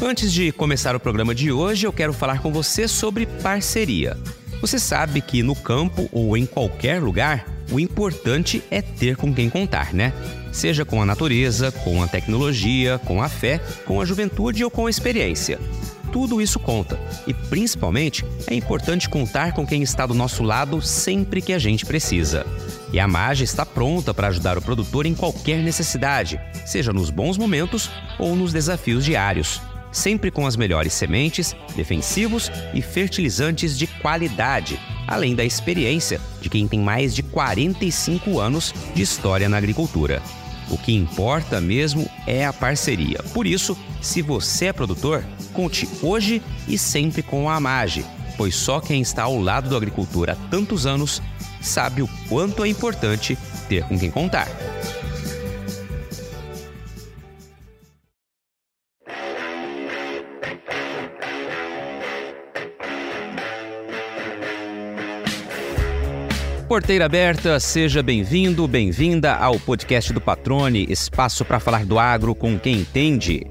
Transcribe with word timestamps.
Antes 0.00 0.30
de 0.30 0.52
começar 0.52 0.94
o 0.94 1.00
programa 1.00 1.34
de 1.34 1.50
hoje, 1.50 1.86
eu 1.86 1.92
quero 1.92 2.12
falar 2.12 2.42
com 2.42 2.52
você 2.52 2.86
sobre 2.86 3.24
parceria. 3.24 4.14
Você 4.60 4.78
sabe 4.78 5.22
que 5.22 5.42
no 5.42 5.56
campo 5.56 6.06
ou 6.12 6.36
em 6.36 6.44
qualquer 6.44 7.00
lugar, 7.00 7.46
o 7.72 7.80
importante 7.80 8.62
é 8.70 8.82
ter 8.82 9.16
com 9.16 9.34
quem 9.34 9.48
contar, 9.48 9.94
né? 9.94 10.12
Seja 10.52 10.84
com 10.84 11.00
a 11.00 11.06
natureza, 11.06 11.72
com 11.72 12.02
a 12.02 12.08
tecnologia, 12.08 13.00
com 13.06 13.22
a 13.22 13.28
fé, 13.28 13.58
com 13.86 13.98
a 13.98 14.04
juventude 14.04 14.62
ou 14.62 14.70
com 14.70 14.86
a 14.86 14.90
experiência. 14.90 15.58
Tudo 16.12 16.42
isso 16.42 16.58
conta. 16.58 17.00
E 17.26 17.32
principalmente 17.32 18.22
é 18.46 18.54
importante 18.54 19.08
contar 19.08 19.54
com 19.54 19.66
quem 19.66 19.82
está 19.82 20.04
do 20.04 20.14
nosso 20.14 20.42
lado 20.42 20.80
sempre 20.82 21.40
que 21.40 21.54
a 21.54 21.58
gente 21.58 21.86
precisa. 21.86 22.44
E 22.92 23.00
a 23.00 23.08
Mage 23.08 23.44
está 23.44 23.64
pronta 23.64 24.12
para 24.12 24.28
ajudar 24.28 24.58
o 24.58 24.62
produtor 24.62 25.06
em 25.06 25.14
qualquer 25.14 25.62
necessidade, 25.62 26.38
seja 26.66 26.92
nos 26.92 27.08
bons 27.08 27.38
momentos 27.38 27.90
ou 28.18 28.36
nos 28.36 28.52
desafios 28.52 29.02
diários 29.02 29.60
sempre 29.96 30.30
com 30.30 30.46
as 30.46 30.56
melhores 30.56 30.92
sementes, 30.92 31.56
defensivos 31.74 32.52
e 32.74 32.82
fertilizantes 32.82 33.78
de 33.78 33.86
qualidade, 33.86 34.78
além 35.06 35.34
da 35.34 35.42
experiência 35.42 36.20
de 36.40 36.50
quem 36.50 36.68
tem 36.68 36.78
mais 36.78 37.14
de 37.14 37.22
45 37.22 38.38
anos 38.38 38.74
de 38.94 39.00
história 39.00 39.48
na 39.48 39.56
agricultura. 39.56 40.22
O 40.68 40.76
que 40.76 40.94
importa 40.94 41.60
mesmo 41.60 42.08
é 42.26 42.44
a 42.44 42.52
parceria. 42.52 43.22
Por 43.32 43.46
isso, 43.46 43.76
se 44.02 44.20
você 44.20 44.66
é 44.66 44.72
produtor, 44.72 45.24
conte 45.54 45.88
hoje 46.02 46.42
e 46.68 46.76
sempre 46.76 47.22
com 47.22 47.48
a 47.48 47.54
Amage, 47.54 48.04
pois 48.36 48.54
só 48.54 48.80
quem 48.80 49.00
está 49.00 49.22
ao 49.22 49.40
lado 49.40 49.70
do 49.70 49.76
agricultor 49.76 50.28
há 50.28 50.34
tantos 50.50 50.84
anos 50.84 51.22
sabe 51.62 52.02
o 52.02 52.08
quanto 52.28 52.64
é 52.64 52.68
importante 52.68 53.38
ter 53.68 53.84
com 53.84 53.98
quem 53.98 54.10
contar. 54.10 54.48
Porteira 66.68 67.06
aberta, 67.06 67.60
seja 67.60 68.02
bem-vindo, 68.02 68.66
bem-vinda 68.66 69.36
ao 69.36 69.58
podcast 69.60 70.12
do 70.12 70.20
Patrone, 70.20 70.84
espaço 70.90 71.44
para 71.44 71.60
falar 71.60 71.84
do 71.84 71.96
agro 71.96 72.34
com 72.34 72.58
quem 72.58 72.78
entende. 72.78 73.46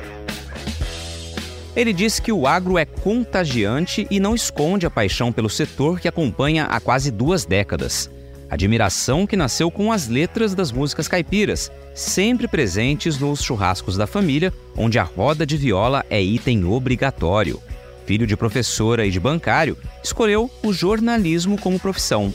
Ele 1.74 1.94
diz 1.94 2.20
que 2.20 2.34
o 2.34 2.46
agro 2.46 2.78
é 2.78 2.84
contagiante 2.84 4.06
e 4.12 4.20
não 4.20 4.36
esconde 4.36 4.86
a 4.86 4.90
paixão 4.90 5.32
pelo 5.32 5.50
setor 5.50 6.02
que 6.02 6.10
acompanha 6.10 6.66
há 6.66 6.78
quase 6.82 7.10
duas 7.10 7.46
décadas. 7.46 8.12
Admiração 8.50 9.26
que 9.26 9.38
nasceu 9.38 9.72
com 9.72 9.94
as 9.94 10.10
letras 10.10 10.54
das 10.54 10.74
músicas 10.74 11.08
caipiras, 11.08 11.72
sempre 11.94 12.50
presentes 12.50 13.18
nos 13.18 13.42
churrascos 13.42 13.96
da 13.96 14.06
família, 14.06 14.52
onde 14.76 15.00
a 15.00 15.04
roda 15.04 15.46
de 15.46 15.56
viola 15.56 16.06
é 16.10 16.22
item 16.22 16.66
obrigatório. 16.66 17.64
Filho 18.06 18.28
de 18.28 18.36
professora 18.36 19.06
e 19.06 19.10
de 19.10 19.22
bancário, 19.22 19.78
escolheu 20.04 20.52
o 20.62 20.74
jornalismo 20.74 21.58
como 21.58 21.80
profissão 21.80 22.34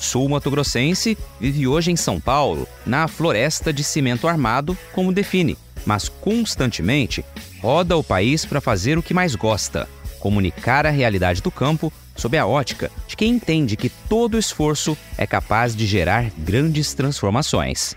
sul-mato-grossense, 0.00 1.16
vive 1.40 1.66
hoje 1.66 1.90
em 1.90 1.96
São 1.96 2.20
Paulo, 2.20 2.66
na 2.86 3.08
floresta 3.08 3.72
de 3.72 3.82
cimento 3.84 4.28
armado, 4.28 4.76
como 4.92 5.12
define, 5.12 5.56
mas 5.84 6.08
constantemente 6.08 7.24
roda 7.60 7.96
o 7.96 8.04
país 8.04 8.44
para 8.44 8.60
fazer 8.60 8.98
o 8.98 9.02
que 9.02 9.14
mais 9.14 9.34
gosta: 9.34 9.88
comunicar 10.18 10.86
a 10.86 10.90
realidade 10.90 11.42
do 11.42 11.50
campo 11.50 11.92
sob 12.16 12.36
a 12.36 12.46
ótica 12.46 12.90
de 13.08 13.16
quem 13.16 13.32
entende 13.32 13.76
que 13.76 13.88
todo 13.88 14.38
esforço 14.38 14.96
é 15.16 15.26
capaz 15.26 15.74
de 15.74 15.86
gerar 15.86 16.30
grandes 16.38 16.94
transformações. 16.94 17.96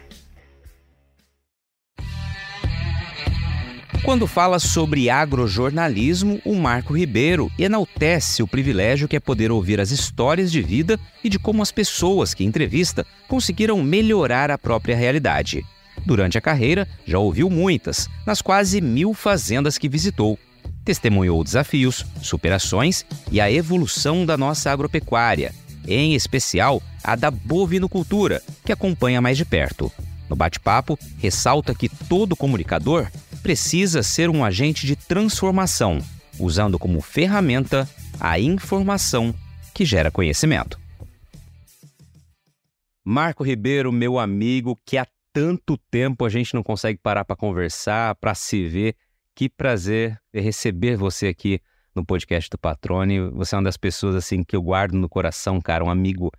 Quando 4.06 4.28
fala 4.28 4.60
sobre 4.60 5.10
agrojornalismo, 5.10 6.40
o 6.46 6.54
Marco 6.54 6.96
Ribeiro 6.96 7.52
enaltece 7.58 8.44
o 8.44 8.48
privilégio 8.48 9.08
que 9.08 9.16
é 9.16 9.20
poder 9.20 9.52
ouvir 9.52 9.82
as 9.82 9.90
histórias 9.90 10.52
de 10.52 10.62
vida 10.62 11.00
e 11.24 11.28
de 11.28 11.40
como 11.40 11.64
as 11.64 11.72
pessoas 11.72 12.32
que 12.32 12.44
entrevista 12.44 13.04
conseguiram 13.28 13.82
melhorar 13.82 14.52
a 14.52 14.60
própria 14.60 14.96
realidade. 14.96 15.66
Durante 16.06 16.38
a 16.38 16.42
carreira, 16.42 16.88
já 17.04 17.18
ouviu 17.18 17.50
muitas, 17.50 18.08
nas 18.28 18.44
quase 18.44 18.80
mil 18.80 19.12
fazendas 19.16 19.76
que 19.76 19.90
visitou. 19.90 20.38
Testemunhou 20.86 21.44
desafios, 21.44 22.06
superações 22.22 23.04
e 23.32 23.42
a 23.42 23.52
evolução 23.52 24.24
da 24.24 24.38
nossa 24.38 24.72
agropecuária, 24.72 25.52
em 25.88 26.14
especial 26.14 26.80
a 27.04 27.16
da 27.16 27.32
bovinocultura, 27.32 28.40
que 28.64 28.72
acompanha 28.72 29.20
mais 29.20 29.36
de 29.36 29.46
perto. 29.46 29.92
No 30.30 30.36
bate-papo, 30.36 30.98
ressalta 31.18 31.76
que 31.76 31.90
todo 31.90 32.36
comunicador 32.36 33.08
precisa 33.44 34.02
ser 34.02 34.30
um 34.30 34.44
agente 34.44 34.88
de 34.88 34.96
transformação, 34.96 36.00
usando 36.40 36.80
como 36.80 37.00
ferramenta 37.02 37.88
a 38.20 38.40
informação 38.40 39.34
que 39.74 39.86
gera 39.86 40.10
conhecimento. 40.10 40.80
Marco 43.04 43.44
Ribeiro, 43.44 43.92
meu 43.92 44.18
amigo, 44.18 44.80
que 44.84 44.98
há 44.98 45.06
tanto 45.32 45.78
tempo 45.92 46.26
a 46.26 46.30
gente 46.30 46.56
não 46.56 46.64
consegue 46.64 46.98
parar 46.98 47.24
para 47.24 47.36
conversar, 47.36 48.16
para 48.16 48.34
se 48.34 48.68
ver. 48.68 48.96
Que 49.36 49.50
prazer 49.50 50.18
receber 50.34 50.96
você 50.96 51.28
aqui 51.28 51.60
no 51.94 52.06
podcast 52.06 52.50
do 52.50 52.58
Patrone. 52.58 53.20
Você 53.32 53.54
é 53.54 53.58
uma 53.58 53.66
das 53.66 53.78
pessoas 53.78 54.16
assim 54.16 54.44
que 54.44 54.56
eu 54.56 54.62
guardo 54.62 54.94
no 54.94 55.10
coração, 55.10 55.62
cara, 55.62 55.84
um 55.84 55.90
amigo 55.90 56.32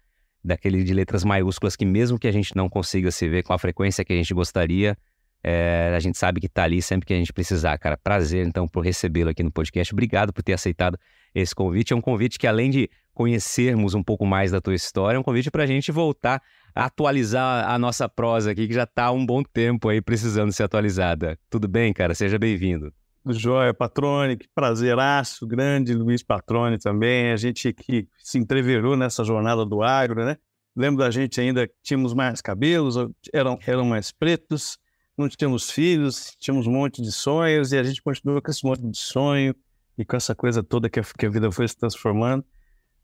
daquele 0.46 0.82
de 0.82 0.94
letras 0.94 1.24
maiúsculas 1.24 1.76
que 1.76 1.84
mesmo 1.84 2.18
que 2.18 2.28
a 2.28 2.32
gente 2.32 2.54
não 2.54 2.68
consiga 2.68 3.10
se 3.10 3.28
ver 3.28 3.42
com 3.42 3.52
a 3.52 3.58
frequência 3.58 4.04
que 4.04 4.12
a 4.12 4.16
gente 4.16 4.32
gostaria, 4.32 4.96
é, 5.42 5.92
a 5.94 6.00
gente 6.00 6.18
sabe 6.18 6.40
que 6.40 6.46
está 6.46 6.64
ali 6.64 6.80
sempre 6.82 7.06
que 7.06 7.14
a 7.14 7.16
gente 7.16 7.32
precisar, 7.32 7.78
cara. 7.78 7.96
Prazer, 7.96 8.46
então, 8.46 8.66
por 8.66 8.84
recebê-lo 8.84 9.30
aqui 9.30 9.42
no 9.42 9.50
podcast. 9.50 9.92
Obrigado 9.92 10.32
por 10.32 10.42
ter 10.42 10.52
aceitado 10.52 10.98
esse 11.34 11.54
convite. 11.54 11.92
É 11.92 11.96
um 11.96 12.00
convite 12.00 12.38
que, 12.38 12.46
além 12.46 12.70
de 12.70 12.90
conhecermos 13.14 13.94
um 13.94 14.02
pouco 14.02 14.26
mais 14.26 14.50
da 14.50 14.60
tua 14.60 14.74
história, 14.74 15.16
é 15.16 15.20
um 15.20 15.22
convite 15.22 15.50
para 15.50 15.62
a 15.62 15.66
gente 15.66 15.92
voltar 15.92 16.42
a 16.74 16.86
atualizar 16.86 17.70
a 17.70 17.78
nossa 17.78 18.08
prosa 18.08 18.50
aqui, 18.50 18.66
que 18.66 18.74
já 18.74 18.82
está 18.82 19.04
há 19.04 19.12
um 19.12 19.24
bom 19.24 19.42
tempo 19.42 19.88
aí 19.88 20.00
precisando 20.00 20.52
ser 20.52 20.64
atualizada. 20.64 21.38
Tudo 21.48 21.68
bem, 21.68 21.92
cara? 21.92 22.14
Seja 22.14 22.38
bem-vindo. 22.38 22.92
Joia, 23.32 23.74
Patrone, 23.74 24.36
que 24.36 24.48
prazeraço 24.54 25.46
grande, 25.46 25.94
Luiz 25.94 26.22
Patrone 26.22 26.78
também. 26.78 27.32
A 27.32 27.36
gente 27.36 27.72
que 27.72 28.08
se 28.18 28.38
entreverou 28.38 28.96
nessa 28.96 29.24
jornada 29.24 29.64
do 29.64 29.82
agro, 29.82 30.24
né? 30.24 30.36
Lembro 30.74 31.02
da 31.02 31.10
gente 31.10 31.40
ainda, 31.40 31.68
tínhamos 31.82 32.12
mais 32.12 32.40
cabelos, 32.40 32.96
eram, 33.32 33.58
eram 33.66 33.84
mais 33.86 34.12
pretos, 34.12 34.78
não 35.16 35.28
tínhamos 35.28 35.70
filhos, 35.70 36.36
tínhamos 36.38 36.66
um 36.66 36.72
monte 36.72 37.00
de 37.00 37.10
sonhos 37.10 37.72
e 37.72 37.78
a 37.78 37.82
gente 37.82 38.02
continuou 38.02 38.42
com 38.42 38.50
esse 38.50 38.64
monte 38.64 38.82
de 38.82 38.98
sonho 38.98 39.54
e 39.96 40.04
com 40.04 40.16
essa 40.16 40.34
coisa 40.34 40.62
toda 40.62 40.90
que 40.90 41.00
a, 41.00 41.02
que 41.02 41.24
a 41.24 41.30
vida 41.30 41.50
foi 41.50 41.66
se 41.66 41.76
transformando. 41.76 42.44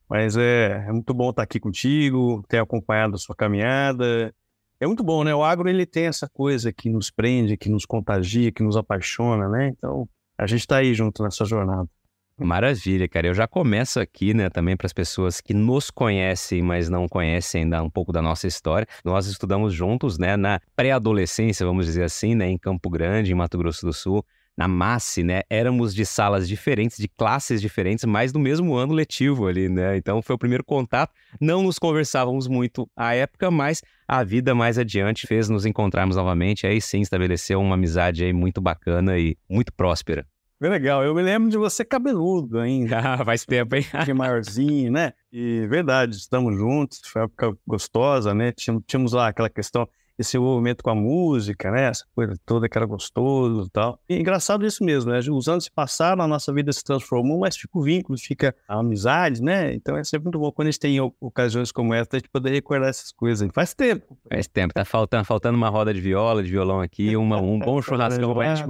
Mas 0.08 0.36
é, 0.36 0.84
é, 0.86 0.92
muito 0.92 1.14
bom 1.14 1.30
estar 1.30 1.42
aqui 1.42 1.58
contigo, 1.58 2.44
ter 2.46 2.58
acompanhado 2.58 3.14
a 3.14 3.18
sua 3.18 3.34
caminhada. 3.34 4.34
É 4.82 4.86
muito 4.86 5.04
bom, 5.04 5.22
né? 5.22 5.32
O 5.32 5.44
agro 5.44 5.68
ele 5.68 5.86
tem 5.86 6.06
essa 6.06 6.28
coisa 6.28 6.72
que 6.72 6.90
nos 6.90 7.08
prende, 7.08 7.56
que 7.56 7.68
nos 7.68 7.86
contagia, 7.86 8.50
que 8.50 8.64
nos 8.64 8.76
apaixona, 8.76 9.48
né? 9.48 9.68
Então 9.68 10.08
a 10.36 10.44
gente 10.44 10.62
está 10.62 10.78
aí 10.78 10.92
junto 10.92 11.22
nessa 11.22 11.44
jornada. 11.44 11.88
Maravilha, 12.36 13.08
cara. 13.08 13.28
Eu 13.28 13.34
já 13.34 13.46
começo 13.46 14.00
aqui, 14.00 14.34
né, 14.34 14.50
também 14.50 14.76
para 14.76 14.86
as 14.86 14.92
pessoas 14.92 15.40
que 15.40 15.54
nos 15.54 15.88
conhecem, 15.88 16.62
mas 16.62 16.88
não 16.88 17.06
conhecem 17.06 17.62
ainda 17.62 17.80
um 17.80 17.88
pouco 17.88 18.10
da 18.10 18.20
nossa 18.20 18.48
história. 18.48 18.84
Nós 19.04 19.26
estudamos 19.26 19.72
juntos, 19.72 20.18
né, 20.18 20.36
na 20.36 20.60
pré-adolescência, 20.74 21.64
vamos 21.64 21.86
dizer 21.86 22.02
assim, 22.02 22.34
né, 22.34 22.50
em 22.50 22.58
Campo 22.58 22.90
Grande, 22.90 23.30
em 23.30 23.36
Mato 23.36 23.56
Grosso 23.56 23.86
do 23.86 23.92
Sul. 23.92 24.26
Na 24.56 24.68
MASSE, 24.68 25.22
né? 25.22 25.40
Éramos 25.48 25.94
de 25.94 26.04
salas 26.04 26.46
diferentes, 26.46 26.98
de 26.98 27.08
classes 27.08 27.60
diferentes, 27.60 28.04
mas 28.04 28.32
no 28.32 28.40
mesmo 28.40 28.74
ano 28.74 28.92
letivo 28.92 29.46
ali, 29.46 29.68
né? 29.68 29.96
Então 29.96 30.20
foi 30.20 30.36
o 30.36 30.38
primeiro 30.38 30.62
contato. 30.62 31.12
Não 31.40 31.62
nos 31.62 31.78
conversávamos 31.78 32.46
muito 32.46 32.88
à 32.94 33.14
época, 33.14 33.50
mas 33.50 33.82
a 34.06 34.22
vida 34.22 34.54
mais 34.54 34.78
adiante 34.78 35.26
fez 35.26 35.48
nos 35.48 35.64
encontrarmos 35.64 36.16
novamente. 36.16 36.66
Aí 36.66 36.80
sim 36.80 37.00
estabeleceu 37.00 37.60
uma 37.60 37.74
amizade 37.74 38.24
aí 38.24 38.32
muito 38.32 38.60
bacana 38.60 39.18
e 39.18 39.36
muito 39.48 39.72
próspera. 39.72 40.26
Bem 40.62 40.70
legal. 40.70 41.02
Eu 41.02 41.12
me 41.12 41.22
lembro 41.22 41.50
de 41.50 41.58
você 41.58 41.84
cabeludo 41.84 42.60
ainda. 42.60 43.00
Ah, 43.02 43.24
faz 43.24 43.44
tempo, 43.44 43.74
hein? 43.74 43.84
Que 44.04 44.14
maiorzinho, 44.14 44.92
né? 44.92 45.12
E 45.32 45.66
verdade, 45.66 46.14
estamos 46.14 46.54
juntos. 46.56 47.00
Foi 47.04 47.22
uma 47.22 47.24
época 47.24 47.58
gostosa, 47.66 48.32
né? 48.32 48.52
Tínhamos 48.52 49.12
lá 49.12 49.26
aquela 49.26 49.50
questão, 49.50 49.88
esse 50.18 50.36
envolvimento 50.36 50.82
com 50.82 50.90
a 50.90 50.94
música, 50.94 51.70
né? 51.70 51.88
Essa 51.88 52.04
coisa 52.14 52.34
toda 52.44 52.68
que 52.68 52.76
era 52.76 52.86
gostoso 52.86 53.66
e 53.66 53.70
tal. 53.70 53.98
E 54.08 54.18
engraçado 54.18 54.66
isso 54.66 54.84
mesmo, 54.84 55.10
né? 55.10 55.18
Os 55.18 55.48
anos 55.48 55.64
se 55.64 55.70
passaram, 55.70 56.22
a 56.22 56.28
nossa 56.28 56.52
vida 56.52 56.72
se 56.72 56.82
transformou, 56.82 57.40
mas 57.40 57.56
fica 57.56 57.78
o 57.78 57.82
vínculo, 57.82 58.18
fica 58.18 58.54
a 58.68 58.78
amizade, 58.78 59.42
né? 59.42 59.74
Então 59.74 59.96
é 59.96 60.04
sempre 60.04 60.24
muito 60.24 60.38
bom 60.38 60.52
quando 60.52 60.68
a 60.68 60.70
gente 60.70 60.80
tem 60.80 60.98
ocasiões 61.20 61.72
como 61.72 61.94
essa, 61.94 62.08
a 62.12 62.18
gente 62.18 62.28
poder 62.28 62.50
recordar 62.50 62.90
essas 62.90 63.12
coisas. 63.12 63.48
Faz 63.54 63.74
tempo. 63.74 64.18
Faz 64.28 64.46
tempo. 64.46 64.74
Tá 64.74 64.84
faltando, 64.84 65.24
faltando 65.24 65.56
uma 65.56 65.68
roda 65.68 65.92
de 65.92 66.00
viola, 66.00 66.42
de 66.42 66.50
violão 66.50 66.80
aqui, 66.80 67.16
uma, 67.16 67.40
um 67.40 67.58
bom 67.58 67.80
churrascão 67.80 68.34
pra 68.34 68.54
gente 68.54 68.66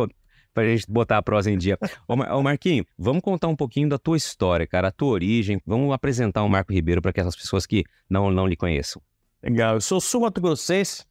pra 0.52 0.64
gente 0.64 0.84
botar 0.88 1.18
a 1.18 1.22
prosa 1.22 1.50
em 1.50 1.56
dia. 1.56 1.78
Ô, 2.06 2.16
Mar 2.16 2.34
ô 2.34 2.42
Marquinho, 2.42 2.84
vamos 2.98 3.22
contar 3.22 3.48
um 3.48 3.56
pouquinho 3.56 3.88
da 3.88 3.98
tua 3.98 4.16
história, 4.16 4.66
cara, 4.66 4.88
a 4.88 4.92
tua 4.92 5.08
origem. 5.08 5.60
Vamos 5.66 5.92
apresentar 5.92 6.42
o 6.42 6.48
Marco 6.48 6.72
Ribeiro 6.72 7.00
para 7.00 7.10
aquelas 7.10 7.34
pessoas 7.34 7.66
que 7.66 7.84
não, 8.08 8.30
não 8.30 8.46
lhe 8.46 8.56
conheçam. 8.56 9.00
Legal, 9.42 9.74
eu 9.74 9.80
sou 9.80 10.00
sul-mato-grossense, 10.00 11.04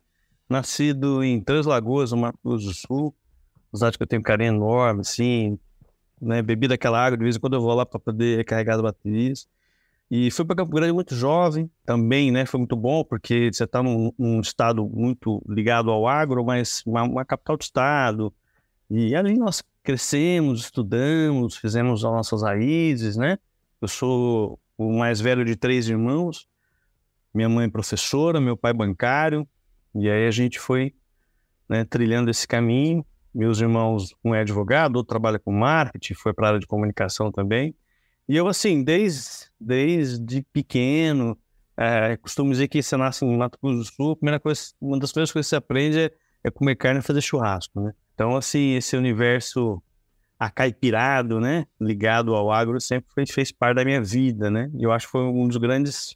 nascido 0.52 1.24
em 1.24 1.42
Três 1.42 1.66
Lagoas, 1.66 2.12
no 2.12 2.18
Mato 2.18 2.38
Grosso 2.44 2.68
do 2.68 2.74
Sul. 2.74 3.16
Apesar 3.70 3.92
que 3.96 4.04
eu 4.04 4.08
tenho 4.08 4.20
um 4.20 4.24
carinho 4.24 4.54
enorme, 4.54 5.02
assim, 5.02 5.58
né? 6.22 6.42
Bebi 6.42 6.68
daquela 6.68 7.04
água, 7.04 7.18
de 7.18 7.24
vez 7.24 7.38
em 7.38 7.40
quando 7.40 7.54
eu 7.54 7.62
vou 7.62 7.74
lá 7.74 7.86
para 7.86 8.00
poder 8.00 8.38
recarregar 8.38 8.76
as 8.76 8.82
baterias. 8.82 9.48
E 10.10 10.30
fui 10.30 10.44
para 10.44 10.58
Campo 10.58 10.76
Grande 10.76 10.92
muito 10.92 11.16
jovem 11.16 11.72
também, 11.86 12.32
né? 12.32 12.46
Foi 12.46 12.58
muito 12.58 12.76
bom, 12.76 13.02
porque 13.04 13.50
você 13.52 13.64
está 13.64 13.82
num, 13.82 14.12
num, 14.20 14.42
estado 14.42 14.86
muito 14.86 15.42
ligado 15.48 15.90
ao 15.90 16.06
agro, 16.06 16.44
mas 16.44 16.84
uma, 16.86 17.04
uma, 17.04 17.24
capital 17.24 17.56
de 17.56 17.64
estado. 17.64 18.34
E 18.90 19.16
ali 19.16 19.38
nós 19.38 19.64
crescemos, 19.82 20.64
estudamos, 20.64 21.56
fizemos 21.56 22.04
as 22.04 22.12
nossas 22.12 22.44
raízes, 22.44 23.16
né? 23.16 23.40
Eu 23.82 23.88
sou 23.88 24.60
o 24.78 24.92
mais 25.00 25.22
velho 25.22 25.46
de 25.46 25.56
três 25.56 25.88
irmãos. 25.88 26.46
Minha 27.34 27.48
mãe 27.48 27.70
professora, 27.70 28.42
meu 28.42 28.58
pai 28.58 28.74
bancário. 28.74 29.48
E 29.96 30.10
aí 30.10 30.28
a 30.28 30.32
gente 30.32 30.60
foi 30.60 30.94
né, 31.68 31.86
trilhando 31.86 32.30
esse 32.30 32.48
caminho. 32.48 33.06
Meus 33.34 33.62
irmãos, 33.62 34.14
um 34.24 34.36
é 34.36 34.42
advogado, 34.42 34.98
outro 34.98 35.10
trabalha 35.10 35.40
com 35.40 35.52
marketing, 35.52 36.14
foi 36.14 36.34
para 36.34 36.48
a 36.48 36.50
área 36.50 36.60
de 36.60 36.68
comunicação 36.68 37.32
também. 37.32 37.74
E 38.28 38.36
eu, 38.36 38.48
assim, 38.48 38.84
desde, 38.84 39.50
desde 39.60 40.42
pequeno, 40.54 41.38
é, 41.78 42.18
costumo 42.18 42.52
dizer 42.52 42.68
que 42.68 42.82
você 42.82 42.96
nasce 42.98 43.26
em 43.26 43.38
Mato 43.38 43.58
Grosso 43.62 43.78
do 43.78 43.86
Sul, 43.86 44.12
a 44.12 44.16
primeira 44.16 44.40
coisa, 44.40 44.62
uma 44.80 45.00
das 45.00 45.12
primeiras 45.12 45.32
coisas 45.32 45.48
que 45.48 45.50
você 45.50 45.56
aprende 45.56 46.00
é, 46.00 46.12
é 46.44 46.52
comer 46.52 46.76
carne 46.76 47.00
e 47.00 47.04
fazer 47.04 47.22
churrasco, 47.22 47.80
né? 47.80 47.94
Então, 48.14 48.36
assim, 48.36 48.76
esse 48.76 48.96
universo 48.96 49.82
acaipirado, 50.38 51.40
né, 51.40 51.66
ligado 51.80 52.36
ao 52.36 52.52
agro, 52.52 52.82
sempre 52.82 53.12
fez, 53.14 53.32
fez 53.32 53.52
parte 53.52 53.76
da 53.76 53.86
minha 53.86 54.02
vida, 54.02 54.50
né? 54.50 54.70
E 54.74 54.84
eu 54.84 54.92
acho 54.92 55.06
que 55.06 55.12
foi 55.12 55.22
um 55.22 55.48
dos 55.48 55.58
grandes 55.58 56.16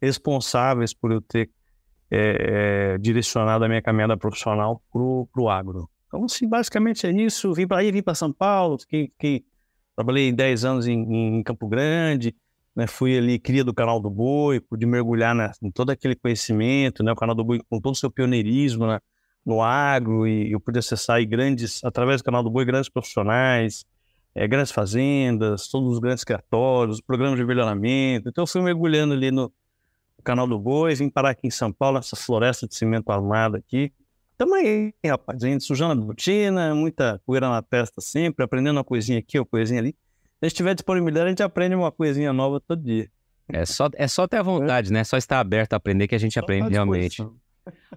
responsáveis 0.00 0.94
por 0.94 1.12
eu 1.12 1.20
ter 1.20 1.50
é, 2.10 2.94
é, 2.94 2.98
direcionado 2.98 3.64
a 3.64 3.68
minha 3.68 3.82
caminhada 3.82 4.16
profissional 4.16 4.82
para 4.90 5.02
o 5.42 5.48
agro. 5.48 5.88
Então, 6.06 6.24
assim, 6.24 6.48
basicamente 6.48 7.06
é 7.06 7.10
isso. 7.10 7.52
Vim 7.52 7.66
para 7.66 7.78
aí, 7.78 7.92
vim 7.92 8.02
para 8.02 8.14
São 8.14 8.32
Paulo, 8.32 8.78
fiquei, 8.78 9.08
fiquei 9.08 9.44
Trabalhei 9.98 10.30
10 10.30 10.64
anos 10.64 10.86
em, 10.86 11.38
em 11.38 11.42
Campo 11.42 11.66
Grande, 11.66 12.32
né, 12.76 12.86
fui 12.86 13.18
ali 13.18 13.36
cria 13.36 13.64
do 13.64 13.74
Canal 13.74 13.98
do 13.98 14.08
Boi, 14.08 14.60
pude 14.60 14.86
mergulhar 14.86 15.34
na, 15.34 15.50
em 15.60 15.72
todo 15.72 15.90
aquele 15.90 16.14
conhecimento, 16.14 17.02
né, 17.02 17.10
o 17.10 17.16
Canal 17.16 17.34
do 17.34 17.42
Boi 17.42 17.60
com 17.68 17.80
todo 17.80 17.94
o 17.94 17.96
seu 17.96 18.08
pioneirismo 18.08 18.86
né, 18.86 19.00
no 19.44 19.60
agro, 19.60 20.24
e 20.24 20.52
eu 20.52 20.60
pude 20.60 20.78
acessar 20.78 21.20
grandes, 21.26 21.82
através 21.82 22.20
do 22.22 22.24
Canal 22.24 22.44
do 22.44 22.50
Boi, 22.50 22.64
grandes 22.64 22.88
profissionais, 22.88 23.84
é, 24.36 24.46
grandes 24.46 24.70
fazendas, 24.70 25.66
todos 25.66 25.94
os 25.94 25.98
grandes 25.98 26.22
criatórios, 26.22 27.00
programas 27.00 27.36
de 27.36 27.44
melhoramento. 27.44 28.28
Então 28.28 28.42
eu 28.44 28.46
fui 28.46 28.62
mergulhando 28.62 29.14
ali 29.14 29.32
no 29.32 29.52
Canal 30.28 30.46
do 30.46 30.58
Boi, 30.58 30.94
vim 30.94 31.08
parar 31.08 31.30
aqui 31.30 31.46
em 31.46 31.50
São 31.50 31.72
Paulo, 31.72 31.96
nessa 31.96 32.14
floresta 32.14 32.68
de 32.68 32.74
cimento 32.74 33.10
armado 33.10 33.56
aqui, 33.56 33.90
Tamo 34.36 34.54
aí, 34.54 34.92
rapaz, 35.04 35.42
a 35.42 35.48
gente 35.48 35.64
sujando 35.64 36.00
a 36.00 36.04
botina, 36.04 36.72
muita 36.72 37.20
poeira 37.26 37.48
na 37.48 37.60
testa 37.60 38.00
sempre, 38.00 38.44
aprendendo 38.44 38.76
uma 38.76 38.84
coisinha 38.84 39.18
aqui, 39.18 39.36
uma 39.36 39.44
coisinha 39.44 39.80
ali. 39.80 39.90
Se 39.90 39.96
a 40.42 40.46
gente 40.46 40.56
tiver 40.56 40.74
disponibilidade, 40.74 41.26
a 41.26 41.28
gente 41.30 41.42
aprende 41.42 41.74
uma 41.74 41.90
coisinha 41.90 42.32
nova 42.32 42.60
todo 42.60 42.80
dia. 42.80 43.10
É 43.48 43.64
só, 43.66 43.88
é 43.94 44.06
só 44.06 44.28
ter 44.28 44.36
a 44.36 44.42
vontade, 44.42 44.90
é. 44.90 44.92
né? 44.92 45.02
Só 45.02 45.16
estar 45.16 45.40
aberto 45.40 45.72
a 45.72 45.76
aprender 45.76 46.06
que 46.06 46.14
a 46.14 46.18
gente 46.18 46.34
só 46.34 46.40
aprende 46.40 46.68
realmente. 46.68 47.26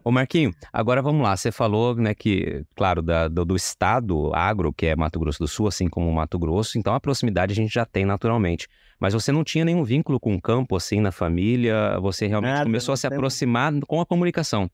Ô 0.03 0.12
Marquinho, 0.12 0.51
agora 0.74 1.01
vamos 1.01 1.21
lá. 1.21 1.38
Você 1.38 1.51
falou, 1.51 1.95
né, 1.95 2.15
que, 2.15 2.65
claro, 2.75 3.01
da, 3.01 3.27
do, 3.27 3.45
do, 3.45 3.56
estado 3.56 4.33
agro, 4.33 4.74
que 4.74 4.88
é 4.88 4.95
Mato 4.95 5.19
Grosso 5.19 5.39
do 5.39 5.48
Sul, 5.48 5.68
assim 5.68 5.88
como 5.88 6.12
Mato 6.12 6.39
Grosso, 6.39 6.77
então 6.80 6.94
a 6.94 7.00
proximidade 7.00 7.53
a 7.53 7.56
gente 7.56 7.71
já 7.71 7.86
tem 7.86 8.06
naturalmente. 8.06 8.68
Mas 9.00 9.13
você 9.13 9.31
não 9.31 9.44
tinha 9.44 9.65
nenhum 9.65 9.83
vínculo 9.83 10.19
com 10.19 10.36
o 10.36 10.42
campo, 10.42 10.75
assim, 10.75 11.00
na 11.00 11.12
família? 11.12 12.00
Você 12.00 12.27
realmente 12.27 12.51
Nada, 12.51 12.63
começou 12.65 12.94
a 12.94 12.98
se 12.98 13.07
aproximar 13.07 13.74
com 13.88 14.01
a 14.01 14.06
comunicação? 14.06 14.69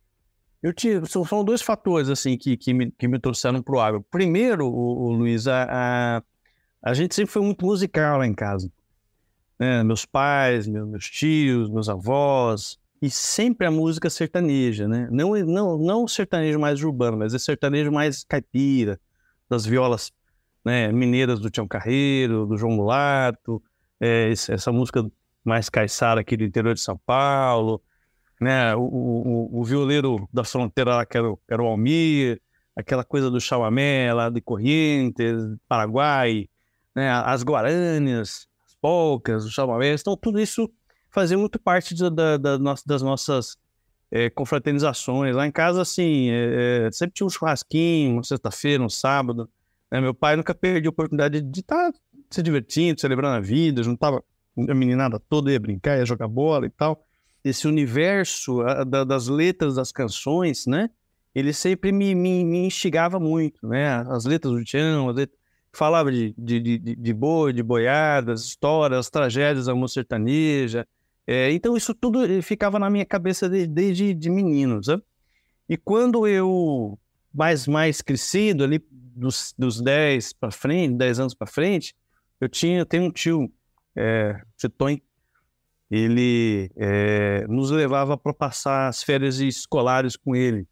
Eu 0.61 0.73
tive, 0.73 1.05
são 1.07 1.43
dois 1.43 1.61
fatores 1.61 2.09
assim 2.09 2.37
que, 2.37 2.57
que, 2.57 2.73
me, 2.73 2.91
que 2.91 3.07
me 3.07 3.19
trouxeram 3.19 3.61
para 3.61 3.75
o 3.75 3.79
agro. 3.79 4.05
Primeiro, 4.09 4.67
o, 4.67 5.07
o 5.07 5.11
Luiz, 5.11 5.47
a, 5.47 5.67
a, 5.69 6.23
a, 6.81 6.93
gente 6.93 7.13
sempre 7.13 7.31
foi 7.31 7.41
muito 7.41 7.65
musical 7.65 8.17
lá 8.17 8.25
em 8.25 8.33
casa. 8.33 8.71
Né? 9.59 9.83
Meus 9.83 10.05
pais, 10.05 10.67
meus, 10.67 10.87
meus 10.89 11.09
tios, 11.09 11.69
meus 11.69 11.87
avós, 11.87 12.79
e 13.01 13.09
sempre 13.09 13.67
a 13.67 13.71
música 13.71 14.09
sertaneja, 14.09 14.87
né? 14.87 15.07
Não, 15.11 15.35
não, 15.45 15.77
não 15.77 16.03
o 16.03 16.07
sertanejo 16.07 16.59
mais 16.59 16.81
urbano, 16.83 17.17
mas 17.17 17.33
é 17.33 17.39
sertanejo 17.39 17.91
mais 17.91 18.23
caipira, 18.23 18.99
das 19.49 19.65
violas 19.65 20.11
né, 20.65 20.91
mineiras 20.91 21.39
do 21.39 21.49
Tião 21.49 21.67
Carreiro, 21.67 22.45
do 22.45 22.57
João 22.57 22.73
Mulato, 22.73 23.63
é, 24.01 24.31
essa 24.31 24.71
música 24.71 25.09
mais 25.43 25.69
caiçara 25.69 26.21
aqui 26.21 26.35
do 26.35 26.43
interior 26.43 26.73
de 26.73 26.81
São 26.81 26.97
Paulo, 27.05 27.81
né? 28.39 28.75
O, 28.75 28.81
o, 28.81 29.61
o 29.61 29.63
violeiro 29.63 30.27
da 30.33 30.43
fronteira 30.43 30.95
lá, 30.95 31.05
que 31.05 31.17
era, 31.17 31.31
o, 31.31 31.39
era 31.47 31.63
o 31.63 31.65
Almir, 31.65 32.41
aquela 32.75 33.03
coisa 33.03 33.31
do 33.31 33.39
chamamé 33.39 34.13
lá 34.13 34.29
de 34.29 34.41
Corrientes, 34.41 35.35
Paraguai, 35.67 36.49
né? 36.93 37.09
As 37.09 37.43
guaranias, 37.43 38.47
as 38.67 38.75
polcas, 38.81 39.45
os 39.45 39.53
chamamés. 39.53 40.01
Então, 40.01 40.17
tudo 40.17 40.39
isso 40.39 40.69
fazia 41.09 41.37
muito 41.37 41.59
parte 41.59 41.95
da, 41.95 42.09
da, 42.09 42.37
da 42.37 42.75
das 42.85 43.01
nossas 43.01 43.57
é, 44.11 44.29
confraternizações. 44.29 45.35
Lá 45.35 45.47
em 45.47 45.51
casa, 45.51 45.81
assim, 45.81 46.29
é, 46.29 46.89
sempre 46.91 47.13
tinha 47.13 47.27
um 47.27 47.29
churrasquinho, 47.29 48.13
uma 48.13 48.23
sexta-feira, 48.23 48.83
um 48.83 48.89
sábado. 48.89 49.49
Né? 49.91 50.01
Meu 50.01 50.13
pai 50.13 50.35
nunca 50.35 50.53
perdeu 50.55 50.89
a 50.89 50.91
oportunidade 50.91 51.41
de 51.41 51.59
estar 51.59 51.91
tá 51.91 51.99
se 52.29 52.41
divertindo, 52.41 52.99
celebrando 52.99 53.37
a 53.37 53.39
vida, 53.39 53.83
juntava 53.83 54.23
a 54.57 54.73
meninada 54.73 55.19
toda, 55.19 55.51
ia 55.51 55.59
brincar, 55.59 55.97
ia 55.97 56.05
jogar 56.05 56.27
bola 56.27 56.65
e 56.65 56.69
tal 56.69 57.03
esse 57.49 57.67
universo 57.67 58.61
a, 58.61 58.83
da, 58.83 59.03
das 59.03 59.27
letras 59.27 59.75
das 59.75 59.91
canções, 59.91 60.65
né? 60.65 60.89
Ele 61.33 61.53
sempre 61.53 61.91
me, 61.91 62.15
me, 62.15 62.43
me 62.43 62.65
instigava 62.65 63.19
muito, 63.19 63.67
né? 63.67 64.03
As 64.09 64.25
letras 64.25 64.53
do 64.53 64.63
Tião, 64.63 65.07
letras... 65.07 65.37
falava 65.71 66.11
de, 66.11 66.33
de, 66.37 66.59
de, 66.59 66.79
de 66.79 67.13
boi, 67.13 67.53
de 67.53 67.61
boiadas, 67.61 68.45
histórias, 68.45 68.99
as 68.99 69.09
tragédias 69.09 69.67
da 69.67 69.75
música 69.75 70.01
sertaneja. 70.01 70.87
É, 71.27 71.51
então 71.51 71.75
isso 71.75 71.93
tudo 71.93 72.19
ficava 72.41 72.79
na 72.79 72.89
minha 72.89 73.05
cabeça 73.05 73.49
desde, 73.49 73.67
desde 73.67 74.13
de 74.13 74.29
menino, 74.29 74.81
sabe? 74.81 75.03
E 75.67 75.75
quando 75.75 76.25
eu, 76.25 76.97
mais, 77.33 77.67
mais 77.67 78.01
crescido, 78.01 78.63
ali 78.63 78.81
dos, 78.89 79.53
dos 79.57 79.81
10 79.81 80.31
para 80.33 80.51
frente, 80.51 80.95
10 80.95 81.19
anos 81.19 81.33
para 81.33 81.45
frente, 81.45 81.93
eu 82.39 82.47
tinha, 82.47 82.79
eu 82.79 82.85
tenho 82.85 83.03
um 83.03 83.11
tio, 83.11 83.51
é, 83.93 84.41
Tony, 84.77 85.03
ele 85.91 86.71
é, 86.77 87.45
nos 87.47 87.71
levava 87.71 88.17
para 88.17 88.33
passar 88.33 88.87
as 88.87 89.03
férias 89.03 89.39
escolares 89.39 90.15
com 90.15 90.33
ele. 90.33 90.65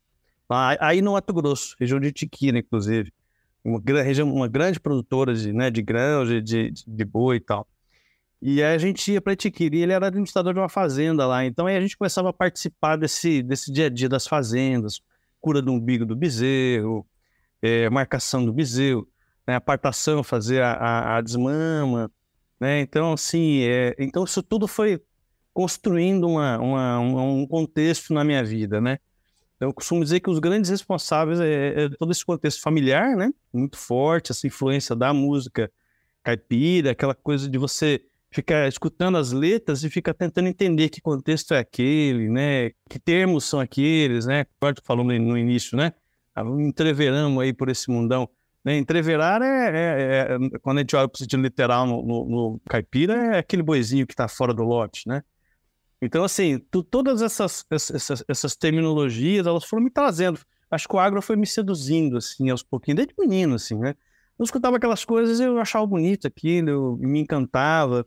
Aí 0.79 1.01
no 1.01 1.13
Mato 1.13 1.33
Grosso, 1.33 1.75
região 1.79 1.99
de 1.99 2.11
Tiquina, 2.11 2.59
inclusive. 2.59 3.11
Uma, 3.63 3.81
região, 4.03 4.31
uma 4.31 4.47
grande 4.47 4.79
produtora 4.79 5.33
de, 5.33 5.51
né, 5.51 5.71
de 5.71 5.81
grãos, 5.81 6.29
de, 6.29 6.41
de, 6.41 6.71
de 6.87 7.05
boi 7.05 7.37
e 7.37 7.39
tal. 7.39 7.67
E 8.47 8.61
aí 8.61 8.75
a 8.75 8.77
gente 8.77 9.11
ia 9.11 9.19
para 9.19 9.35
Tiquiri, 9.35 9.81
ele 9.81 9.91
era 9.91 10.05
administrador 10.05 10.53
de 10.53 10.59
uma 10.59 10.69
fazenda 10.69 11.25
lá. 11.25 11.43
Então 11.43 11.65
aí 11.65 11.75
a 11.75 11.81
gente 11.81 11.97
começava 11.97 12.29
a 12.29 12.33
participar 12.33 12.95
desse, 12.95 13.41
desse 13.41 13.71
dia 13.71 13.87
a 13.87 13.89
dia 13.89 14.07
das 14.07 14.27
fazendas, 14.27 15.01
cura 15.41 15.63
do 15.63 15.71
umbigo 15.71 16.05
do 16.05 16.15
bezerro, 16.15 17.03
é, 17.59 17.89
marcação 17.89 18.45
do 18.45 18.53
bezerro, 18.53 19.09
né, 19.47 19.55
apartação, 19.55 20.23
fazer 20.23 20.61
a, 20.61 20.73
a, 20.73 21.17
a 21.17 21.21
desmama, 21.21 22.11
né? 22.59 22.81
Então, 22.81 23.13
assim, 23.13 23.63
é, 23.63 23.95
então 23.97 24.23
isso 24.23 24.43
tudo 24.43 24.67
foi 24.67 25.01
construindo 25.51 26.27
uma, 26.27 26.59
uma, 26.59 26.99
um 26.99 27.47
contexto 27.47 28.13
na 28.13 28.23
minha 28.23 28.43
vida, 28.43 28.79
né? 28.79 28.99
Eu 29.59 29.73
costumo 29.73 30.03
dizer 30.03 30.19
que 30.19 30.29
os 30.29 30.37
grandes 30.37 30.69
responsáveis 30.69 31.39
é, 31.39 31.85
é, 31.85 31.89
todo 31.97 32.11
esse 32.11 32.23
contexto 32.23 32.61
familiar, 32.61 33.15
né? 33.15 33.33
Muito 33.51 33.75
forte, 33.75 34.31
essa 34.31 34.45
influência 34.45 34.95
da 34.95 35.11
música 35.15 35.71
caipira, 36.21 36.91
aquela 36.91 37.15
coisa 37.15 37.49
de 37.49 37.57
você 37.57 38.05
ficar 38.35 38.67
escutando 38.67 39.17
as 39.17 39.31
letras 39.31 39.83
e 39.83 39.89
ficar 39.89 40.13
tentando 40.13 40.49
entender 40.49 40.89
que 40.89 40.99
contexto 40.99 41.53
é 41.53 41.59
aquele, 41.59 42.29
né? 42.29 42.71
Que 42.89 42.99
termos 42.99 43.45
são 43.45 43.61
aqueles, 43.61 44.25
né? 44.25 44.45
Como 44.59 44.73
falou 44.83 45.05
no 45.05 45.37
início, 45.37 45.77
né? 45.77 45.93
Ah, 46.35 46.43
entreveramos 46.59 47.41
aí 47.41 47.53
por 47.53 47.69
esse 47.69 47.89
mundão. 47.89 48.29
Né? 48.63 48.77
Entreverar 48.77 49.41
é, 49.41 49.69
é, 49.69 50.27
é, 50.33 50.59
quando 50.59 50.79
a 50.79 50.81
gente 50.81 50.95
olha 50.95 51.07
para 51.07 51.15
o 51.15 51.19
sentido 51.19 51.41
literal 51.41 51.85
no, 51.87 52.03
no, 52.03 52.25
no, 52.25 52.61
caipira, 52.67 53.13
é 53.35 53.39
aquele 53.39 53.63
boizinho 53.63 54.05
que 54.05 54.13
está 54.13 54.27
fora 54.27 54.53
do 54.53 54.63
lote, 54.63 55.07
né? 55.07 55.23
Então, 56.01 56.23
assim, 56.23 56.59
tu, 56.69 56.83
todas 56.83 57.21
essas, 57.21 57.65
essas, 57.69 58.23
essas 58.27 58.55
terminologias, 58.55 59.47
elas 59.47 59.63
foram 59.63 59.83
me 59.83 59.89
trazendo. 59.89 60.39
Acho 60.69 60.89
que 60.89 60.95
o 60.95 60.99
agro 60.99 61.21
foi 61.21 61.37
me 61.37 61.47
seduzindo, 61.47 62.17
assim, 62.17 62.49
aos 62.49 62.61
pouquinhos, 62.61 62.97
desde 62.97 63.13
menino, 63.17 63.55
assim, 63.55 63.77
né? 63.77 63.95
Eu 64.37 64.43
escutava 64.43 64.75
aquelas 64.75 65.05
coisas 65.05 65.39
eu 65.39 65.57
achava 65.57 65.85
bonito 65.87 66.27
aquilo, 66.27 66.69
eu, 66.69 66.97
me 66.97 67.21
encantava. 67.21 68.05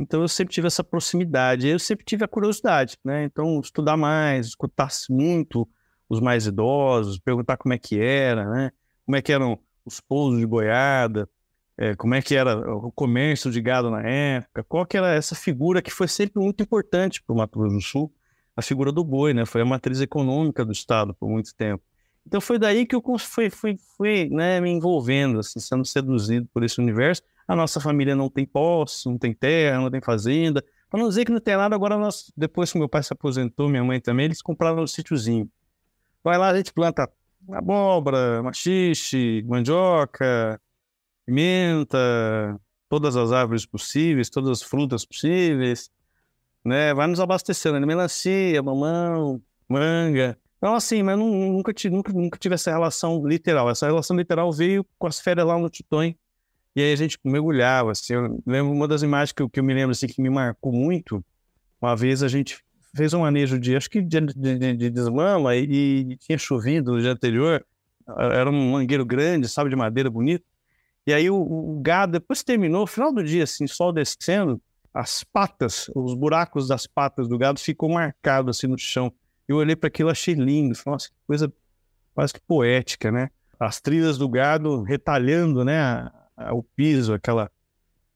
Então, 0.00 0.22
eu 0.22 0.28
sempre 0.28 0.54
tive 0.54 0.66
essa 0.66 0.84
proximidade. 0.84 1.66
Eu 1.66 1.78
sempre 1.78 2.04
tive 2.04 2.24
a 2.24 2.28
curiosidade, 2.28 2.96
né? 3.04 3.24
Então, 3.24 3.60
estudar 3.60 3.96
mais, 3.96 4.46
escutar 4.46 4.88
muito 5.10 5.68
os 6.08 6.20
mais 6.20 6.46
idosos, 6.46 7.18
perguntar 7.18 7.56
como 7.56 7.74
é 7.74 7.78
que 7.78 8.00
era, 8.00 8.48
né? 8.48 8.70
Como 9.04 9.16
é 9.16 9.22
que 9.22 9.32
eram 9.32 9.58
os 9.84 10.00
pousos 10.00 10.38
de 10.38 10.46
boiada, 10.46 11.28
é, 11.76 11.94
como 11.94 12.14
é 12.14 12.22
que 12.22 12.34
era 12.34 12.58
o 12.74 12.90
comércio 12.90 13.50
de 13.50 13.60
gado 13.60 13.90
na 13.90 14.02
época, 14.02 14.64
qual 14.64 14.84
que 14.84 14.96
era 14.96 15.14
essa 15.14 15.34
figura 15.34 15.80
que 15.80 15.90
foi 15.90 16.08
sempre 16.08 16.42
muito 16.42 16.62
importante 16.62 17.22
para 17.22 17.32
o 17.32 17.36
Mato 17.36 17.58
Grosso 17.58 17.76
do 17.76 17.82
Sul, 17.82 18.12
a 18.56 18.62
figura 18.62 18.90
do 18.90 19.04
boi, 19.04 19.32
né? 19.32 19.46
Foi 19.46 19.60
a 19.60 19.64
matriz 19.64 20.00
econômica 20.00 20.64
do 20.64 20.72
Estado 20.72 21.14
por 21.14 21.28
muito 21.28 21.54
tempo. 21.54 21.82
Então 22.26 22.40
foi 22.40 22.58
daí 22.58 22.84
que 22.84 22.94
eu 22.94 23.02
fui, 23.18 23.48
fui, 23.48 23.76
fui 23.96 24.28
né, 24.28 24.60
me 24.60 24.70
envolvendo, 24.70 25.38
assim, 25.38 25.60
sendo 25.60 25.84
seduzido 25.84 26.46
por 26.52 26.62
esse 26.62 26.80
universo. 26.80 27.22
A 27.48 27.56
nossa 27.56 27.80
família 27.80 28.14
não 28.14 28.28
tem 28.28 28.44
posse, 28.44 29.08
não 29.08 29.16
tem 29.16 29.32
terra, 29.32 29.80
não 29.80 29.90
tem 29.90 30.02
fazenda. 30.02 30.62
Para 30.90 31.00
não 31.00 31.08
dizer 31.08 31.24
que 31.24 31.32
não 31.32 31.40
tem 31.40 31.56
nada, 31.56 31.74
agora 31.74 31.96
nós, 31.96 32.30
depois 32.36 32.70
que 32.70 32.78
meu 32.78 32.88
pai 32.88 33.02
se 33.02 33.12
aposentou, 33.12 33.68
minha 33.68 33.82
mãe 33.82 34.00
também, 34.00 34.26
eles 34.26 34.42
compraram 34.42 34.82
um 34.82 34.86
sítiozinho. 34.86 35.50
Vai 36.22 36.36
lá, 36.36 36.50
a 36.50 36.56
gente 36.56 36.72
planta 36.72 37.10
abóbora, 37.50 38.42
machixe, 38.42 39.42
mandioca, 39.46 40.60
pimenta, 41.24 41.98
todas 42.88 43.16
as 43.16 43.32
árvores 43.32 43.64
possíveis, 43.64 44.30
todas 44.30 44.50
as 44.50 44.62
frutas 44.62 45.04
possíveis, 45.04 45.90
né? 46.64 46.92
Vai 46.94 47.06
nos 47.06 47.20
abastecendo, 47.20 47.78
né? 47.80 47.86
melancia, 47.86 48.62
mamão, 48.62 49.40
manga. 49.68 50.38
Então, 50.58 50.74
assim, 50.74 51.02
mas 51.02 51.16
nunca, 51.16 51.72
tive, 51.72 51.94
nunca, 51.94 52.12
nunca 52.12 52.38
tive 52.38 52.54
essa 52.54 52.70
relação 52.70 53.26
literal. 53.26 53.70
Essa 53.70 53.86
relação 53.86 54.16
literal 54.16 54.52
veio 54.52 54.84
com 54.98 55.06
as 55.06 55.20
férias 55.20 55.46
lá 55.46 55.56
no 55.58 55.70
Titonho. 55.70 56.14
E 56.78 56.80
aí 56.80 56.92
a 56.92 56.96
gente 56.96 57.18
mergulhava, 57.24 57.90
assim. 57.90 58.14
Eu 58.14 58.40
lembro 58.46 58.70
uma 58.70 58.86
das 58.86 59.02
imagens 59.02 59.32
que 59.32 59.42
eu, 59.42 59.50
que 59.50 59.58
eu 59.58 59.64
me 59.64 59.74
lembro, 59.74 59.90
assim, 59.90 60.06
que 60.06 60.22
me 60.22 60.30
marcou 60.30 60.72
muito. 60.72 61.24
Uma 61.82 61.96
vez 61.96 62.22
a 62.22 62.28
gente 62.28 62.62
fez 62.94 63.12
um 63.12 63.22
manejo 63.22 63.58
de, 63.58 63.74
acho 63.74 63.90
que 63.90 64.00
de, 64.00 64.20
de, 64.20 64.76
de 64.76 64.88
desmama 64.88 65.56
e, 65.56 65.64
e, 66.12 66.16
tinha 66.18 66.38
chovido 66.38 66.92
no 66.92 67.00
dia 67.00 67.10
anterior. 67.10 67.66
Era 68.16 68.48
um 68.48 68.70
mangueiro 68.70 69.04
grande, 69.04 69.48
sabe, 69.48 69.70
de 69.70 69.74
madeira 69.74 70.08
bonito. 70.08 70.44
E 71.04 71.12
aí 71.12 71.28
o, 71.28 71.40
o 71.40 71.80
gado, 71.82 72.12
depois 72.12 72.44
terminou, 72.44 72.82
no 72.82 72.86
final 72.86 73.12
do 73.12 73.24
dia, 73.24 73.42
assim, 73.42 73.66
sol 73.66 73.92
descendo, 73.92 74.62
as 74.94 75.24
patas, 75.24 75.90
os 75.96 76.14
buracos 76.14 76.68
das 76.68 76.86
patas 76.86 77.26
do 77.26 77.36
gado 77.36 77.58
ficam 77.58 77.88
marcados 77.88 78.56
assim 78.56 78.68
no 78.68 78.78
chão. 78.78 79.12
Eu 79.48 79.56
olhei 79.56 79.74
para 79.74 79.88
aquilo, 79.88 80.10
achei 80.10 80.34
lindo. 80.34 80.76
Falei, 80.76 80.94
nossa, 80.94 81.08
que 81.08 81.16
coisa 81.26 81.52
quase 82.14 82.34
que 82.34 82.40
poética, 82.46 83.10
né? 83.10 83.30
As 83.58 83.80
trilhas 83.80 84.16
do 84.16 84.28
gado 84.28 84.84
retalhando, 84.84 85.64
né, 85.64 86.08
o 86.52 86.62
piso, 86.62 87.12
aquela 87.12 87.50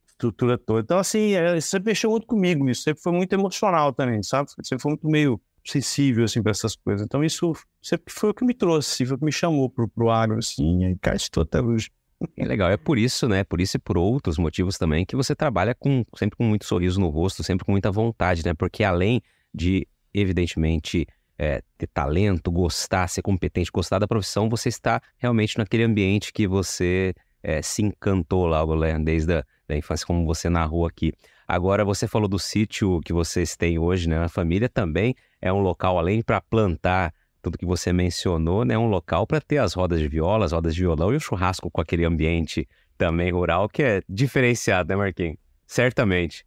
estrutura 0.06 0.56
toda. 0.56 0.80
Então, 0.80 0.98
assim, 0.98 1.32
é, 1.32 1.60
sempre 1.60 1.90
mexeu 1.90 2.10
muito 2.10 2.26
comigo 2.26 2.68
isso. 2.68 2.82
Sempre 2.82 3.02
foi 3.02 3.12
muito 3.12 3.32
emocional 3.32 3.92
também, 3.92 4.22
sabe? 4.22 4.50
Sempre 4.62 4.82
foi 4.82 4.90
muito 4.90 5.08
meio 5.08 5.40
sensível, 5.64 6.24
assim, 6.24 6.42
para 6.42 6.50
essas 6.50 6.76
coisas. 6.76 7.04
Então, 7.04 7.22
isso 7.22 7.52
sempre 7.80 8.12
foi 8.12 8.30
o 8.30 8.34
que 8.34 8.44
me 8.44 8.54
trouxe, 8.54 9.06
foi 9.06 9.16
o 9.16 9.18
que 9.18 9.24
me 9.24 9.32
chamou 9.32 9.68
pro, 9.68 9.88
pro 9.88 10.10
agro, 10.10 10.38
assim, 10.38 10.84
e 10.84 10.96
cá 10.98 11.14
estou 11.14 11.42
até 11.42 11.60
hoje. 11.60 11.90
É 12.36 12.44
legal, 12.44 12.70
é 12.70 12.76
por 12.76 12.98
isso, 12.98 13.28
né? 13.28 13.42
Por 13.42 13.60
isso 13.60 13.76
e 13.76 13.80
por 13.80 13.98
outros 13.98 14.38
motivos 14.38 14.78
também 14.78 15.04
que 15.04 15.16
você 15.16 15.34
trabalha 15.34 15.74
com 15.74 16.04
sempre 16.16 16.36
com 16.36 16.44
muito 16.44 16.64
sorriso 16.64 17.00
no 17.00 17.08
rosto, 17.08 17.42
sempre 17.42 17.64
com 17.64 17.72
muita 17.72 17.90
vontade, 17.90 18.44
né? 18.44 18.54
Porque 18.54 18.84
além 18.84 19.20
de, 19.52 19.88
evidentemente, 20.14 21.04
é, 21.36 21.60
ter 21.76 21.88
talento, 21.88 22.48
gostar, 22.52 23.08
ser 23.08 23.22
competente, 23.22 23.72
gostar 23.72 23.98
da 23.98 24.06
profissão, 24.06 24.48
você 24.48 24.68
está 24.68 25.02
realmente 25.18 25.58
naquele 25.58 25.82
ambiente 25.82 26.32
que 26.32 26.46
você 26.46 27.12
é, 27.42 27.60
se 27.62 27.82
encantou 27.82 28.46
lá, 28.46 28.64
né? 28.76 28.98
desde 28.98 29.34
a 29.34 29.44
da 29.72 29.76
infância, 29.76 30.06
como 30.06 30.24
você 30.24 30.48
narrou 30.48 30.86
aqui. 30.86 31.12
Agora, 31.46 31.84
você 31.84 32.06
falou 32.06 32.28
do 32.28 32.38
sítio 32.38 33.00
que 33.04 33.12
vocês 33.12 33.56
têm 33.56 33.78
hoje, 33.78 34.08
né? 34.08 34.18
A 34.18 34.28
família 34.28 34.68
também 34.68 35.14
é 35.40 35.52
um 35.52 35.60
local, 35.60 35.98
além 35.98 36.22
para 36.22 36.40
plantar 36.40 37.12
tudo 37.40 37.58
que 37.58 37.66
você 37.66 37.92
mencionou, 37.92 38.64
né, 38.64 38.78
um 38.78 38.86
local 38.86 39.26
para 39.26 39.40
ter 39.40 39.58
as 39.58 39.74
rodas 39.74 39.98
de 39.98 40.06
viola, 40.06 40.44
as 40.44 40.52
rodas 40.52 40.76
de 40.76 40.80
violão 40.80 41.12
e 41.12 41.16
o 41.16 41.20
churrasco 41.20 41.68
com 41.68 41.80
aquele 41.80 42.04
ambiente 42.04 42.68
também 42.96 43.32
rural 43.32 43.68
que 43.68 43.82
é 43.82 44.02
diferenciado, 44.08 44.90
né, 44.90 44.96
Marquinhos? 44.96 45.36
Certamente. 45.66 46.46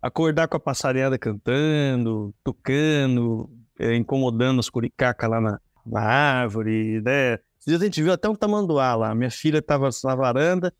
Acordar 0.00 0.46
com 0.46 0.56
a 0.56 0.60
passarela 0.60 1.18
cantando, 1.18 2.32
tocando, 2.44 3.50
é, 3.80 3.96
incomodando 3.96 4.60
as 4.60 4.70
curicacas 4.70 5.28
lá 5.28 5.40
na, 5.40 5.60
na 5.84 6.00
árvore, 6.00 7.00
né? 7.00 7.38
Dias 7.68 7.82
a 7.82 7.84
gente 7.84 8.02
viu 8.02 8.12
até 8.12 8.28
um 8.28 8.34
tamanduá 8.34 8.94
lá. 8.94 9.14
Minha 9.14 9.30
filha 9.30 9.58
estava 9.58 9.88
na 10.04 10.14
varanda, 10.14 10.74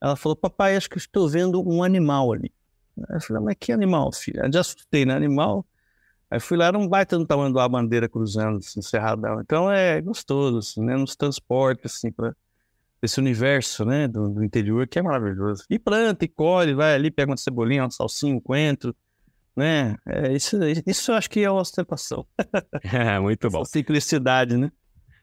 ela 0.00 0.16
falou, 0.16 0.34
papai, 0.34 0.76
acho 0.76 0.88
que 0.88 0.98
estou 0.98 1.28
vendo 1.28 1.62
um 1.68 1.82
animal 1.82 2.32
ali. 2.32 2.52
Eu 3.08 3.20
falei, 3.20 3.42
mas 3.42 3.56
que 3.58 3.72
animal, 3.72 4.12
filha? 4.12 4.42
Eu 4.44 4.52
já 4.52 4.60
assustei, 4.60 5.04
né? 5.04 5.14
Animal 5.14 5.64
Aí 6.30 6.38
fui 6.38 6.56
lá, 6.56 6.66
era 6.66 6.78
um 6.78 6.86
baita 6.86 7.18
no 7.18 7.26
tamanho 7.26 7.52
da 7.52 7.68
bandeira 7.68 8.08
cruzando, 8.08 8.58
assim, 8.58 8.80
cerradão. 8.80 9.40
Então 9.40 9.70
é 9.70 10.00
gostoso, 10.00 10.58
assim, 10.58 10.80
né? 10.80 10.96
Nos 10.96 11.16
transporte, 11.16 11.82
assim, 11.86 12.12
para 12.12 12.34
esse 13.02 13.18
universo, 13.18 13.84
né, 13.84 14.06
do, 14.06 14.28
do, 14.28 14.44
interior, 14.44 14.86
que 14.86 14.98
é 14.98 15.02
maravilhoso. 15.02 15.64
E 15.68 15.78
planta, 15.78 16.24
e 16.24 16.28
colhe, 16.28 16.72
vai 16.74 16.94
ali, 16.94 17.10
pega 17.10 17.30
uma 17.30 17.36
cebolinha, 17.36 17.82
uma 17.82 17.90
salsinha, 17.90 18.36
um 18.36 18.40
coentro, 18.40 18.94
né? 19.56 19.96
É, 20.06 20.32
isso, 20.32 20.56
isso 20.86 21.10
eu 21.10 21.16
acho 21.16 21.28
que 21.28 21.40
é 21.40 21.46
a 21.46 21.52
ostentação. 21.52 22.24
é, 22.84 23.18
muito 23.18 23.50
bom. 23.50 23.62
Essa 23.62 23.72
simplicidade, 23.72 24.56
né? 24.56 24.70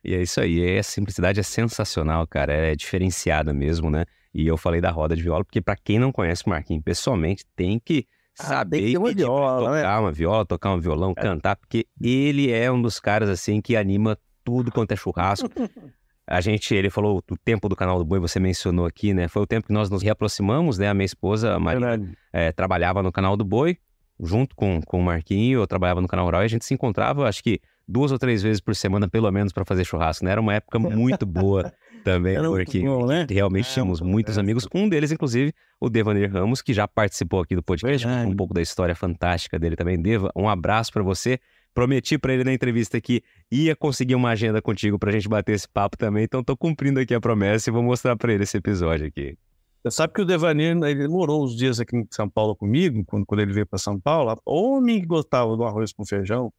E 0.07 0.15
é 0.15 0.21
isso 0.21 0.39
aí, 0.39 0.79
a 0.79 0.83
simplicidade 0.83 1.37
é 1.37 1.43
sensacional, 1.43 2.25
cara, 2.25 2.53
é 2.53 2.73
diferenciada 2.73 3.53
mesmo, 3.53 3.89
né? 3.89 4.05
E 4.33 4.47
eu 4.47 4.55
falei 4.55 4.79
da 4.79 4.89
roda 4.89 5.13
de 5.13 5.21
viola, 5.21 5.43
porque 5.43 5.59
para 5.59 5.75
quem 5.75 5.99
não 5.99 6.13
conhece 6.13 6.45
o 6.45 6.49
Marquinhos 6.49 6.81
pessoalmente, 6.81 7.43
tem 7.57 7.77
que 7.77 8.07
saber 8.33 8.77
ah, 8.77 8.81
tem 8.81 8.97
uma 8.97 9.11
viola, 9.11 9.71
né? 9.71 9.81
tocar 9.81 9.95
né? 9.95 9.99
uma 9.99 10.11
viola, 10.13 10.45
tocar 10.45 10.71
um 10.71 10.79
violão, 10.79 11.13
é. 11.17 11.21
cantar, 11.21 11.57
porque 11.57 11.85
ele 12.01 12.49
é 12.49 12.71
um 12.71 12.81
dos 12.81 13.01
caras 13.01 13.29
assim 13.29 13.59
que 13.59 13.75
anima 13.75 14.17
tudo 14.45 14.71
quanto 14.71 14.93
é 14.93 14.95
churrasco. 14.95 15.49
A 16.25 16.41
gente, 16.41 16.73
ele 16.73 16.89
falou 16.89 17.23
o 17.29 17.37
tempo 17.37 17.69
do 17.69 17.75
canal 17.75 17.97
do 17.97 18.05
Boi, 18.05 18.19
você 18.19 18.37
mencionou 18.37 18.85
aqui, 18.85 19.13
né? 19.13 19.29
Foi 19.29 19.41
o 19.41 19.47
tempo 19.47 19.67
que 19.67 19.73
nós 19.73 19.89
nos 19.89 20.03
reaproximamos, 20.03 20.77
né? 20.77 20.89
A 20.89 20.93
minha 20.93 21.05
esposa, 21.05 21.53
a 21.53 21.59
Maria, 21.59 22.01
é, 22.33 22.51
trabalhava 22.51 23.01
no 23.01 23.13
canal 23.13 23.37
do 23.37 23.45
Boi, 23.45 23.77
junto 24.21 24.53
com, 24.55 24.81
com 24.81 24.99
o 24.99 25.03
Marquinho, 25.03 25.61
eu 25.61 25.67
trabalhava 25.67 26.01
no 26.01 26.07
canal 26.07 26.25
Rural 26.25 26.41
e 26.41 26.45
a 26.45 26.49
gente 26.49 26.65
se 26.65 26.73
encontrava, 26.73 27.27
acho 27.27 27.41
que 27.41 27.61
duas 27.87 28.11
ou 28.11 28.19
três 28.19 28.41
vezes 28.41 28.59
por 28.59 28.75
semana, 28.75 29.07
pelo 29.07 29.31
menos, 29.31 29.53
para 29.53 29.63
fazer 29.63 29.85
churrasco, 29.85 30.25
né? 30.25 30.31
Era 30.31 30.41
uma 30.41 30.53
época 30.53 30.77
muito 30.77 31.25
boa 31.25 31.71
também, 32.03 32.35
Era 32.35 32.47
porque 32.47 32.81
bom, 32.81 33.05
né? 33.05 33.25
realmente 33.29 33.69
é, 33.69 33.73
tínhamos 33.73 34.01
muitos 34.01 34.37
é. 34.37 34.39
amigos. 34.39 34.67
Um 34.73 34.89
deles, 34.89 35.11
inclusive, 35.11 35.53
o 35.79 35.89
Devanir 35.89 36.31
Ramos, 36.31 36.61
que 36.61 36.73
já 36.73 36.87
participou 36.87 37.41
aqui 37.41 37.55
do 37.55 37.63
podcast, 37.63 38.07
um 38.07 38.35
pouco 38.35 38.53
da 38.53 38.61
história 38.61 38.95
fantástica 38.95 39.57
dele 39.57 39.75
também. 39.75 40.01
Deva, 40.01 40.31
um 40.35 40.49
abraço 40.49 40.91
para 40.91 41.03
você. 41.03 41.39
Prometi 41.73 42.17
para 42.17 42.33
ele 42.33 42.43
na 42.43 42.51
entrevista 42.51 42.99
que 42.99 43.21
ia 43.51 43.75
conseguir 43.75 44.15
uma 44.15 44.29
agenda 44.29 44.61
contigo 44.61 44.97
pra 44.97 45.11
gente 45.11 45.29
bater 45.29 45.53
esse 45.53 45.69
papo 45.69 45.95
também, 45.95 46.23
então 46.23 46.43
tô 46.43 46.57
cumprindo 46.57 46.99
aqui 46.99 47.13
a 47.13 47.21
promessa 47.21 47.69
e 47.69 47.73
vou 47.73 47.83
mostrar 47.83 48.15
para 48.15 48.33
ele 48.33 48.43
esse 48.43 48.57
episódio 48.57 49.05
aqui. 49.05 49.37
Você 49.83 49.91
sabe 49.91 50.11
que 50.11 50.21
o 50.21 50.25
Devanir, 50.25 50.75
ele 50.83 51.07
morou 51.07 51.43
uns 51.43 51.55
dias 51.55 51.79
aqui 51.79 51.95
em 51.95 52.07
São 52.09 52.27
Paulo 52.27 52.55
comigo, 52.55 53.03
quando, 53.05 53.25
quando 53.25 53.41
ele 53.41 53.53
veio 53.53 53.67
para 53.67 53.77
São 53.77 53.99
Paulo. 53.99 54.35
Homem 54.43 54.99
que 54.99 55.05
gostava 55.05 55.55
do 55.55 55.63
arroz 55.63 55.93
com 55.93 56.03
feijão. 56.03 56.51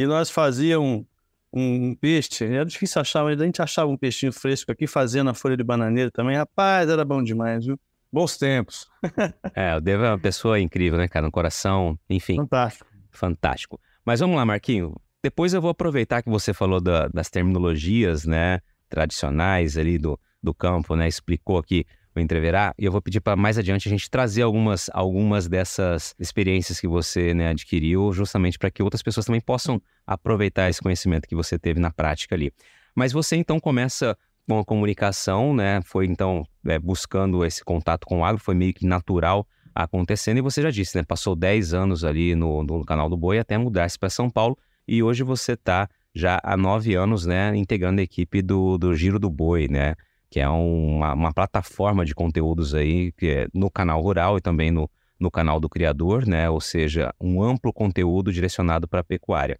E 0.00 0.06
nós 0.06 0.30
fazíamos 0.30 1.04
um, 1.52 1.90
um 1.90 1.94
peixe, 1.94 2.46
era 2.46 2.64
difícil 2.64 3.02
achar, 3.02 3.22
mas 3.22 3.38
a 3.38 3.44
gente 3.44 3.60
achava 3.60 3.90
um 3.90 3.98
peixinho 3.98 4.32
fresco 4.32 4.72
aqui, 4.72 4.86
fazendo 4.86 5.28
a 5.28 5.34
folha 5.34 5.58
de 5.58 5.62
bananeira 5.62 6.10
também. 6.10 6.34
Rapaz, 6.34 6.88
era 6.88 7.04
bom 7.04 7.22
demais, 7.22 7.66
viu? 7.66 7.78
Bons 8.10 8.38
tempos. 8.38 8.88
é, 9.54 9.76
o 9.76 9.80
Devo 9.82 10.04
é 10.04 10.08
uma 10.08 10.18
pessoa 10.18 10.58
incrível, 10.58 10.98
né, 10.98 11.06
cara? 11.06 11.26
Um 11.26 11.30
coração, 11.30 11.98
enfim. 12.08 12.36
Fantástico. 12.36 12.86
Fantástico. 13.10 13.80
Mas 14.02 14.20
vamos 14.20 14.36
lá, 14.36 14.46
Marquinho. 14.46 14.96
Depois 15.22 15.52
eu 15.52 15.60
vou 15.60 15.70
aproveitar 15.70 16.22
que 16.22 16.30
você 16.30 16.54
falou 16.54 16.80
da, 16.80 17.06
das 17.08 17.28
terminologias, 17.28 18.24
né, 18.24 18.60
tradicionais 18.88 19.76
ali 19.76 19.98
do, 19.98 20.18
do 20.42 20.54
campo, 20.54 20.96
né? 20.96 21.06
Explicou 21.06 21.58
aqui 21.58 21.84
o 22.14 22.20
Entreverá, 22.20 22.74
e 22.78 22.84
eu 22.84 22.92
vou 22.92 23.00
pedir 23.00 23.20
para 23.20 23.36
mais 23.36 23.56
adiante 23.56 23.88
a 23.88 23.90
gente 23.90 24.10
trazer 24.10 24.42
algumas, 24.42 24.90
algumas 24.92 25.48
dessas 25.48 26.14
experiências 26.18 26.80
que 26.80 26.88
você 26.88 27.32
né, 27.32 27.48
adquiriu, 27.48 28.12
justamente 28.12 28.58
para 28.58 28.70
que 28.70 28.82
outras 28.82 29.02
pessoas 29.02 29.26
também 29.26 29.40
possam 29.40 29.80
aproveitar 30.06 30.68
esse 30.68 30.80
conhecimento 30.80 31.28
que 31.28 31.34
você 31.34 31.58
teve 31.58 31.78
na 31.78 31.90
prática 31.90 32.34
ali. 32.34 32.52
Mas 32.94 33.12
você 33.12 33.36
então 33.36 33.60
começa 33.60 34.16
com 34.48 34.58
a 34.58 34.64
comunicação, 34.64 35.54
né? 35.54 35.80
Foi 35.84 36.06
então 36.06 36.44
é, 36.66 36.78
buscando 36.78 37.44
esse 37.44 37.64
contato 37.64 38.04
com 38.04 38.20
o 38.20 38.24
agro, 38.24 38.42
foi 38.42 38.54
meio 38.54 38.74
que 38.74 38.84
natural 38.84 39.46
acontecendo, 39.72 40.38
e 40.38 40.40
você 40.40 40.60
já 40.60 40.70
disse, 40.70 40.96
né? 40.96 41.04
Passou 41.04 41.36
10 41.36 41.72
anos 41.72 42.04
ali 42.04 42.34
no, 42.34 42.64
no 42.64 42.84
canal 42.84 43.08
do 43.08 43.16
Boi 43.16 43.38
até 43.38 43.56
mudar-se 43.56 43.96
para 43.96 44.10
São 44.10 44.28
Paulo, 44.28 44.58
e 44.88 45.02
hoje 45.02 45.22
você 45.22 45.52
está 45.52 45.88
já 46.12 46.40
há 46.42 46.56
nove 46.56 46.94
anos, 46.94 47.24
né, 47.24 47.54
integrando 47.56 48.00
a 48.00 48.04
equipe 48.04 48.42
do, 48.42 48.76
do 48.76 48.94
Giro 48.96 49.18
do 49.18 49.30
Boi, 49.30 49.68
né? 49.68 49.94
Que 50.30 50.38
é 50.38 50.48
uma, 50.48 51.12
uma, 51.12 51.32
plataforma 51.32 52.04
de 52.04 52.14
conteúdos 52.14 52.74
aí 52.74 53.12
que 53.12 53.26
é 53.28 53.48
no 53.52 53.68
canal 53.70 54.00
rural 54.00 54.38
e 54.38 54.40
também 54.40 54.70
no, 54.70 54.88
no 55.18 55.30
canal 55.30 55.58
do 55.58 55.68
criador, 55.68 56.26
né? 56.26 56.48
Ou 56.48 56.60
seja, 56.60 57.12
um 57.20 57.42
amplo 57.42 57.72
conteúdo 57.72 58.32
direcionado 58.32 58.86
para 58.86 59.00
a 59.00 59.04
pecuária. 59.04 59.58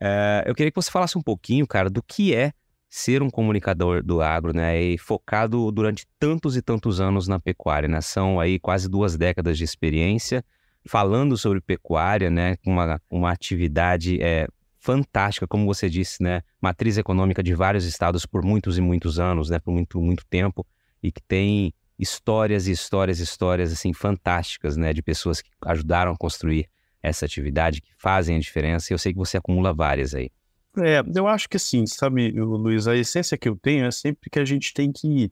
É, 0.00 0.42
eu 0.46 0.54
queria 0.54 0.72
que 0.72 0.76
você 0.76 0.90
falasse 0.90 1.16
um 1.16 1.22
pouquinho, 1.22 1.66
cara, 1.66 1.88
do 1.88 2.02
que 2.02 2.34
é 2.34 2.52
ser 2.90 3.22
um 3.22 3.30
comunicador 3.30 4.02
do 4.02 4.20
agro, 4.20 4.52
né? 4.52 4.78
E 4.82 4.98
focado 4.98 5.70
durante 5.70 6.04
tantos 6.18 6.56
e 6.56 6.62
tantos 6.62 7.00
anos 7.00 7.28
na 7.28 7.38
pecuária, 7.38 7.88
né? 7.88 8.00
São 8.00 8.40
aí 8.40 8.58
quase 8.58 8.88
duas 8.88 9.16
décadas 9.16 9.56
de 9.56 9.64
experiência 9.64 10.44
falando 10.84 11.38
sobre 11.38 11.60
pecuária, 11.60 12.28
né? 12.28 12.56
Uma, 12.66 13.00
uma 13.08 13.30
atividade 13.30 14.20
é, 14.20 14.48
fantástica, 14.82 15.46
como 15.46 15.64
você 15.64 15.88
disse, 15.88 16.20
né? 16.20 16.42
Matriz 16.60 16.98
econômica 16.98 17.40
de 17.40 17.54
vários 17.54 17.84
estados 17.84 18.26
por 18.26 18.44
muitos 18.44 18.76
e 18.76 18.80
muitos 18.80 19.20
anos, 19.20 19.48
né? 19.48 19.60
Por 19.60 19.72
muito, 19.72 20.00
muito 20.00 20.26
tempo 20.26 20.66
e 21.00 21.12
que 21.12 21.22
tem 21.22 21.72
histórias 21.96 22.66
e 22.66 22.72
histórias 22.72 23.20
e 23.20 23.22
histórias 23.22 23.72
assim 23.72 23.92
fantásticas, 23.92 24.76
né? 24.76 24.92
De 24.92 25.00
pessoas 25.00 25.40
que 25.40 25.48
ajudaram 25.64 26.10
a 26.10 26.16
construir 26.16 26.68
essa 27.00 27.24
atividade, 27.24 27.80
que 27.80 27.92
fazem 27.96 28.36
a 28.36 28.40
diferença. 28.40 28.92
E 28.92 28.94
eu 28.94 28.98
sei 28.98 29.12
que 29.12 29.18
você 29.18 29.36
acumula 29.36 29.72
várias 29.72 30.16
aí. 30.16 30.30
É, 30.78 31.00
eu 31.14 31.28
acho 31.28 31.48
que 31.48 31.60
sim, 31.60 31.86
sabe, 31.86 32.32
Luiz, 32.32 32.88
a 32.88 32.96
essência 32.96 33.38
que 33.38 33.48
eu 33.48 33.56
tenho 33.56 33.86
é 33.86 33.90
sempre 33.92 34.28
que 34.28 34.40
a 34.40 34.44
gente 34.44 34.74
tem 34.74 34.90
que. 34.90 35.30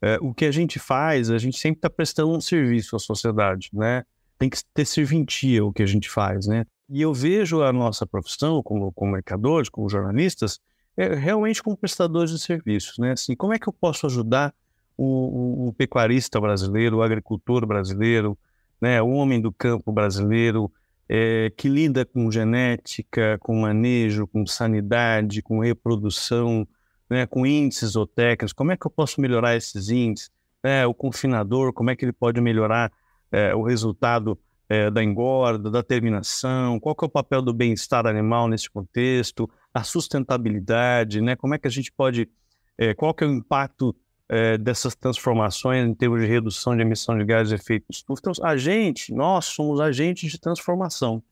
É, 0.00 0.18
o 0.22 0.32
que 0.32 0.46
a 0.46 0.50
gente 0.50 0.78
faz, 0.78 1.30
a 1.30 1.36
gente 1.36 1.58
sempre 1.58 1.78
está 1.78 1.90
prestando 1.90 2.30
um 2.30 2.40
serviço 2.40 2.96
à 2.96 2.98
sociedade, 2.98 3.68
né? 3.74 4.04
Tem 4.38 4.48
que 4.48 4.58
ter 4.72 4.86
serventia 4.86 5.64
o 5.64 5.72
que 5.72 5.82
a 5.82 5.86
gente 5.86 6.08
faz, 6.08 6.46
né? 6.46 6.64
E 6.88 7.00
eu 7.00 7.14
vejo 7.14 7.62
a 7.62 7.72
nossa 7.72 8.06
profissão 8.06 8.62
como, 8.62 8.92
mercadores, 9.02 9.68
como 9.68 9.88
jornalistas, 9.88 10.60
é, 10.96 11.14
realmente 11.14 11.62
como 11.62 11.76
prestadores 11.76 12.30
de 12.30 12.38
serviços, 12.38 12.98
né? 12.98 13.12
Assim, 13.12 13.34
como 13.34 13.52
é 13.52 13.58
que 13.58 13.68
eu 13.68 13.72
posso 13.72 14.06
ajudar 14.06 14.54
o, 14.96 15.04
o, 15.04 15.68
o 15.68 15.72
pecuarista 15.72 16.40
brasileiro, 16.40 16.98
o 16.98 17.02
agricultor 17.02 17.66
brasileiro, 17.66 18.38
né? 18.80 19.00
O 19.02 19.10
homem 19.10 19.40
do 19.40 19.50
campo 19.50 19.90
brasileiro, 19.90 20.70
é, 21.08 21.50
que 21.56 21.68
lida 21.68 22.04
com 22.04 22.30
genética, 22.30 23.38
com 23.40 23.60
manejo, 23.60 24.26
com 24.26 24.46
sanidade, 24.46 25.42
com 25.42 25.60
reprodução, 25.60 26.66
né, 27.08 27.26
com 27.26 27.46
índices 27.46 27.96
ou 27.96 28.06
técnicos, 28.06 28.52
como 28.52 28.72
é 28.72 28.76
que 28.76 28.86
eu 28.86 28.90
posso 28.90 29.20
melhorar 29.20 29.56
esses 29.56 29.88
índices? 29.90 30.30
É, 30.62 30.86
o 30.86 30.94
confinador, 30.94 31.72
como 31.72 31.90
é 31.90 31.96
que 31.96 32.04
ele 32.04 32.12
pode 32.12 32.40
melhorar 32.40 32.90
é, 33.30 33.54
o 33.54 33.62
resultado 33.62 34.38
é, 34.74 34.90
da 34.90 35.02
engorda, 35.02 35.70
da 35.70 35.82
terminação? 35.82 36.80
Qual 36.80 36.96
é 37.00 37.04
o 37.04 37.08
papel 37.08 37.40
do 37.42 37.52
bem-estar 37.52 38.06
animal 38.06 38.48
nesse 38.48 38.68
contexto? 38.70 39.48
A 39.72 39.82
sustentabilidade, 39.82 41.20
né? 41.20 41.36
Como 41.36 41.54
é 41.54 41.58
que 41.58 41.66
a 41.66 41.70
gente 41.70 41.92
pode... 41.92 42.28
É, 42.76 42.92
qual 42.92 43.14
que 43.14 43.22
é 43.22 43.26
o 43.26 43.32
impacto 43.32 43.94
é, 44.28 44.56
dessas 44.56 44.94
transformações 44.94 45.86
em 45.86 45.94
termos 45.94 46.20
de 46.20 46.26
redução 46.26 46.76
de 46.76 46.82
emissão 46.82 47.16
de 47.16 47.24
gases 47.24 47.50
de 47.50 47.54
efeito 47.54 47.86
estufa. 47.90 48.20
Então, 48.20 48.44
a 48.44 48.56
gente, 48.56 49.12
nós 49.12 49.46
somos 49.46 49.80
agentes 49.80 50.30
de 50.30 50.40
transformação. 50.40 51.22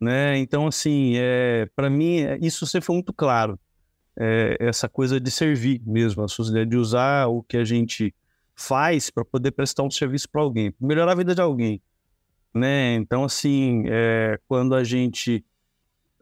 Né? 0.00 0.38
Então, 0.38 0.66
assim, 0.66 1.14
é, 1.16 1.68
para 1.76 1.88
mim, 1.88 2.20
é, 2.20 2.38
isso 2.40 2.66
sempre 2.66 2.86
foi 2.86 2.96
muito 2.96 3.12
claro. 3.12 3.58
É, 4.16 4.56
essa 4.60 4.88
coisa 4.88 5.20
de 5.20 5.30
servir 5.30 5.82
mesmo, 5.84 6.22
a 6.22 6.28
sociedade, 6.28 6.70
de 6.70 6.76
usar 6.76 7.26
o 7.26 7.42
que 7.42 7.56
a 7.56 7.64
gente 7.64 8.14
faz 8.54 9.10
para 9.10 9.24
poder 9.24 9.50
prestar 9.50 9.82
um 9.82 9.90
serviço 9.90 10.28
para 10.28 10.40
alguém, 10.40 10.72
melhorar 10.80 11.12
a 11.12 11.16
vida 11.16 11.34
de 11.34 11.40
alguém. 11.40 11.82
Né? 12.54 12.94
Então, 12.94 13.24
assim, 13.24 13.84
é, 13.86 14.38
quando 14.46 14.74
a 14.74 14.84
gente 14.84 15.44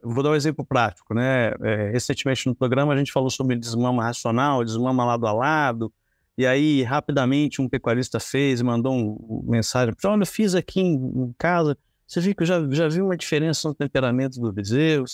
Vou 0.05 0.25
dar 0.25 0.31
um 0.31 0.35
exemplo 0.35 0.65
prático, 0.65 1.15
né? 1.15 1.53
É, 1.63 1.91
recentemente 1.93 2.49
no 2.49 2.57
programa 2.57 2.93
a 2.93 2.97
gente 2.97 3.13
falou 3.13 3.31
sobre 3.31 3.55
desmama 3.55 4.03
racional, 4.03 4.65
desmama 4.65 5.05
lado 5.05 5.25
a 5.29 5.33
lado, 5.33 5.93
e 6.37 6.45
aí 6.45 6.83
rapidamente 6.83 7.63
um 7.63 7.69
pecuarista 7.69 8.19
fez 8.19 8.61
mandou 8.63 8.93
um, 8.93 9.45
mensagem: 9.49 9.95
Olha, 10.05 10.23
eu 10.23 10.27
fiz 10.27 10.57
aqui 10.57 10.81
em, 10.81 10.95
em, 10.95 11.33
casa, 11.39 11.79
você 12.05 12.21
viu 12.21 12.35
que 12.35 12.43
eu 12.43 12.47
já, 12.47 12.69
já 12.71 12.89
viu 12.89 13.05
uma 13.05 13.17
diferença 13.17 13.69
no 13.69 13.75
temperamento 13.77 14.41
do 14.41 14.53
bezerro, 14.53 15.05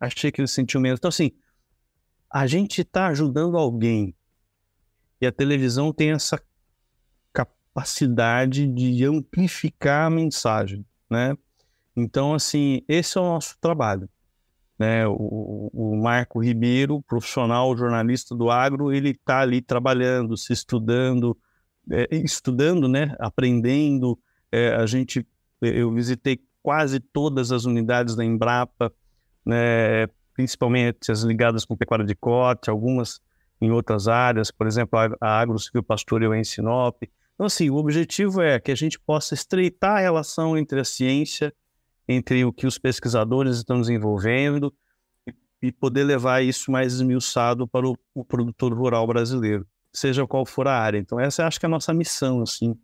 achei 0.00 0.32
que 0.32 0.40
ele 0.40 0.48
sentiu 0.48 0.80
menos. 0.80 0.98
Então, 0.98 1.08
assim, 1.10 1.30
a 2.28 2.44
gente 2.44 2.80
está 2.80 3.06
ajudando 3.08 3.56
alguém 3.56 4.12
e 5.20 5.26
a 5.26 5.30
televisão 5.30 5.92
tem 5.92 6.10
essa 6.10 6.42
capacidade 7.74 8.66
de 8.66 9.04
amplificar 9.04 10.06
a 10.06 10.10
mensagem, 10.10 10.84
né? 11.10 11.36
Então, 11.96 12.34
assim, 12.34 12.82
esse 12.88 13.18
é 13.18 13.20
o 13.20 13.24
nosso 13.24 13.56
trabalho. 13.60 14.08
Né? 14.78 15.06
O, 15.06 15.70
o 15.72 15.96
Marco 15.96 16.42
Ribeiro, 16.42 17.02
profissional 17.02 17.76
jornalista 17.76 18.34
do 18.34 18.50
agro, 18.50 18.92
ele 18.92 19.10
está 19.10 19.40
ali 19.40 19.60
trabalhando, 19.60 20.36
se 20.36 20.52
estudando, 20.52 21.36
é, 21.90 22.08
estudando, 22.10 22.88
né? 22.88 23.14
aprendendo. 23.18 24.18
É, 24.50 24.74
a 24.74 24.86
gente, 24.86 25.26
eu 25.60 25.92
visitei 25.92 26.40
quase 26.62 26.98
todas 27.00 27.52
as 27.52 27.64
unidades 27.64 28.16
da 28.16 28.24
Embrapa, 28.24 28.92
né? 29.44 30.06
principalmente 30.34 31.12
as 31.12 31.22
ligadas 31.22 31.64
com 31.64 31.76
pecuária 31.76 32.06
de 32.06 32.14
corte, 32.14 32.70
algumas 32.70 33.20
em 33.60 33.70
outras 33.70 34.08
áreas, 34.08 34.50
por 34.50 34.66
exemplo, 34.66 34.98
a 35.20 35.40
Agro 35.40 35.58
Civil 35.58 35.82
Pastoreio 35.82 36.34
em 36.34 36.42
Sinop. 36.42 37.02
Então, 37.34 37.46
assim, 37.46 37.70
o 37.70 37.76
objetivo 37.76 38.40
é 38.40 38.60
que 38.60 38.70
a 38.70 38.74
gente 38.74 39.00
possa 39.00 39.34
estreitar 39.34 39.96
a 39.96 40.00
relação 40.00 40.56
entre 40.56 40.80
a 40.80 40.84
ciência 40.84 41.52
entre 42.08 42.44
o 42.44 42.52
que 42.52 42.66
os 42.66 42.78
pesquisadores 42.78 43.58
estão 43.58 43.80
desenvolvendo 43.80 44.72
e, 45.62 45.70
poder 45.70 46.04
levar 46.04 46.42
isso 46.42 46.70
mais 46.70 46.94
esmiuçado 46.94 47.66
para 47.68 47.86
o, 47.86 47.96
o, 48.14 48.24
produtor 48.24 48.74
rural 48.74 49.06
brasileiro, 49.06 49.66
seja 49.92 50.26
qual 50.26 50.44
for 50.44 50.66
a 50.66 50.76
área. 50.76 50.98
Então, 50.98 51.20
essa 51.20 51.46
acho 51.46 51.60
que 51.60 51.66
é 51.66 51.68
a 51.68 51.70
nossa 51.70 51.94
missão, 51.94 52.42
assim. 52.42 52.76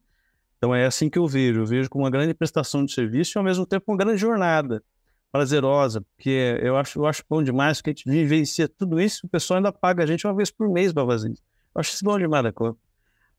Então, 0.56 0.74
é 0.74 0.86
assim 0.86 1.10
que 1.10 1.18
eu 1.18 1.26
vejo. 1.26 1.60
Eu 1.60 1.66
vejo 1.66 1.90
como 1.90 2.04
uma 2.04 2.10
grande 2.10 2.34
prestação 2.34 2.84
de 2.84 2.92
serviço 2.92 3.36
e, 3.36 3.38
ao 3.38 3.44
mesmo 3.44 3.66
tempo, 3.66 3.90
uma 3.90 3.96
grande 3.96 4.18
jornada 4.18 4.82
prazerosa, 5.30 6.00
porque 6.00 6.58
eu 6.62 6.76
acho, 6.76 6.98
eu 7.00 7.06
acho 7.06 7.22
bom 7.28 7.42
demais 7.42 7.82
que 7.82 7.90
a 7.90 7.92
gente 7.92 8.08
vivencia 8.08 8.66
tudo 8.66 8.98
isso, 8.98 9.26
o 9.26 9.28
pessoal 9.28 9.58
ainda 9.58 9.70
paga 9.70 10.02
a 10.02 10.06
gente 10.06 10.26
uma 10.26 10.34
vez 10.34 10.50
por 10.50 10.70
mês 10.70 10.90
isso. 10.90 11.42
Eu 11.74 11.80
acho 11.80 11.92
isso 11.92 12.04
bom 12.04 12.18
demais 12.18 12.44
da 12.44 12.52
conta. 12.52 12.78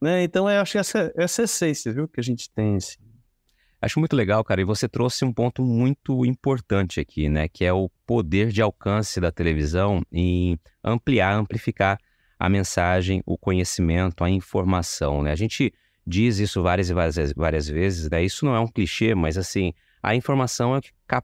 Né? 0.01 0.23
Então, 0.23 0.49
eu 0.49 0.61
acho 0.61 0.73
que 0.73 0.77
essa, 0.77 1.11
essa 1.15 1.41
é 1.41 1.45
essência 1.45 1.93
viu, 1.93 2.07
que 2.07 2.19
a 2.19 2.23
gente 2.23 2.49
tem. 2.51 2.77
Assim. 2.77 2.97
Acho 3.81 3.99
muito 3.99 4.15
legal, 4.15 4.43
cara, 4.43 4.59
e 4.59 4.65
você 4.65 4.89
trouxe 4.89 5.23
um 5.23 5.31
ponto 5.31 5.63
muito 5.63 6.25
importante 6.25 6.99
aqui, 6.99 7.29
né? 7.29 7.47
Que 7.47 7.63
é 7.63 7.71
o 7.71 7.89
poder 8.05 8.49
de 8.49 8.61
alcance 8.61 9.21
da 9.21 9.31
televisão 9.31 10.01
em 10.11 10.57
ampliar, 10.83 11.33
amplificar 11.33 11.97
a 12.37 12.49
mensagem, 12.49 13.21
o 13.25 13.37
conhecimento, 13.37 14.23
a 14.23 14.29
informação, 14.29 15.23
né? 15.23 15.31
A 15.31 15.35
gente 15.35 15.73
diz 16.05 16.39
isso 16.39 16.61
várias 16.61 16.89
e 16.89 16.93
várias, 16.93 17.33
várias 17.33 17.67
vezes, 17.67 18.09
né? 18.09 18.23
Isso 18.23 18.45
não 18.45 18.55
é 18.55 18.59
um 18.59 18.67
clichê, 18.67 19.15
mas 19.15 19.37
assim, 19.37 19.73
a 20.03 20.15
informação 20.15 20.75
é, 20.75 20.79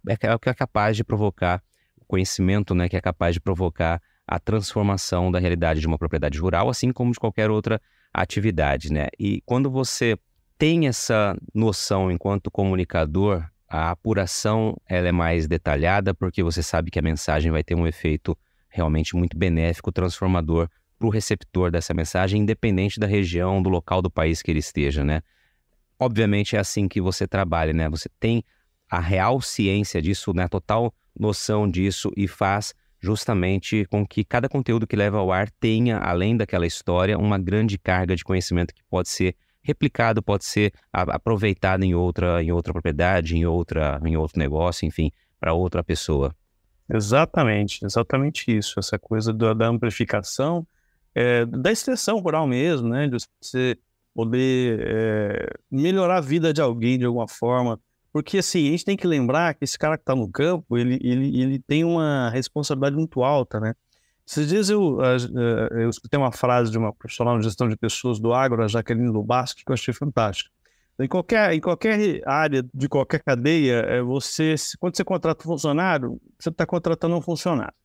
é, 0.09 0.17
é 0.21 0.35
o 0.35 0.39
que 0.39 0.49
é 0.49 0.53
capaz 0.53 0.95
de 0.95 1.03
provocar 1.03 1.61
o 1.99 2.05
conhecimento, 2.05 2.73
né? 2.73 2.87
Que 2.87 2.95
é 2.95 3.01
capaz 3.01 3.33
de 3.33 3.41
provocar 3.41 4.01
a 4.27 4.39
transformação 4.39 5.29
da 5.29 5.39
realidade 5.39 5.81
de 5.81 5.87
uma 5.87 5.97
propriedade 5.97 6.39
rural, 6.39 6.69
assim 6.69 6.91
como 6.91 7.11
de 7.11 7.19
qualquer 7.19 7.49
outra 7.49 7.81
atividade, 8.21 8.91
né? 8.91 9.07
E 9.19 9.41
quando 9.45 9.69
você 9.69 10.17
tem 10.57 10.87
essa 10.87 11.35
noção 11.53 12.09
enquanto 12.11 12.49
comunicador, 12.49 13.45
a 13.67 13.91
apuração 13.91 14.77
ela 14.87 15.07
é 15.07 15.11
mais 15.11 15.47
detalhada 15.47 16.13
porque 16.13 16.41
você 16.43 16.63
sabe 16.63 16.91
que 16.91 16.99
a 16.99 17.01
mensagem 17.01 17.51
vai 17.51 17.63
ter 17.63 17.75
um 17.75 17.87
efeito 17.87 18.37
realmente 18.69 19.15
muito 19.15 19.37
benéfico, 19.37 19.91
transformador 19.91 20.69
para 20.97 21.07
o 21.07 21.09
receptor 21.09 21.71
dessa 21.71 21.93
mensagem, 21.93 22.41
independente 22.41 22.99
da 22.99 23.07
região, 23.07 23.61
do 23.61 23.69
local 23.69 24.01
do 24.01 24.09
país 24.09 24.41
que 24.41 24.51
ele 24.51 24.59
esteja, 24.59 25.03
né? 25.03 25.21
Obviamente 25.99 26.55
é 26.55 26.59
assim 26.59 26.87
que 26.87 27.01
você 27.01 27.27
trabalha, 27.27 27.73
né? 27.73 27.89
Você 27.89 28.09
tem 28.19 28.43
a 28.89 28.99
real 28.99 29.41
ciência 29.41 30.01
disso, 30.01 30.33
né? 30.33 30.43
A 30.43 30.49
total 30.49 30.93
noção 31.17 31.69
disso 31.69 32.11
e 32.15 32.27
faz 32.27 32.73
justamente 33.05 33.85
com 33.85 34.05
que 34.05 34.25
cada 34.25 34.49
conteúdo 34.49 34.87
que 34.87 34.95
leva 34.95 35.19
ao 35.19 35.31
ar 35.31 35.49
tenha, 35.59 35.99
além 35.99 36.35
daquela 36.35 36.65
história, 36.65 37.17
uma 37.17 37.37
grande 37.37 37.77
carga 37.77 38.15
de 38.15 38.23
conhecimento 38.23 38.73
que 38.73 38.81
pode 38.89 39.09
ser 39.09 39.35
replicado, 39.61 40.21
pode 40.21 40.43
ser 40.45 40.73
aproveitado 40.91 41.83
em 41.83 41.93
outra, 41.93 42.43
em 42.43 42.51
outra 42.51 42.73
propriedade, 42.73 43.37
em, 43.37 43.45
outra, 43.45 44.01
em 44.03 44.17
outro 44.17 44.39
negócio, 44.39 44.87
enfim, 44.87 45.11
para 45.39 45.53
outra 45.53 45.83
pessoa. 45.83 46.35
Exatamente, 46.91 47.85
exatamente 47.85 48.55
isso. 48.55 48.79
Essa 48.79 48.97
coisa 48.97 49.31
da, 49.31 49.53
da 49.53 49.67
amplificação, 49.67 50.65
é, 51.13 51.45
da 51.45 51.71
extensão 51.71 52.19
rural 52.19 52.47
mesmo, 52.47 52.89
né? 52.89 53.07
De 53.07 53.17
você 53.41 53.77
poder 54.13 54.79
é, 54.81 55.49
melhorar 55.69 56.17
a 56.17 56.21
vida 56.21 56.53
de 56.53 56.61
alguém 56.61 56.97
de 56.97 57.05
alguma 57.05 57.27
forma. 57.27 57.79
Porque, 58.15 58.37
assim, 58.37 58.65
a 58.69 58.71
gente 58.71 58.85
tem 58.85 58.95
que 58.95 59.05
lembrar 59.05 59.55
que 59.55 59.65
esse 59.65 59.77
cara 59.77 59.97
que 59.97 60.03
está 60.03 60.15
no 60.15 60.31
campo, 60.31 60.77
ele, 60.77 60.97
ele, 61.03 61.37
ele 61.37 61.59
tem 61.59 61.83
uma 61.83 62.29
responsabilidade 62.29 62.95
muito 62.95 63.21
alta, 63.21 63.59
né? 63.59 63.75
Esses 64.25 64.47
dias 64.47 64.69
eu, 64.69 64.99
eu 65.71 65.89
escutei 65.89 66.17
uma 66.17 66.31
frase 66.31 66.71
de 66.71 66.77
uma 66.77 66.93
profissional 66.93 67.37
de 67.37 67.43
gestão 67.43 67.67
de 67.67 67.75
pessoas 67.75 68.17
do 68.17 68.33
agro, 68.33 68.63
a 68.63 68.69
Jaqueline 68.69 69.09
Lubasco, 69.09 69.59
que 69.65 69.69
eu 69.69 69.73
achei 69.73 69.93
fantástica. 69.93 70.49
Em 70.97 71.09
qualquer, 71.09 71.55
em 71.55 71.59
qualquer 71.59 72.25
área, 72.25 72.65
de 72.73 72.87
qualquer 72.87 73.21
cadeia, 73.21 73.81
é 73.81 74.01
você, 74.01 74.55
quando 74.79 74.95
você 74.95 75.03
contrata 75.03 75.43
um 75.45 75.51
funcionário, 75.51 76.17
você 76.39 76.47
está 76.47 76.65
contratando 76.65 77.17
um 77.17 77.21
funcionário. 77.21 77.75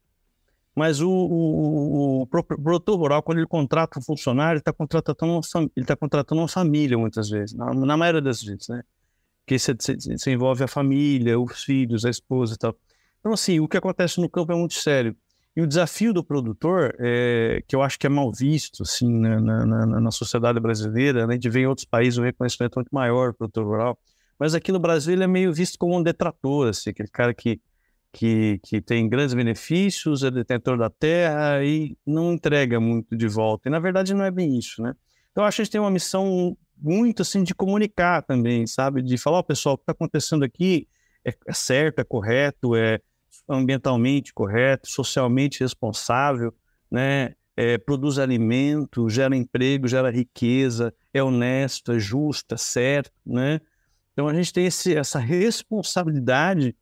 Mas 0.76 1.00
o, 1.00 1.10
o, 1.10 2.22
o, 2.22 2.26
produtor 2.28 2.96
rural, 2.96 3.20
quando 3.20 3.38
ele 3.38 3.48
contrata 3.48 3.98
um 3.98 4.02
funcionário, 4.02 4.58
ele 4.58 4.60
está 4.60 4.72
contratando, 4.72 5.32
uma, 5.32 5.40
tá 5.84 5.96
contratando 5.96 6.40
uma 6.40 6.46
família, 6.46 6.96
muitas 6.96 7.28
vezes, 7.28 7.52
na, 7.52 7.74
na 7.74 7.96
maioria 7.96 8.22
das 8.22 8.40
vezes, 8.40 8.68
né? 8.68 8.84
Porque 9.50 9.58
você, 9.58 9.74
você 9.74 10.30
envolve 10.30 10.62
a 10.62 10.68
família, 10.68 11.36
os 11.36 11.64
filhos, 11.64 12.04
a 12.04 12.10
esposa 12.10 12.54
e 12.54 12.56
tal. 12.56 12.76
Então, 13.18 13.32
assim, 13.32 13.58
o 13.58 13.66
que 13.66 13.76
acontece 13.76 14.20
no 14.20 14.30
campo 14.30 14.52
é 14.52 14.54
muito 14.54 14.74
sério. 14.74 15.16
E 15.56 15.60
o 15.60 15.66
desafio 15.66 16.12
do 16.12 16.22
produtor, 16.22 16.94
é, 17.00 17.60
que 17.66 17.74
eu 17.74 17.82
acho 17.82 17.98
que 17.98 18.06
é 18.06 18.08
mal 18.08 18.30
visto 18.32 18.84
assim, 18.84 19.12
né, 19.12 19.40
na, 19.40 19.66
na, 19.66 20.00
na, 20.00 20.10
sociedade 20.12 20.60
brasileira, 20.60 21.26
né, 21.26 21.34
gente 21.34 21.48
vê 21.48 21.62
em 21.62 21.66
outros 21.66 21.84
países 21.84 22.16
um 22.16 22.22
reconhecimento 22.22 22.76
muito 22.76 22.90
maior 22.92 23.32
do 23.32 23.38
produtor 23.38 23.64
rural, 23.64 23.98
mas 24.38 24.54
aqui 24.54 24.70
no 24.70 24.78
Brasil 24.78 25.14
ele 25.14 25.24
é 25.24 25.26
meio 25.26 25.52
visto 25.52 25.76
como 25.76 25.98
um 25.98 26.02
detrator, 26.02 26.68
assim, 26.68 26.90
aquele 26.90 27.08
cara 27.08 27.34
que, 27.34 27.60
que, 28.12 28.60
que 28.62 28.80
tem 28.80 29.08
grandes 29.08 29.34
benefícios, 29.34 30.22
é 30.22 30.30
detentor 30.30 30.78
da 30.78 30.88
terra 30.88 31.64
e 31.64 31.98
não 32.06 32.32
entrega 32.34 32.78
muito 32.78 33.16
de 33.16 33.26
volta. 33.26 33.68
E 33.68 33.72
na 33.72 33.80
verdade 33.80 34.14
não 34.14 34.24
é 34.24 34.30
bem 34.30 34.56
isso, 34.56 34.80
né? 34.80 34.94
Então 35.32 35.44
acho 35.44 35.56
que 35.56 35.62
a 35.62 35.64
gente 35.64 35.72
tem 35.72 35.80
uma 35.80 35.90
missão 35.90 36.56
muito 36.82 37.22
assim 37.22 37.42
de 37.42 37.54
comunicar 37.54 38.22
também, 38.22 38.66
sabe? 38.66 39.02
De 39.02 39.18
falar, 39.18 39.38
ó, 39.38 39.40
oh, 39.40 39.44
pessoal, 39.44 39.74
o 39.74 39.78
que 39.78 39.82
está 39.82 39.92
acontecendo 39.92 40.44
aqui 40.44 40.88
é, 41.24 41.34
é 41.46 41.52
certo, 41.52 42.00
é 42.00 42.04
correto, 42.04 42.74
é 42.74 43.00
ambientalmente 43.48 44.32
correto, 44.32 44.88
socialmente 44.88 45.60
responsável, 45.60 46.54
né? 46.90 47.34
É, 47.56 47.76
produz 47.76 48.18
alimento, 48.18 49.10
gera 49.10 49.36
emprego, 49.36 49.86
gera 49.86 50.10
riqueza, 50.10 50.94
é 51.12 51.22
honesto, 51.22 51.92
é 51.92 51.98
justo, 51.98 52.54
é 52.54 52.58
certo, 52.58 53.12
né? 53.26 53.60
Então 54.12 54.28
a 54.28 54.34
gente 54.34 54.52
tem 54.52 54.66
esse, 54.66 54.96
essa 54.96 55.18
responsabilidade, 55.18 56.74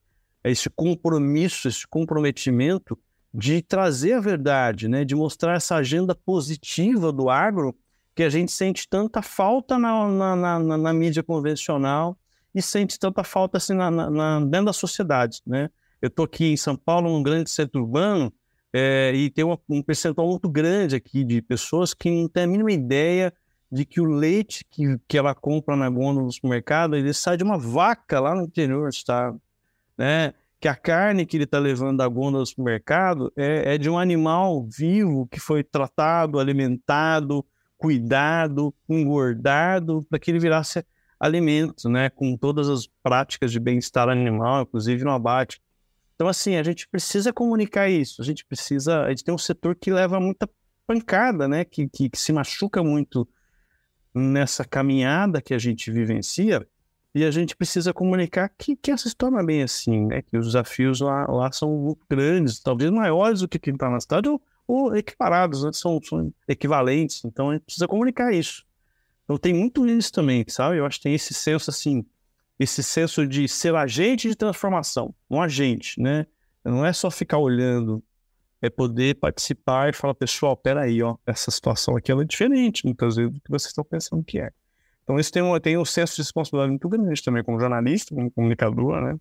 esse 0.45 0.71
compromisso, 0.71 1.67
esse 1.67 1.87
comprometimento 1.87 2.97
de 3.35 3.61
trazer 3.61 4.15
a 4.15 4.21
verdade, 4.21 4.89
né? 4.89 5.05
De 5.05 5.15
mostrar 5.15 5.57
essa 5.57 5.77
agenda 5.77 6.15
positiva 6.15 7.13
do 7.13 7.29
agro 7.29 7.77
que 8.19 8.25
a 8.25 8.29
gente 8.29 8.51
sente 8.51 8.89
tanta 8.89 9.23
falta 9.23 9.79
na, 9.79 10.09
na, 10.09 10.59
na, 10.59 10.77
na 10.77 10.93
mídia 10.93 11.23
convencional 11.23 12.19
e 12.53 12.61
sente 12.61 12.99
tanta 12.99 13.23
falta 13.23 13.59
assim 13.59 13.75
dentro 14.51 14.67
da 14.67 14.73
sociedade, 14.73 15.41
né? 15.47 15.71
Eu 16.03 16.09
estou 16.09 16.25
aqui 16.25 16.47
em 16.47 16.57
São 16.57 16.75
Paulo, 16.75 17.09
num 17.09 17.23
grande 17.23 17.49
centro 17.49 17.81
urbano, 17.81 18.33
é, 18.73 19.13
e 19.15 19.31
tem 19.31 19.45
uma, 19.45 19.57
um 19.69 19.81
percentual 19.81 20.27
muito 20.27 20.51
grande 20.51 20.97
aqui 20.97 21.23
de 21.23 21.41
pessoas 21.41 21.95
que 21.95 22.11
não 22.11 22.29
têm 22.29 22.43
a 22.43 22.47
mínima 22.49 22.73
ideia 22.73 23.33
de 23.71 23.85
que 23.85 24.01
o 24.01 24.05
leite 24.05 24.67
que, 24.69 24.99
que 25.07 25.17
ela 25.17 25.33
compra 25.33 25.77
na 25.77 25.89
gôndola 25.89 26.27
do 26.27 26.33
supermercado, 26.33 26.97
ele 26.97 27.15
sai 27.15 27.37
de 27.37 27.45
uma 27.45 27.57
vaca 27.57 28.19
lá 28.19 28.35
no 28.35 28.43
interior 28.43 28.89
do 28.89 28.93
estado, 28.93 29.41
né? 29.97 30.35
Que 30.59 30.67
a 30.67 30.75
carne 30.75 31.25
que 31.25 31.37
ele 31.37 31.45
está 31.45 31.61
levando 31.61 31.99
da 31.99 32.09
gôndola 32.09 32.43
do 32.43 32.47
supermercado 32.47 33.33
é, 33.37 33.75
é 33.77 33.79
de 33.79 33.89
um 33.89 33.97
animal 33.97 34.67
vivo 34.69 35.29
que 35.29 35.39
foi 35.39 35.63
tratado, 35.63 36.41
alimentado, 36.41 37.47
cuidado, 37.79 38.75
engordado, 38.89 40.05
para 40.11 40.19
que 40.19 40.31
ele 40.31 40.41
virasse 40.41 40.85
alimento, 41.19 41.89
né? 41.89 42.11
Com 42.11 42.37
todas 42.37 42.69
as 42.69 42.87
práticas 43.03 43.51
de 43.51 43.59
bem-estar 43.59 44.09
animal, 44.09 44.63
inclusive 44.63 45.05
no 45.05 45.13
abate. 45.13 45.63
Então, 46.15 46.29
assim, 46.29 46.57
a 46.57 46.63
gente 46.63 46.89
precisa 46.89 47.33
comunicar 47.33 47.89
isso. 47.89 48.21
A 48.21 48.25
gente 48.25 48.45
precisa. 48.45 49.05
A 49.05 49.11
gente 49.11 49.25
tem 49.25 49.33
um 49.33 49.39
setor 49.39 49.77
que 49.77 49.91
leva 49.91 50.21
muita 50.21 50.51
pancada, 50.87 51.47
né? 51.47 51.65
Que, 51.65 51.89
que, 51.89 52.11
que 52.11 52.19
se 52.19 52.33
machuca 52.33 52.83
muito 52.83 53.27
nessa 54.13 54.65
caminhada 54.65 55.41
que 55.41 55.55
a 55.55 55.59
gente 55.59 55.91
vivencia. 55.91 56.67
E 57.15 57.25
a 57.25 57.31
gente 57.31 57.57
precisa 57.57 57.93
comunicar 57.93 58.49
que, 58.57 58.77
que 58.77 58.91
essa 58.91 59.09
história 59.09 59.39
é 59.39 59.45
bem 59.45 59.63
assim, 59.63 60.07
né? 60.07 60.23
Que 60.23 60.37
os 60.37 60.47
desafios 60.47 61.01
lá, 61.01 61.27
lá 61.27 61.51
são 61.53 61.97
grandes, 62.09 62.61
talvez 62.61 62.91
maiores 62.91 63.41
do 63.41 63.49
que 63.49 63.59
quem 63.59 63.75
está 63.75 63.89
na 63.89 64.01
cidade, 64.01 64.29
ou 64.29 64.43
ou 64.69 64.95
equiparados, 64.95 65.65
né? 65.65 65.71
são, 65.73 65.99
são 66.03 66.33
equivalentes. 66.47 67.25
Então 67.25 67.49
a 67.49 67.55
gente 67.55 67.65
precisa 67.65 67.89
comunicar 67.89 68.33
isso. 68.33 68.65
Então 69.25 69.39
tem 69.39 69.55
muito 69.55 69.87
isso 69.87 70.13
também, 70.13 70.45
sabe? 70.47 70.77
Eu 70.77 70.85
acho 70.85 70.99
que 70.99 71.05
tem 71.05 71.15
esse 71.15 71.33
senso 71.33 71.71
assim, 71.71 72.05
esse 72.59 72.83
senso 72.83 73.27
de 73.27 73.49
ser 73.49 73.75
agente 73.75 74.29
de 74.29 74.37
transformação, 74.37 75.15
um 75.29 75.41
agente, 75.41 76.01
né? 76.01 76.27
Não 76.63 76.85
é 76.85 76.93
só 76.93 77.11
ficar 77.11 77.39
olhando, 77.39 78.03
é 78.61 78.69
poder 78.69 79.15
participar 79.15 79.89
e 79.89 79.93
falar, 79.95 80.15
pessoal, 80.15 80.57
peraí, 80.57 81.03
ó, 81.03 81.17
essa 81.25 81.51
situação 81.51 81.97
aqui 81.97 82.13
ela 82.13 82.23
é 82.23 82.27
diferente 82.27 82.85
muitas 82.85 83.17
vezes 83.17 83.33
do 83.33 83.41
que 83.41 83.51
vocês 83.51 83.71
estão 83.71 83.85
pensando 83.85 84.23
que 84.23 84.39
é. 84.39 84.51
Então 85.03 85.19
isso 85.19 85.33
tem 85.33 85.43
um, 85.43 85.59
tem 85.59 85.79
um 85.79 85.85
senso 85.85 86.17
de 86.17 86.23
responsabilidade 86.23 86.71
muito 86.71 86.89
grande 86.89 87.23
também 87.23 87.43
como 87.43 87.59
jornalista, 87.59 88.15
como 88.15 88.31
comunicador, 88.31 89.01
né? 89.01 89.17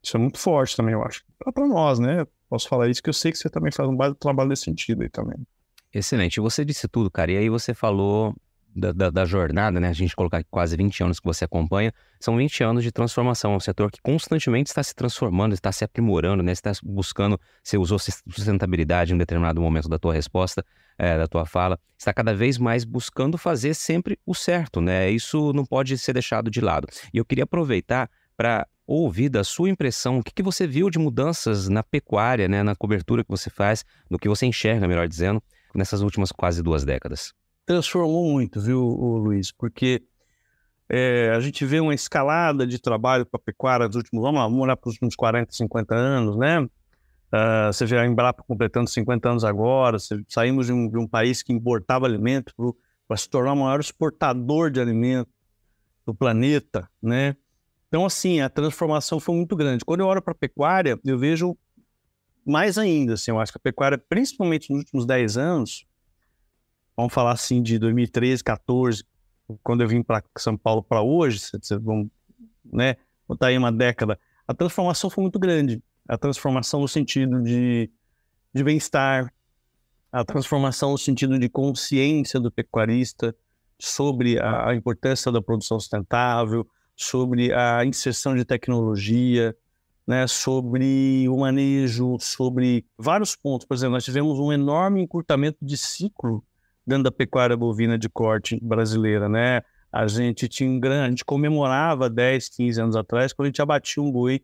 Isso 0.00 0.16
é 0.16 0.20
muito 0.20 0.38
forte 0.38 0.76
também, 0.76 0.94
eu 0.94 1.02
acho. 1.02 1.24
Para 1.52 1.66
nós, 1.66 1.98
né? 1.98 2.24
Posso 2.48 2.68
falar 2.68 2.88
isso 2.88 3.02
que 3.02 3.08
eu 3.08 3.14
sei 3.14 3.32
que 3.32 3.38
você 3.38 3.50
também 3.50 3.72
faz 3.72 3.88
um 3.88 3.96
trabalho 4.14 4.48
nesse 4.48 4.62
sentido 4.62 5.02
aí 5.02 5.08
também. 5.08 5.36
Excelente. 5.92 6.40
Você 6.40 6.64
disse 6.64 6.86
tudo, 6.88 7.10
cara. 7.10 7.32
E 7.32 7.36
aí 7.36 7.48
você 7.48 7.74
falou 7.74 8.34
da, 8.76 8.92
da, 8.92 9.10
da, 9.10 9.24
jornada, 9.24 9.80
né? 9.80 9.88
A 9.88 9.92
gente 9.92 10.14
colocar 10.14 10.44
quase 10.50 10.76
20 10.76 11.02
anos 11.02 11.18
que 11.18 11.26
você 11.26 11.46
acompanha, 11.46 11.92
são 12.20 12.36
20 12.36 12.62
anos 12.62 12.84
de 12.84 12.92
transformação. 12.92 13.54
É 13.54 13.56
um 13.56 13.60
setor 13.60 13.90
que 13.90 14.00
constantemente 14.02 14.68
está 14.68 14.82
se 14.82 14.94
transformando, 14.94 15.54
está 15.54 15.72
se 15.72 15.82
aprimorando, 15.82 16.42
né? 16.42 16.52
Está 16.52 16.72
buscando, 16.84 17.40
você 17.62 17.78
usou 17.78 17.98
sustentabilidade 17.98 19.12
em 19.12 19.14
um 19.14 19.18
determinado 19.18 19.60
momento 19.60 19.88
da 19.88 19.98
tua 19.98 20.12
resposta, 20.12 20.64
é, 20.98 21.16
da 21.16 21.26
tua 21.26 21.46
fala, 21.46 21.78
está 21.98 22.12
cada 22.12 22.34
vez 22.34 22.58
mais 22.58 22.84
buscando 22.84 23.38
fazer 23.38 23.74
sempre 23.74 24.18
o 24.26 24.34
certo, 24.34 24.80
né? 24.80 25.10
Isso 25.10 25.52
não 25.54 25.64
pode 25.64 25.96
ser 25.96 26.12
deixado 26.12 26.50
de 26.50 26.60
lado. 26.60 26.86
E 27.12 27.18
eu 27.18 27.24
queria 27.24 27.44
aproveitar 27.44 28.10
para 28.36 28.66
ouvir 28.86 29.28
da 29.28 29.42
sua 29.42 29.68
impressão, 29.68 30.18
o 30.18 30.22
que, 30.22 30.32
que 30.32 30.42
você 30.42 30.66
viu 30.66 30.88
de 30.88 30.98
mudanças 30.98 31.68
na 31.68 31.82
pecuária, 31.82 32.46
né, 32.46 32.62
na 32.62 32.76
cobertura 32.76 33.24
que 33.24 33.30
você 33.30 33.50
faz, 33.50 33.84
no 34.08 34.18
que 34.18 34.28
você 34.28 34.46
enxerga, 34.46 34.86
melhor 34.86 35.08
dizendo, 35.08 35.42
nessas 35.74 36.02
últimas 36.02 36.30
quase 36.30 36.62
duas 36.62 36.84
décadas? 36.84 37.34
Transformou 37.64 38.30
muito, 38.30 38.60
viu, 38.60 38.80
Luiz? 38.84 39.50
Porque 39.50 40.02
é, 40.88 41.32
a 41.34 41.40
gente 41.40 41.64
vê 41.64 41.80
uma 41.80 41.94
escalada 41.94 42.64
de 42.66 42.78
trabalho 42.78 43.26
para 43.26 43.38
a 43.38 43.42
pecuária 43.42 43.88
dos 43.88 43.96
últimos, 43.96 44.22
vamos 44.22 44.40
lá, 44.40 44.46
vamos 44.46 44.62
olhar 44.62 44.76
para 44.76 44.88
os 44.88 44.94
últimos 44.94 45.16
40, 45.16 45.52
50 45.52 45.94
anos, 45.94 46.36
né? 46.36 46.60
Uh, 46.60 47.72
você 47.72 47.84
vê 47.84 47.98
a 47.98 48.06
Embrapa 48.06 48.44
completando 48.46 48.88
50 48.88 49.28
anos 49.28 49.44
agora, 49.44 49.98
saímos 50.28 50.66
de 50.66 50.72
um, 50.72 50.88
de 50.88 50.96
um 50.96 51.08
país 51.08 51.42
que 51.42 51.52
importava 51.52 52.06
alimento 52.06 52.54
para 53.08 53.16
se 53.16 53.28
tornar 53.28 53.52
o 53.52 53.56
maior 53.56 53.80
exportador 53.80 54.70
de 54.70 54.80
alimento 54.80 55.28
do 56.06 56.14
planeta, 56.14 56.88
né? 57.02 57.36
Então, 57.88 58.04
assim, 58.04 58.40
a 58.40 58.48
transformação 58.48 59.20
foi 59.20 59.34
muito 59.34 59.54
grande. 59.54 59.84
Quando 59.84 60.00
eu 60.00 60.06
olho 60.06 60.22
para 60.22 60.32
a 60.32 60.36
pecuária, 60.36 60.98
eu 61.04 61.18
vejo 61.18 61.56
mais 62.44 62.78
ainda, 62.78 63.14
assim, 63.14 63.30
eu 63.30 63.40
acho 63.40 63.52
que 63.52 63.58
a 63.58 63.60
pecuária, 63.60 63.98
principalmente 63.98 64.70
nos 64.70 64.80
últimos 64.80 65.06
10 65.06 65.36
anos, 65.36 65.86
vamos 66.96 67.12
falar 67.12 67.32
assim 67.32 67.60
de 67.60 67.78
2013, 67.78 68.42
14, 68.42 69.04
quando 69.62 69.82
eu 69.82 69.88
vim 69.88 70.02
para 70.02 70.22
São 70.38 70.56
Paulo 70.56 70.82
para 70.82 71.02
hoje, 71.02 71.40
vamos, 71.80 72.08
né, 72.64 72.96
botar 73.26 73.48
aí 73.48 73.58
uma 73.58 73.72
década, 73.72 74.18
a 74.46 74.54
transformação 74.54 75.10
foi 75.10 75.22
muito 75.22 75.38
grande. 75.38 75.82
A 76.08 76.16
transformação 76.16 76.80
no 76.80 76.88
sentido 76.88 77.42
de, 77.42 77.90
de 78.54 78.62
bem-estar, 78.62 79.32
a 80.12 80.24
transformação 80.24 80.92
no 80.92 80.98
sentido 80.98 81.36
de 81.38 81.48
consciência 81.48 82.38
do 82.38 82.50
pecuarista 82.50 83.34
sobre 83.78 84.38
a, 84.38 84.70
a 84.70 84.74
importância 84.74 85.32
da 85.32 85.42
produção 85.42 85.80
sustentável, 85.80 86.66
sobre 86.96 87.52
a 87.52 87.84
inserção 87.84 88.34
de 88.34 88.44
tecnologia, 88.44 89.54
né, 90.06 90.26
sobre 90.26 91.28
o 91.28 91.38
manejo, 91.38 92.16
sobre 92.18 92.86
vários 92.96 93.36
pontos. 93.36 93.66
Por 93.66 93.74
exemplo, 93.74 93.94
nós 93.94 94.04
tivemos 94.04 94.38
um 94.38 94.52
enorme 94.52 95.02
encurtamento 95.02 95.58
de 95.60 95.76
ciclo 95.76 96.42
dentro 96.86 97.04
da 97.04 97.10
pecuária 97.10 97.56
bovina 97.56 97.98
de 97.98 98.08
corte 98.08 98.58
brasileira, 98.62 99.28
né? 99.28 99.62
A 99.92 100.06
gente 100.06 100.48
tinha 100.48 100.70
um 100.70 100.78
grande, 100.78 101.06
a 101.06 101.08
gente 101.10 101.24
comemorava 101.24 102.08
10, 102.08 102.48
15 102.50 102.80
anos 102.80 102.96
atrás, 102.96 103.32
quando 103.32 103.46
a 103.46 103.48
gente 103.48 103.62
abatia 103.62 104.02
um 104.02 104.10
boi 104.10 104.42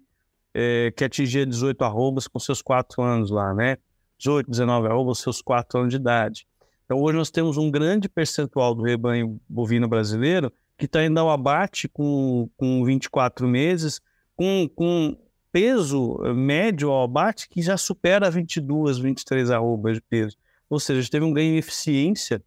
é, 0.55 0.93
que 0.97 1.05
atingia 1.05 1.47
18 1.47 1.83
arrobas 1.83 2.27
com 2.27 2.39
seus 2.39 2.61
4 2.61 3.03
anos 3.03 3.31
lá, 3.31 3.55
né? 3.55 3.77
18, 4.19 4.51
19 4.51 4.89
arrobas, 4.89 5.19
seus 5.19 5.41
4 5.41 5.81
anos 5.81 5.91
de 5.91 5.97
idade. 5.97 6.47
Então 6.85 7.01
hoje 7.01 7.17
nós 7.17 7.31
temos 7.31 7.57
um 7.57 7.71
grande 7.71 8.09
percentual 8.09 8.75
do 8.75 8.83
rebanho 8.83 9.41
bovino 9.49 9.89
brasileiro 9.89 10.53
que 10.77 10.87
está 10.87 11.05
indo 11.05 11.19
ao 11.21 11.31
abate 11.31 11.89
com, 11.89 12.49
com 12.57 12.85
24 12.85 13.47
meses, 13.47 14.01
com, 14.35 14.69
com 14.75 15.17
peso 15.53 16.19
médio 16.35 16.91
ao 16.91 17.05
abate 17.05 17.49
que 17.49 17.61
já 17.61 17.77
supera 17.77 18.31
22, 18.31 18.99
23 18.99 19.51
arrobas 19.51 19.97
de 19.97 20.01
peso. 20.01 20.37
Ou 20.69 20.81
seja, 20.81 21.09
teve 21.11 21.25
um 21.25 21.33
ganho 21.33 21.55
em 21.55 21.59
eficiência, 21.59 22.43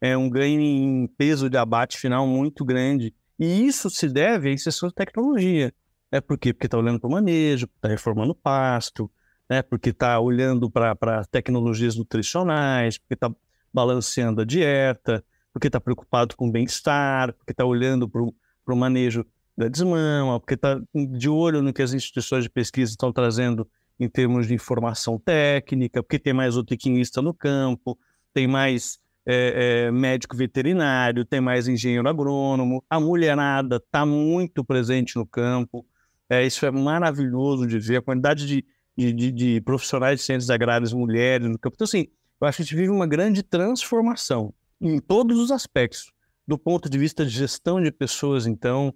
é, 0.00 0.16
um 0.16 0.28
ganho 0.28 0.60
em 0.60 1.06
peso 1.16 1.48
de 1.48 1.56
abate 1.56 1.98
final 1.98 2.26
muito 2.26 2.64
grande. 2.64 3.14
E 3.38 3.66
isso 3.66 3.88
se 3.88 4.08
deve 4.08 4.50
à 4.50 4.52
inserção 4.52 4.88
de 4.88 4.94
tecnologia. 4.94 5.72
É 6.10 6.20
por 6.20 6.36
quê? 6.36 6.52
Porque 6.52 6.66
está 6.66 6.76
olhando 6.76 7.00
para 7.00 7.08
o 7.08 7.10
manejo, 7.10 7.66
está 7.74 7.88
reformando 7.88 8.32
o 8.32 8.34
pasto, 8.34 9.10
né? 9.48 9.62
porque 9.62 9.88
está 9.88 10.20
olhando 10.20 10.70
para 10.70 11.24
tecnologias 11.30 11.96
nutricionais, 11.96 12.98
porque 12.98 13.14
está 13.14 13.34
balanceando 13.72 14.42
a 14.42 14.44
dieta, 14.44 15.24
porque 15.52 15.66
está 15.66 15.80
preocupado 15.80 16.36
com 16.36 16.48
o 16.48 16.50
bem-estar, 16.50 17.32
porque 17.34 17.52
está 17.52 17.64
olhando 17.64 18.08
para 18.08 18.22
o 18.22 18.76
manejo 18.76 19.24
da 19.56 19.68
desmama, 19.68 20.40
porque 20.40 20.54
está 20.54 20.80
de 20.94 21.28
olho 21.28 21.60
no 21.62 21.72
que 21.72 21.82
as 21.82 21.92
instituições 21.92 22.44
de 22.44 22.50
pesquisa 22.50 22.92
estão 22.92 23.12
trazendo 23.12 23.68
em 24.00 24.08
termos 24.08 24.46
de 24.46 24.54
informação 24.54 25.18
técnica, 25.18 26.02
porque 26.02 26.18
tem 26.18 26.32
mais 26.32 26.54
zootecnista 26.54 27.20
no 27.20 27.34
campo, 27.34 27.98
tem 28.32 28.46
mais 28.46 28.98
é, 29.26 29.86
é, 29.86 29.90
médico 29.92 30.36
veterinário, 30.36 31.24
tem 31.24 31.40
mais 31.40 31.68
engenheiro 31.68 32.08
agrônomo, 32.08 32.82
a 32.88 32.98
mulherada 32.98 33.76
está 33.76 34.04
muito 34.06 34.64
presente 34.64 35.16
no 35.16 35.26
campo, 35.26 35.86
é, 36.28 36.44
isso 36.44 36.64
é 36.64 36.70
maravilhoso 36.70 37.66
de 37.66 37.78
ver, 37.78 37.98
a 37.98 38.02
quantidade 38.02 38.46
de, 38.46 38.64
de, 38.96 39.30
de, 39.30 39.60
profissionais 39.60 40.18
de 40.18 40.24
ciências 40.24 40.50
agrárias, 40.50 40.92
mulheres 40.92 41.46
no 41.46 41.58
campo. 41.58 41.74
Então, 41.76 41.84
assim, 41.84 42.08
eu 42.40 42.46
acho 42.46 42.56
que 42.56 42.62
a 42.62 42.64
gente 42.64 42.74
vive 42.74 42.90
uma 42.90 43.06
grande 43.06 43.42
transformação 43.42 44.52
em 44.82 44.98
todos 44.98 45.38
os 45.38 45.50
aspectos, 45.52 46.12
do 46.46 46.58
ponto 46.58 46.90
de 46.90 46.98
vista 46.98 47.24
de 47.24 47.30
gestão 47.30 47.80
de 47.80 47.92
pessoas, 47.92 48.46
então, 48.46 48.92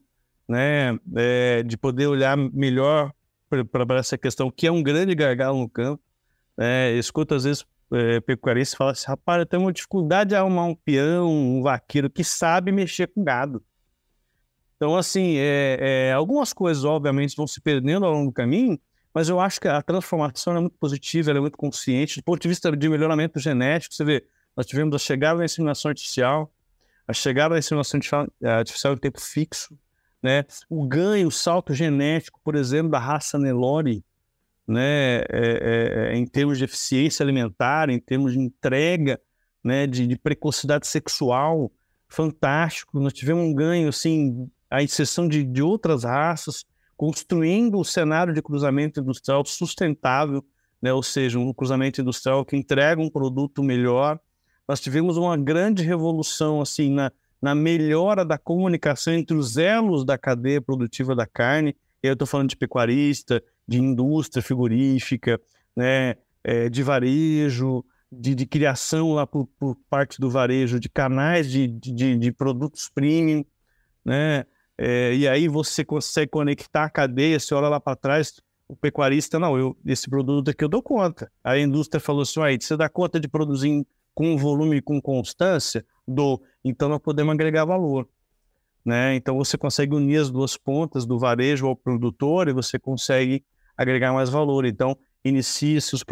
né, 0.49 0.99
é, 1.15 1.63
de 1.63 1.77
poder 1.77 2.09
olhar 2.09 2.37
melhor 2.37 3.13
para 3.49 3.99
essa 3.99 4.19
questão, 4.19 4.51
que 4.51 4.67
é 4.67 4.73
um 4.73 4.83
grande 4.83 5.15
gargalo 5.15 5.61
no 5.61 5.69
campo. 5.69 6.03
Né, 6.59 6.93
escuto 6.95 7.35
às 7.35 7.45
vezes 7.45 7.65
é, 7.93 8.21
pecuaristas 8.21 8.77
falar 8.77 8.91
assim, 8.91 9.07
rapaz, 9.07 9.39
eu 9.39 9.47
tenho 9.47 9.63
uma 9.63 9.73
dificuldade 9.73 10.31
de 10.31 10.35
arrumar 10.35 10.65
um 10.65 10.75
peão, 10.75 11.31
um 11.31 11.63
vaqueiro 11.63 12.11
que 12.11 12.25
sabe 12.25 12.73
mexer 12.73 13.07
com 13.07 13.23
gado. 13.23 13.63
Então, 14.77 14.97
assim, 14.97 15.37
é, 15.37 16.09
é, 16.09 16.13
algumas 16.13 16.53
coisas, 16.53 16.85
obviamente, 16.85 17.37
vão 17.37 17.47
se 17.47 17.61
perdendo 17.61 18.05
ao 18.05 18.13
longo 18.13 18.31
do 18.31 18.35
caminho, 18.35 18.79
mas 19.15 19.29
eu 19.29 19.41
acho 19.41 19.59
que 19.59 19.69
a 19.69 19.81
transformação 19.81 20.55
é 20.57 20.61
muito 20.61 20.77
positiva, 20.79 21.31
ela 21.31 21.39
é 21.39 21.41
muito 21.41 21.57
consciente. 21.57 22.21
Do 22.21 22.25
ponto 22.25 22.43
de 22.43 22.49
vista 22.49 22.77
de 22.77 22.89
melhoramento 22.89 23.39
genético, 23.39 23.95
você 23.95 24.05
vê, 24.05 24.25
nós 24.57 24.67
tivemos 24.67 24.95
a 24.95 24.99
chegada 24.99 25.39
da 25.39 25.45
inseminação 25.45 25.91
artificial, 25.91 26.53
a 27.07 27.13
chegada 27.13 27.55
da 27.55 27.59
inseminação 27.59 28.01
artificial 28.43 28.95
em 28.95 28.97
tempo 28.97 29.21
fixo, 29.21 29.79
né? 30.23 30.45
o 30.69 30.87
ganho, 30.87 31.29
o 31.29 31.31
salto 31.31 31.75
genético, 31.75 32.41
por 32.43 32.57
exemplo, 32.57 32.91
da 32.91 32.99
raça 32.99 33.39
Nelore, 33.39 34.05
né? 34.67 35.19
É, 35.19 35.25
é, 35.31 36.13
é, 36.13 36.17
em 36.17 36.27
termos 36.27 36.59
de 36.59 36.65
eficiência 36.65 37.23
alimentar, 37.23 37.89
em 37.89 38.01
termos 38.01 38.33
de 38.33 38.41
entrega, 38.41 39.21
né? 39.63 39.87
de, 39.87 40.07
de 40.07 40.19
precocidade 40.19 40.87
sexual, 40.87 41.71
fantástico. 42.09 42.99
Nós 42.99 43.13
tivemos 43.13 43.45
um 43.45 43.55
ganho, 43.55 43.89
assim, 43.89 44.51
a 44.69 44.83
exceção 44.83 45.29
de, 45.29 45.45
de 45.45 45.63
outras 45.63 46.03
raças, 46.03 46.65
construindo 46.97 47.77
o 47.77 47.83
um 47.83 47.85
cenário 47.85 48.35
de 48.35 48.43
cruzamento 48.43 48.99
industrial 49.01 49.45
sustentável, 49.45 50.45
né? 50.81 50.93
ou 50.93 51.03
seja, 51.03 51.39
um 51.39 51.53
cruzamento 51.53 52.01
industrial 52.01 52.45
que 52.45 52.57
entrega 52.57 53.01
um 53.01 53.11
produto 53.11 53.63
melhor. 53.63 54.19
Nós 54.69 54.81
tivemos 54.81 55.17
uma 55.17 55.37
grande 55.37 55.83
revolução 55.83 56.61
assim 56.61 56.91
na, 56.91 57.13
na 57.41 57.55
melhora 57.55 58.25
da 58.25 58.39
comunicação 58.39 59.13
entre 59.15 59.37
os 59.37 59.57
elos 59.57 60.05
da 60.05 60.19
cadeia 60.19 60.61
produtiva 60.61 61.15
da 61.15 61.27
carne. 61.27 61.77
Eu 62.03 62.15
estou 62.15 62.27
falando 62.27 62.51
de 62.51 62.57
pecuarista, 62.57 63.43
de 63.67 63.79
indústria 63.79 64.43
frigorífica, 64.43 65.41
né? 65.75 66.17
É, 66.43 66.69
de 66.69 66.83
varejo, 66.83 67.85
de, 68.11 68.35
de, 68.35 68.47
criação 68.47 69.13
lá 69.13 69.27
por, 69.27 69.49
por, 69.59 69.77
parte 69.91 70.21
do 70.21 70.31
varejo, 70.31 70.79
de 70.79 70.89
canais 70.89 71.51
de, 71.51 71.67
de, 71.67 72.17
de 72.17 72.33
produtos 72.33 72.89
premium, 72.89 73.45
né? 74.05 74.45
É, 74.79 75.15
e 75.15 75.27
aí 75.27 75.49
você 75.49 75.85
consegue 75.85 76.31
conectar 76.31 76.85
a 76.85 76.91
cadeia, 76.91 77.41
você 77.41 77.53
olha 77.53 77.69
lá 77.69 77.81
para 77.81 77.97
trás, 77.97 78.41
o 78.69 78.77
pecuarista, 78.77 79.39
não, 79.39 79.59
eu, 79.59 79.77
esse 79.87 80.09
produto 80.09 80.51
aqui 80.51 80.63
eu 80.63 80.69
dou 80.69 80.83
conta. 80.83 81.31
Aí 81.43 81.61
a 81.61 81.65
indústria 81.65 82.01
falou 82.01 82.23
assim, 82.23 82.41
aí, 82.41 82.59
você 82.61 82.77
dá 82.77 82.89
conta 82.89 83.19
de 83.19 83.29
produzir 83.29 83.87
com 84.17 84.35
volume 84.39 84.79
e 84.79 84.83
com 84.83 84.99
constância? 84.99 85.85
Dou. 86.09 86.43
Então 86.65 86.89
nós 86.89 87.01
podemos 87.01 87.35
agregar 87.35 87.67
valor. 87.67 88.09
Né? 88.83 89.15
Então 89.17 89.37
você 89.37 89.59
consegue 89.59 89.95
unir 89.95 90.17
as 90.17 90.31
duas 90.31 90.57
pontas 90.57 91.05
do 91.05 91.19
varejo 91.19 91.67
ao 91.67 91.77
produtor 91.77 92.49
e 92.49 92.55
você 92.55 92.79
consegue 92.79 93.45
agregar 93.77 94.15
mais 94.15 94.31
valor. 94.31 94.65
Então 94.65 94.97
inicia-se 95.23 95.95
os 95.95 96.03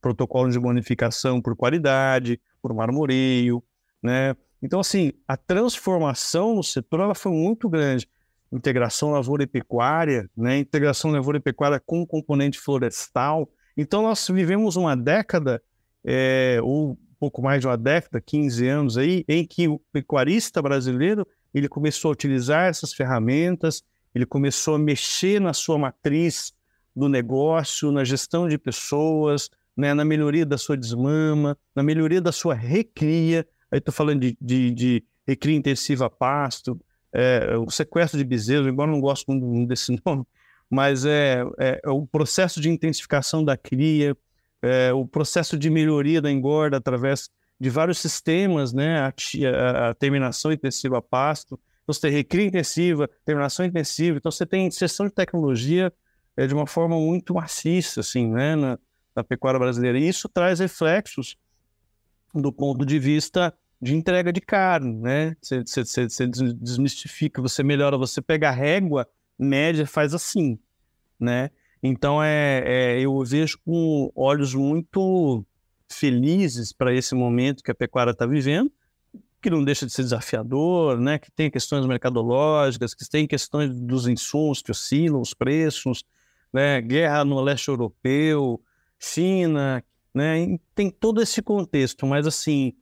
protocolos 0.00 0.54
de 0.54 0.60
bonificação 0.60 1.42
por 1.42 1.54
qualidade, 1.54 2.40
por 2.62 2.72
marmoreio, 2.72 3.62
né? 4.02 4.34
Então, 4.62 4.78
assim, 4.78 5.12
a 5.26 5.36
transformação 5.36 6.54
no 6.54 6.62
setor 6.62 7.00
ela 7.00 7.14
foi 7.14 7.32
muito 7.32 7.68
grande. 7.68 8.08
Integração 8.52 9.10
lavoura 9.10 9.42
e 9.42 9.46
pecuária, 9.46 10.30
né? 10.36 10.58
integração 10.58 11.10
lavoura 11.10 11.38
e 11.38 11.40
pecuária 11.40 11.82
com 11.84 12.06
componente 12.06 12.60
florestal. 12.60 13.50
Então, 13.76 14.02
nós 14.02 14.28
vivemos 14.28 14.76
uma 14.76 14.96
década, 14.96 15.60
é, 16.04 16.60
ou 16.62 16.96
pouco 17.22 17.40
mais 17.40 17.60
de 17.60 17.68
uma 17.68 17.78
década, 17.78 18.20
15 18.20 18.66
anos 18.66 18.98
aí, 18.98 19.24
em 19.28 19.46
que 19.46 19.68
o 19.68 19.80
pecuarista 19.92 20.60
brasileiro 20.60 21.24
ele 21.54 21.68
começou 21.68 22.08
a 22.08 22.12
utilizar 22.12 22.68
essas 22.68 22.92
ferramentas, 22.92 23.84
ele 24.12 24.26
começou 24.26 24.74
a 24.74 24.78
mexer 24.78 25.40
na 25.40 25.52
sua 25.52 25.78
matriz 25.78 26.52
do 26.96 27.08
negócio, 27.08 27.92
na 27.92 28.02
gestão 28.02 28.48
de 28.48 28.58
pessoas, 28.58 29.48
né, 29.76 29.94
na 29.94 30.04
melhoria 30.04 30.44
da 30.44 30.58
sua 30.58 30.76
desmama, 30.76 31.56
na 31.76 31.82
melhoria 31.84 32.20
da 32.20 32.32
sua 32.32 32.54
recria, 32.54 33.46
Aí 33.70 33.78
estou 33.78 33.94
falando 33.94 34.20
de, 34.20 34.36
de, 34.38 34.70
de, 34.72 35.04
recria 35.24 35.56
intensiva 35.56 36.06
a 36.06 36.10
pasto, 36.10 36.78
é, 37.12 37.56
o 37.56 37.70
sequestro 37.70 38.18
de 38.18 38.24
bezerros, 38.24 38.66
embora 38.66 38.90
não 38.90 39.00
gosto 39.00 39.32
desse 39.66 39.96
nome, 40.04 40.26
mas 40.68 41.06
é, 41.06 41.42
é, 41.58 41.80
é, 41.84 41.88
o 41.88 42.04
processo 42.04 42.60
de 42.60 42.68
intensificação 42.68 43.44
da 43.44 43.56
cria, 43.56 44.14
é, 44.62 44.92
o 44.92 45.06
processo 45.06 45.58
de 45.58 45.68
melhoria 45.68 46.22
da 46.22 46.30
engorda 46.30 46.76
através 46.76 47.28
de 47.60 47.68
vários 47.68 47.98
sistemas, 47.98 48.72
né? 48.72 49.00
A, 49.00 49.12
a, 49.48 49.90
a 49.90 49.94
terminação 49.94 50.52
intensiva 50.52 50.98
a 50.98 51.02
pasto, 51.02 51.58
então, 51.82 51.92
você 51.92 52.00
tem 52.00 52.12
recria 52.12 52.46
intensiva, 52.46 53.10
terminação 53.24 53.66
intensiva, 53.66 54.18
então 54.18 54.30
você 54.30 54.46
tem 54.46 54.66
inserção 54.66 55.06
de 55.06 55.12
tecnologia 55.12 55.92
é, 56.36 56.46
de 56.46 56.54
uma 56.54 56.66
forma 56.66 56.96
muito 56.96 57.34
maciça, 57.34 58.00
assim, 58.00 58.28
né, 58.28 58.54
na, 58.56 58.78
na 59.14 59.24
pecuária 59.24 59.58
brasileira. 59.58 59.98
E 59.98 60.08
isso 60.08 60.28
traz 60.28 60.60
reflexos 60.60 61.36
do 62.34 62.52
ponto 62.52 62.86
de 62.86 62.98
vista 62.98 63.52
de 63.80 63.94
entrega 63.96 64.32
de 64.32 64.40
carne, 64.40 64.94
né? 64.94 65.36
Você, 65.42 65.84
você, 65.84 66.08
você, 66.08 66.26
desmistifica, 66.26 67.42
você 67.42 67.64
melhora, 67.64 67.98
você 67.98 68.22
pega 68.22 68.48
a 68.48 68.52
régua 68.52 69.08
média, 69.36 69.84
faz 69.84 70.14
assim, 70.14 70.58
né? 71.18 71.50
Então 71.82 72.22
é, 72.22 72.62
é 72.64 73.00
eu 73.00 73.22
vejo 73.24 73.58
com 73.64 74.10
olhos 74.14 74.54
muito 74.54 75.44
felizes 75.90 76.72
para 76.72 76.94
esse 76.94 77.14
momento 77.14 77.62
que 77.62 77.70
a 77.70 77.74
pecuária 77.74 78.12
está 78.12 78.24
vivendo, 78.24 78.70
que 79.40 79.50
não 79.50 79.64
deixa 79.64 79.84
de 79.84 79.92
ser 79.92 80.02
desafiador, 80.02 80.98
né? 80.98 81.18
Que 81.18 81.30
tem 81.30 81.50
questões 81.50 81.84
mercadológicas, 81.86 82.94
que 82.94 83.08
tem 83.08 83.26
questões 83.26 83.74
dos 83.74 84.06
insumos 84.06 84.62
que 84.62 84.70
oscilam, 84.70 85.20
os 85.20 85.34
preços, 85.34 86.04
né? 86.52 86.80
Guerra 86.80 87.24
no 87.24 87.40
leste 87.40 87.68
europeu, 87.68 88.60
China, 88.98 89.84
né? 90.14 90.56
Tem 90.74 90.90
todo 90.90 91.20
esse 91.20 91.42
contexto, 91.42 92.06
mas 92.06 92.26
assim 92.26 92.74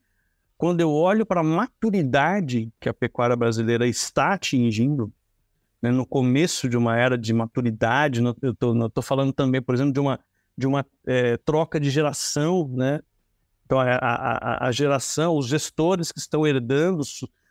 quando 0.61 0.83
eu 0.83 0.93
olho 0.93 1.25
para 1.25 1.41
a 1.41 1.43
maturidade 1.43 2.71
que 2.79 2.87
a 2.87 2.93
pecuária 2.93 3.35
brasileira 3.35 3.87
está 3.87 4.35
atingindo, 4.35 5.11
né, 5.83 5.91
no 5.91 6.07
começo 6.07 6.69
de 6.69 6.77
uma 6.77 6.97
era 6.97 7.17
de 7.17 7.33
maturidade, 7.33 8.21
no, 8.21 8.37
eu 8.43 8.53
estou 8.87 9.03
falando 9.03 9.33
também, 9.33 9.63
por 9.63 9.75
exemplo, 9.75 9.93
de 9.93 10.01
uma, 10.01 10.21
de 10.57 10.67
uma 10.67 10.87
é, 11.07 11.37
troca 11.39 11.81
de 11.81 11.91
geração, 11.91 12.69
né? 12.69 13.01
Então, 13.65 13.79
a, 13.79 13.95
a, 13.95 14.67
a, 14.67 14.73
geração, 14.73 15.37
os 15.37 15.47
gestores 15.47 16.11
que 16.11 16.19
estão 16.19 16.45
herdando 16.45 17.05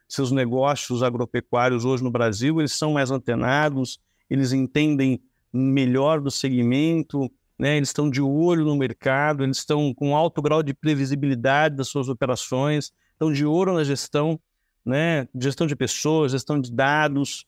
seus 0.08 0.32
negócios 0.32 1.02
agropecuários 1.02 1.86
hoje 1.86 2.04
no 2.04 2.12
Brasil, 2.12 2.60
eles 2.60 2.74
são 2.74 2.92
mais 2.92 3.10
antenados, 3.10 4.02
eles 4.30 4.52
entendem 4.52 5.22
melhor 5.52 6.20
do 6.20 6.30
segmento, 6.30 7.32
né? 7.58 7.78
eles 7.78 7.90
estão 7.90 8.10
de 8.10 8.22
olho 8.22 8.66
no 8.66 8.76
mercado, 8.76 9.44
eles 9.44 9.60
estão 9.60 9.94
com 9.94 10.16
alto 10.16 10.42
grau 10.42 10.62
de 10.62 10.74
previsibilidade 10.74 11.78
das 11.78 11.88
suas 11.88 12.10
operações, 12.10 12.92
estão 13.14 13.32
de 13.32 13.46
olho 13.46 13.74
na 13.74 13.84
gestão, 13.84 14.40
né? 14.86 15.26
gestão 15.40 15.66
de 15.66 15.76
pessoas, 15.76 16.34
gestão 16.34 16.60
de 16.60 16.70
dados. 16.70 17.46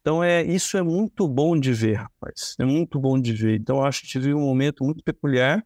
Então, 0.00 0.24
é, 0.24 0.42
isso 0.42 0.78
é 0.78 0.82
muito 0.82 1.28
bom 1.28 1.58
de 1.58 1.72
ver, 1.72 1.94
rapaz. 1.94 2.56
É 2.58 2.64
muito 2.64 2.98
bom 2.98 3.20
de 3.20 3.32
ver. 3.32 3.58
Então, 3.60 3.84
acho 3.84 4.02
que 4.02 4.08
tive 4.08 4.32
um 4.32 4.40
momento 4.40 4.82
muito 4.82 5.04
peculiar, 5.04 5.64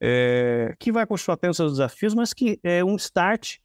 é, 0.00 0.74
que 0.78 0.92
vai 0.92 1.06
continuar 1.06 1.36
tendo 1.36 1.54
seus 1.54 1.72
desafios, 1.72 2.14
mas 2.14 2.32
que 2.32 2.60
é 2.62 2.84
um 2.84 2.96
start 2.96 3.58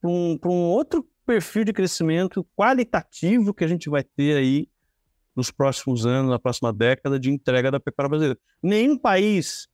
para 0.00 0.10
um, 0.10 0.38
um 0.44 0.62
outro 0.64 1.06
perfil 1.26 1.64
de 1.64 1.72
crescimento 1.72 2.46
qualitativo 2.56 3.52
que 3.52 3.64
a 3.64 3.68
gente 3.68 3.90
vai 3.90 4.02
ter 4.02 4.36
aí 4.36 4.68
nos 5.36 5.50
próximos 5.50 6.06
anos, 6.06 6.30
na 6.30 6.38
próxima 6.38 6.72
década, 6.72 7.20
de 7.20 7.30
entrega 7.30 7.70
da 7.70 7.78
pecuária 7.78 8.08
brasileira. 8.08 8.38
Nenhum 8.62 8.98
país 8.98 9.68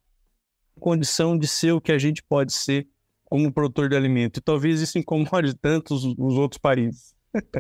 tem 0.75 0.81
condição 0.81 1.39
de 1.39 1.47
ser 1.47 1.73
o 1.73 1.81
que 1.81 1.93
a 1.93 1.99
gente 1.99 2.23
pode 2.23 2.53
ser 2.53 2.87
como 3.25 3.53
produtor 3.53 3.89
de 3.89 3.97
alimento. 3.97 4.39
E 4.39 4.43
talvez 4.43 4.81
isso 4.81 4.99
incomode 4.99 5.55
tanto 5.59 5.95
os, 5.95 6.05
os 6.05 6.35
outros 6.35 6.59
países. 6.59 7.14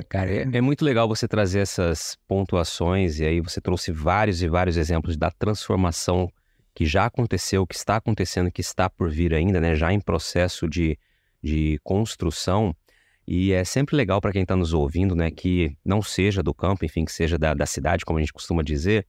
Cara, 0.08 0.30
é, 0.30 0.48
é, 0.52 0.60
muito 0.60 0.84
legal 0.84 1.08
você 1.08 1.26
trazer 1.26 1.60
essas 1.60 2.16
pontuações, 2.28 3.18
e 3.18 3.24
aí 3.24 3.40
você 3.40 3.60
trouxe 3.60 3.90
vários 3.90 4.42
e 4.42 4.48
vários 4.48 4.76
exemplos 4.76 5.16
da 5.16 5.30
transformação 5.30 6.30
que 6.74 6.87
já 6.87 7.06
aconteceu, 7.06 7.66
que 7.66 7.74
está 7.74 7.96
acontecendo, 7.96 8.50
que 8.50 8.60
está 8.60 8.88
por 8.90 9.10
vir 9.10 9.32
ainda, 9.32 9.60
né? 9.60 9.74
Já 9.74 9.92
em 9.92 10.00
processo 10.00 10.68
de, 10.68 10.98
de 11.42 11.78
construção. 11.82 12.74
E 13.26 13.52
é 13.52 13.64
sempre 13.64 13.96
legal 13.96 14.20
para 14.20 14.32
quem 14.32 14.42
está 14.42 14.54
nos 14.54 14.74
ouvindo, 14.74 15.14
né, 15.14 15.30
que 15.30 15.74
não 15.82 16.02
seja 16.02 16.42
do 16.42 16.52
campo, 16.52 16.84
enfim, 16.84 17.06
que 17.06 17.12
seja 17.12 17.38
da, 17.38 17.54
da 17.54 17.64
cidade, 17.64 18.04
como 18.04 18.18
a 18.18 18.22
gente 18.22 18.34
costuma 18.34 18.62
dizer, 18.62 19.06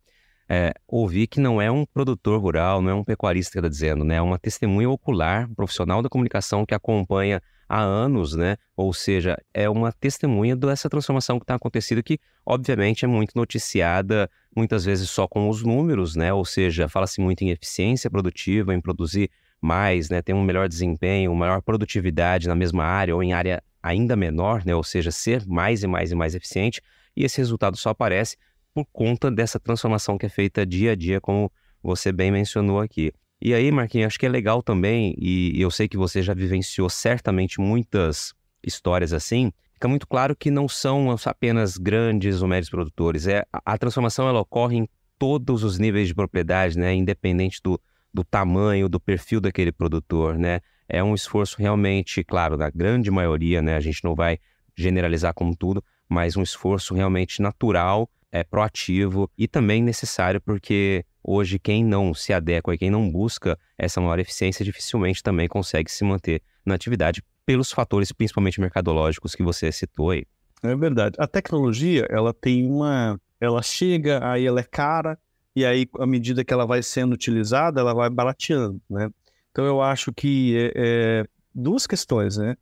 é, 0.47 0.73
ouvir 0.88 1.28
que 1.28 1.39
não 1.39 1.62
é 1.62 1.69
um 1.69 1.86
produtor 1.86 2.39
rural, 2.39 2.82
não 2.82 2.89
é 2.89 2.93
um 2.93 3.04
pecuarista 3.04 3.51
que 3.51 3.58
está 3.58 3.67
dizendo, 3.67 4.06
né, 4.06 4.15
é 4.15 4.21
uma 4.21 4.39
testemunha 4.39 4.89
ocular, 4.89 5.49
um 5.49 5.54
profissional 5.54 6.01
da 6.01 6.08
comunicação 6.08 6.65
que 6.65 6.73
acompanha 6.73 7.41
há 7.76 7.82
anos, 7.82 8.36
né, 8.36 8.58
ou 8.76 8.94
seja, 8.94 9.38
é 9.54 9.70
uma 9.70 9.92
testemunha 9.92 10.56
dessa 10.56 10.90
transformação 10.90 11.40
que 11.40 11.44
está 11.44 11.56
acontecendo, 11.56 12.04
que 12.04 12.20
obviamente 12.46 13.06
é 13.06 13.08
muito 13.08 13.34
noticiada, 13.36 14.30
muitas 14.56 14.86
vezes 14.86 15.10
só 15.10 15.28
com 15.28 15.50
os 15.50 15.64
números, 15.64 16.16
né, 16.16 16.32
ou 16.32 16.46
seja, 16.46 16.88
fala-se 16.88 17.20
muito 17.20 17.44
em 17.44 17.50
eficiência 17.50 18.10
produtiva, 18.10 18.74
em 18.74 18.82
produzir 18.82 19.30
mais, 19.62 20.10
né, 20.10 20.22
ter 20.22 20.34
um 20.34 20.44
melhor 20.44 20.68
desempenho, 20.68 21.34
maior 21.36 21.62
produtividade 21.62 22.48
na 22.48 22.56
mesma 22.56 22.84
área 22.84 23.16
ou 23.16 23.24
em 23.24 23.34
área 23.34 23.62
ainda 23.86 24.16
menor, 24.16 24.66
né? 24.66 24.74
ou 24.74 24.84
seja, 24.84 25.12
ser 25.12 25.46
mais 25.46 25.84
e 25.84 25.88
mais 25.88 26.12
e 26.12 26.16
mais 26.16 26.34
eficiente, 26.34 26.82
e 27.16 27.24
esse 27.24 27.38
resultado 27.38 27.78
só 27.78 27.90
aparece 27.90 28.36
por 28.74 28.84
conta 28.92 29.30
dessa 29.30 29.60
transformação 29.60 30.18
que 30.18 30.26
é 30.26 30.30
feita 30.30 30.66
dia 30.66 30.94
a 30.94 30.96
dia, 30.96 31.22
como 31.22 31.52
você 31.84 32.12
bem 32.12 32.32
mencionou 32.32 32.80
aqui. 32.80 33.14
E 33.41 33.54
aí, 33.54 33.71
Marquinhos, 33.71 34.08
acho 34.08 34.19
que 34.19 34.26
é 34.26 34.30
legal 34.30 34.63
também, 34.63 35.13
e 35.17 35.60
eu 35.62 35.69
sei 35.69 35.88
que 35.88 35.98
você 35.98 36.21
já 36.21 36.34
vivenciou 36.34 36.89
certamente 36.89 37.60
muitas 37.60 38.34
histórias 38.63 39.13
assim, 39.13 39.52
fica 39.74 39.88
muito 39.88 40.08
claro 40.08 40.36
que 40.36 40.50
não 40.50 40.67
são 40.67 41.13
apenas 41.26 41.78
grandes 41.78 42.41
ou 42.41 42.48
médios 42.48 42.69
produtores, 42.69 43.28
é, 43.28 43.45
a 43.52 43.78
transformação 43.78 44.28
ela 44.28 44.39
ocorre 44.39 44.78
em 44.78 44.88
todos 45.17 45.63
os 45.63 45.78
níveis 45.78 46.08
de 46.08 46.15
propriedade, 46.15 46.78
né? 46.78 46.93
Independente 46.93 47.62
do, 47.63 47.80
do 48.13 48.24
tamanho, 48.24 48.89
do 48.89 49.00
perfil 49.00 49.39
daquele 49.39 49.71
produtor, 49.71 50.38
né? 50.38 50.60
É 50.88 51.04
um 51.04 51.15
esforço 51.15 51.58
realmente, 51.58 52.24
claro, 52.24 52.58
na 52.58 52.69
grande 52.69 53.10
maioria, 53.10 53.62
né? 53.62 53.76
A 53.76 53.80
gente 53.80 54.04
não 54.04 54.15
vai 54.15 54.39
generalizar 54.76 55.34
como 55.34 55.56
tudo, 55.56 55.84
mas 56.08 56.36
um 56.36 56.43
esforço 56.43 56.93
realmente 56.93 57.41
natural, 57.41 58.10
é, 58.32 58.43
proativo 58.43 59.30
e 59.38 59.48
também 59.48 59.82
necessário, 59.82 60.41
porque 60.41 61.06
hoje 61.26 61.58
quem 61.58 61.84
não 61.84 62.14
se 62.14 62.32
adequa 62.32 62.74
e 62.74 62.78
quem 62.78 62.90
não 62.90 63.10
busca 63.10 63.58
essa 63.78 64.00
maior 64.00 64.20
eficiência 64.20 64.64
dificilmente 64.64 65.24
também 65.24 65.48
consegue 65.48 65.92
se 65.92 66.04
manter 66.04 66.42
na 66.66 66.76
atividade 66.76 67.24
pelos 67.46 67.72
fatores, 67.72 68.12
principalmente 68.12 68.62
mercadológicos, 68.62 69.36
que 69.36 69.44
você 69.44 69.72
citou 69.72 70.12
aí. 70.12 70.26
É 70.64 70.76
verdade. 70.76 71.16
A 71.20 71.28
tecnologia, 71.28 72.08
ela 72.10 72.34
tem 72.34 72.70
uma. 72.70 73.20
Ela 73.40 73.62
chega, 73.62 74.26
aí 74.28 74.46
ela 74.46 74.60
é 74.60 74.64
cara, 74.64 75.20
e 75.56 75.66
aí, 75.66 75.88
à 76.00 76.06
medida 76.06 76.44
que 76.44 76.54
ela 76.54 76.66
vai 76.66 76.84
sendo 76.84 77.14
utilizada, 77.14 77.80
ela 77.80 77.94
vai 77.94 78.10
barateando, 78.10 78.82
né? 78.90 79.10
Então, 79.52 79.66
eu 79.66 79.82
acho 79.82 80.12
que 80.14 80.58
é, 80.58 80.72
é 80.76 81.26
duas 81.54 81.88
questões, 81.88 82.38
né? 82.38 82.58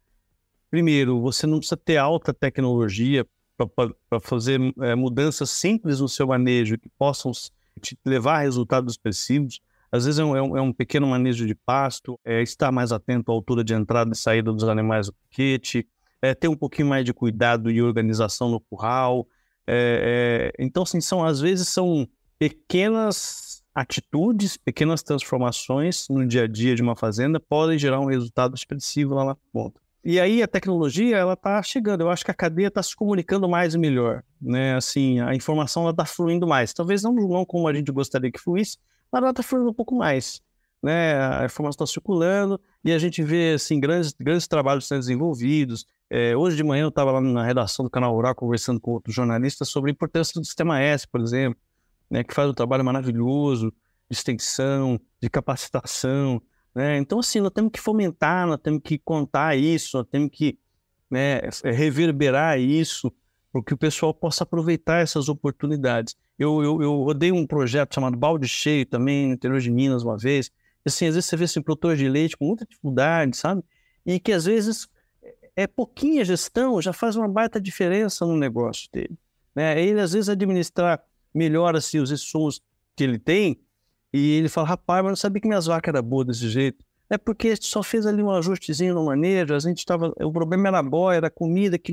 Primeiro, 0.70 1.20
você 1.22 1.48
não 1.48 1.58
precisa 1.58 1.78
ter 1.78 1.98
alta 1.98 2.34
tecnologia 2.34 3.26
para 3.58 4.20
fazer 4.20 4.60
é, 4.82 4.94
mudanças 4.96 5.50
simples 5.50 6.00
no 6.00 6.10
seu 6.10 6.28
manejo 6.28 6.78
que 6.78 6.90
possam 6.90 7.32
te 7.82 7.98
levar 8.06 8.36
a 8.36 8.40
resultados 8.40 8.94
expressivos. 8.94 9.60
Às 9.92 10.06
vezes 10.06 10.20
é 10.20 10.24
um, 10.24 10.36
é 10.36 10.62
um, 10.62 10.70
é 10.70 10.74
pequeno 10.74 11.08
manejo 11.08 11.46
de 11.46 11.54
pasto, 11.54 12.20
é 12.26 12.42
estar 12.42 12.72
mais 12.72 12.92
atento 12.92 13.32
à 13.32 13.36
altura 13.36 13.64
de 13.64 13.74
entrada 13.74 14.12
e 14.12 14.18
saída 14.18 14.52
dos 14.52 14.64
animais 14.64 15.08
do 15.08 15.14
piquete, 15.14 15.88
é 16.22 16.34
ter 16.34 16.48
um 16.48 16.56
pouquinho 16.56 16.88
mais 16.88 17.06
de 17.06 17.14
cuidado 17.14 17.70
e 17.70 17.82
organização 17.82 18.50
no 18.50 18.60
curral. 18.60 19.28
É, 19.68 20.52
é, 20.58 20.64
então, 20.64 20.84
assim, 20.84 21.00
são, 21.00 21.24
às 21.24 21.40
vezes 21.40 21.68
são 21.68 22.08
pequenas 22.40 23.64
atitudes, 23.76 24.56
pequenas 24.58 25.04
transformações 25.04 26.08
no 26.10 26.26
dia 26.28 26.44
a 26.44 26.48
dia 26.48 26.76
de 26.76 26.82
uma 26.82 26.96
fazenda 26.96 27.40
podem 27.40 27.78
gerar 27.78 28.00
um 28.00 28.06
resultado 28.06 28.56
expressivo 28.56 29.16
lá 29.16 29.26
na 29.26 29.36
ponta. 29.52 29.83
E 30.06 30.20
aí 30.20 30.44
a 30.44 30.48
tecnologia 30.48 31.16
ela 31.16 31.34
está 31.34 31.64
chegando. 31.64 32.02
Eu 32.02 32.10
acho 32.10 32.26
que 32.26 32.32
a 32.32 32.34
cadeia 32.34 32.68
está 32.68 32.84
se 32.84 32.94
comunicando 32.96 33.48
mais 33.48 33.74
e 33.74 33.78
melhor, 33.78 34.22
né? 34.42 34.76
Assim, 34.76 35.22
a 35.22 35.34
informação 35.34 35.84
ela 35.84 35.92
está 35.92 36.06
fluindo 36.06 36.46
mais. 36.46 36.74
Talvez 36.74 37.02
não, 37.04 37.14
não 37.14 37.46
como 37.46 37.68
a 37.68 37.74
gente 37.74 37.90
gostaria 37.92 38.30
que 38.30 38.40
fluísse, 38.40 38.78
mas 39.10 39.22
ela 39.22 39.32
está 39.32 39.42
fluindo 39.42 39.70
um 39.70 39.74
pouco 39.74 39.96
mais, 39.96 40.42
né? 40.82 41.16
A 41.38 41.46
informação 41.46 41.86
está 41.86 41.94
circulando 41.94 42.60
e 42.84 42.92
a 42.92 43.00
gente 43.00 43.24
vê 43.24 43.54
assim 43.54 43.80
grandes 43.80 44.14
grandes 44.20 44.46
trabalhos 44.46 44.88
sendo 44.88 45.00
desenvolvidos. 45.00 45.86
É, 46.10 46.36
hoje 46.36 46.58
de 46.58 46.64
manhã 46.64 46.84
eu 46.84 46.90
estava 46.90 47.12
lá 47.12 47.22
na 47.22 47.46
redação 47.46 47.86
do 47.86 47.90
canal 47.90 48.14
Rural 48.14 48.36
conversando 48.36 48.82
com 48.82 48.92
outros 48.92 49.16
jornalistas 49.16 49.70
sobre 49.70 49.90
a 49.90 49.94
importância 49.94 50.40
do 50.40 50.46
sistema 50.46 50.82
S, 50.82 51.08
por 51.08 51.22
exemplo, 51.22 51.58
né? 52.10 52.26
Que 52.26 52.34
faz 52.34 52.50
um 52.50 52.54
trabalho 52.54 52.84
maravilhoso 52.84 53.74
de 54.10 54.18
extensão, 54.18 55.00
de 55.22 55.30
capacitação. 55.30 56.42
Né? 56.74 56.98
Então, 56.98 57.20
assim, 57.20 57.40
nós 57.40 57.52
temos 57.52 57.72
que 57.72 57.80
fomentar, 57.80 58.48
nós 58.48 58.60
temos 58.62 58.82
que 58.84 58.98
contar 58.98 59.56
isso, 59.56 59.98
nós 59.98 60.08
temos 60.10 60.30
que 60.32 60.58
né, 61.10 61.42
é, 61.64 61.72
reverberar 61.72 62.60
isso, 62.60 63.14
para 63.52 63.62
que 63.62 63.74
o 63.74 63.78
pessoal 63.78 64.14
possa 64.14 64.44
aproveitar 64.44 65.02
essas 65.02 65.30
oportunidades. 65.30 66.16
Eu, 66.40 66.64
eu, 66.64 66.82
eu 66.82 67.02
odeio 67.02 67.36
um 67.36 67.46
projeto 67.46 67.94
chamado 67.94 68.18
Balde 68.18 68.48
Cheio 68.48 68.86
também, 68.86 69.28
no 69.28 69.34
interior 69.34 69.60
de 69.60 69.70
Minas, 69.70 70.04
uma 70.04 70.18
vez. 70.18 70.50
Assim, 70.84 71.06
às 71.06 71.14
vezes 71.14 71.30
você 71.30 71.38
vê 71.38 71.44
assim, 71.46 71.62
produtor 71.62 71.96
de 71.96 72.10
leite 72.10 72.36
com 72.36 72.46
muita 72.46 72.66
dificuldade, 72.66 73.38
sabe? 73.38 73.64
E 74.04 74.20
que 74.20 74.32
às 74.32 74.46
vezes 74.46 74.90
é 75.56 75.68
pouquinha 75.68 76.26
gestão, 76.26 76.82
já 76.82 76.92
faz 76.92 77.16
uma 77.16 77.28
baita 77.28 77.62
diferença 77.62 78.26
no 78.26 78.36
negócio 78.36 78.90
dele. 78.92 79.16
Né? 79.56 79.82
Ele, 79.82 80.00
às 80.00 80.14
vezes, 80.14 80.30
administrar 80.30 81.04
melhor 81.34 81.76
assim, 81.76 82.00
os 82.00 82.12
insumos 82.12 82.62
que 82.96 83.04
ele 83.04 83.20
tem, 83.20 83.60
e 84.14 84.38
ele 84.38 84.48
fala, 84.48 84.68
rapaz, 84.68 85.04
mas 85.04 85.12
não 85.12 85.16
sabia 85.16 85.42
que 85.42 85.48
minhas 85.48 85.66
vacas 85.66 85.94
eram 85.94 86.08
boas 86.08 86.28
desse 86.28 86.48
jeito. 86.48 86.86
É 87.10 87.18
porque 87.18 87.48
a 87.48 87.56
gente 87.56 87.66
só 87.66 87.82
fez 87.82 88.06
ali 88.06 88.22
um 88.22 88.32
ajustezinho 88.32 88.94
no 88.94 89.06
manejo, 89.06 89.54
a 89.54 89.60
gente 89.60 89.86
tava, 89.86 90.14
o 90.20 90.32
problema 90.32 90.68
era 90.68 90.80
a 90.80 90.84
boia, 90.84 91.18
era 91.18 91.28
a 91.28 91.32
comida 91.32 91.78
que 91.78 91.92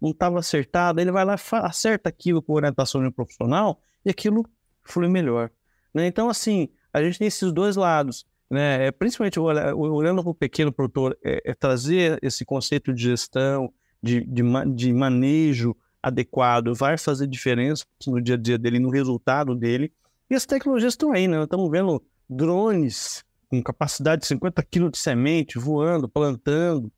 não 0.00 0.10
estava 0.10 0.38
acertada. 0.38 1.00
Ele 1.00 1.12
vai 1.12 1.24
lá 1.24 1.36
acerta 1.62 2.08
aquilo 2.08 2.42
com 2.42 2.54
orientação 2.54 3.00
de 3.00 3.08
um 3.08 3.12
profissional 3.12 3.80
e 4.04 4.10
aquilo 4.10 4.44
flui 4.84 5.08
melhor. 5.08 5.50
Né? 5.94 6.06
Então, 6.06 6.28
assim, 6.28 6.68
a 6.92 7.02
gente 7.02 7.18
tem 7.18 7.28
esses 7.28 7.52
dois 7.52 7.76
lados. 7.76 8.26
Né? 8.50 8.86
É, 8.86 8.90
principalmente 8.90 9.38
olhando 9.38 10.22
para 10.22 10.30
o 10.30 10.34
pequeno 10.34 10.72
produtor, 10.72 11.16
é, 11.24 11.50
é, 11.50 11.54
trazer 11.54 12.18
esse 12.20 12.44
conceito 12.44 12.92
de 12.92 13.02
gestão, 13.02 13.72
de, 14.02 14.24
de, 14.24 14.42
de 14.74 14.92
manejo 14.92 15.76
adequado, 16.02 16.74
vai 16.74 16.96
fazer 16.96 17.26
diferença 17.26 17.84
no 18.06 18.20
dia 18.20 18.34
a 18.34 18.38
dia 18.38 18.58
dele, 18.58 18.78
no 18.78 18.90
resultado 18.90 19.54
dele. 19.54 19.92
E 20.30 20.34
as 20.36 20.46
tecnologias 20.46 20.92
estão 20.92 21.10
aí, 21.10 21.26
né? 21.26 21.42
Estamos 21.42 21.68
vendo 21.68 22.00
drones 22.28 23.24
com 23.48 23.60
capacidade 23.60 24.22
de 24.22 24.28
50 24.28 24.62
quilos 24.62 24.92
de 24.92 24.98
semente 24.98 25.58
voando, 25.58 26.08
plantando, 26.08 26.90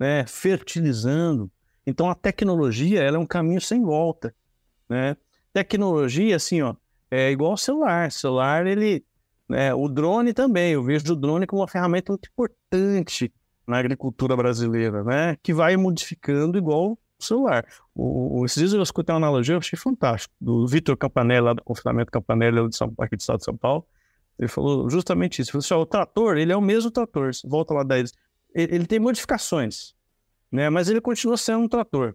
né? 0.00 0.26
fertilizando. 0.26 1.50
Então 1.86 2.08
a 2.08 2.14
tecnologia 2.14 3.02
ela 3.02 3.18
é 3.18 3.20
um 3.20 3.26
caminho 3.26 3.60
sem 3.60 3.82
volta, 3.82 4.34
né? 4.88 5.18
Tecnologia, 5.52 6.36
assim, 6.36 6.62
ó, 6.62 6.74
é 7.10 7.30
igual 7.30 7.50
ao 7.50 7.56
celular. 7.58 8.08
O 8.08 8.12
celular, 8.12 8.66
ele, 8.66 9.04
né? 9.46 9.74
O 9.74 9.86
drone 9.86 10.32
também. 10.32 10.72
Eu 10.72 10.82
vejo 10.82 11.12
o 11.12 11.16
drone 11.16 11.46
como 11.46 11.60
uma 11.60 11.68
ferramenta 11.68 12.10
muito 12.10 12.30
importante 12.30 13.30
na 13.66 13.78
agricultura 13.78 14.34
brasileira, 14.34 15.04
né? 15.04 15.36
Que 15.42 15.52
vai 15.52 15.76
modificando 15.76 16.56
igual 16.56 16.98
celular. 17.24 17.66
O, 17.94 18.44
esses 18.44 18.58
dias 18.58 18.72
eu 18.72 18.82
escutei 18.82 19.12
uma 19.12 19.18
analogia, 19.18 19.54
eu 19.54 19.58
achei 19.58 19.78
fantástico, 19.78 20.34
do 20.40 20.66
Vitor 20.66 20.96
Campanelli, 20.96 21.40
lá 21.40 21.52
do 21.52 21.62
confinamento 21.62 22.10
Campanelli, 22.10 22.68
de 22.68 22.76
São, 22.76 22.92
aqui 22.98 23.16
do 23.16 23.20
estado 23.20 23.38
de 23.38 23.44
São 23.44 23.56
Paulo. 23.56 23.86
Ele 24.38 24.48
falou 24.48 24.88
justamente 24.88 25.42
isso. 25.42 25.50
Ele 25.50 25.62
falou 25.62 25.80
assim, 25.80 25.82
o 25.82 25.86
trator, 25.86 26.36
ele 26.36 26.52
é 26.52 26.56
o 26.56 26.60
mesmo 26.60 26.90
trator. 26.90 27.30
Volta 27.44 27.74
lá 27.74 27.82
10. 27.82 28.12
Ele, 28.54 28.74
ele 28.76 28.86
tem 28.86 28.98
modificações, 28.98 29.94
né? 30.50 30.70
mas 30.70 30.88
ele 30.88 31.00
continua 31.00 31.36
sendo 31.36 31.64
um 31.64 31.68
trator. 31.68 32.14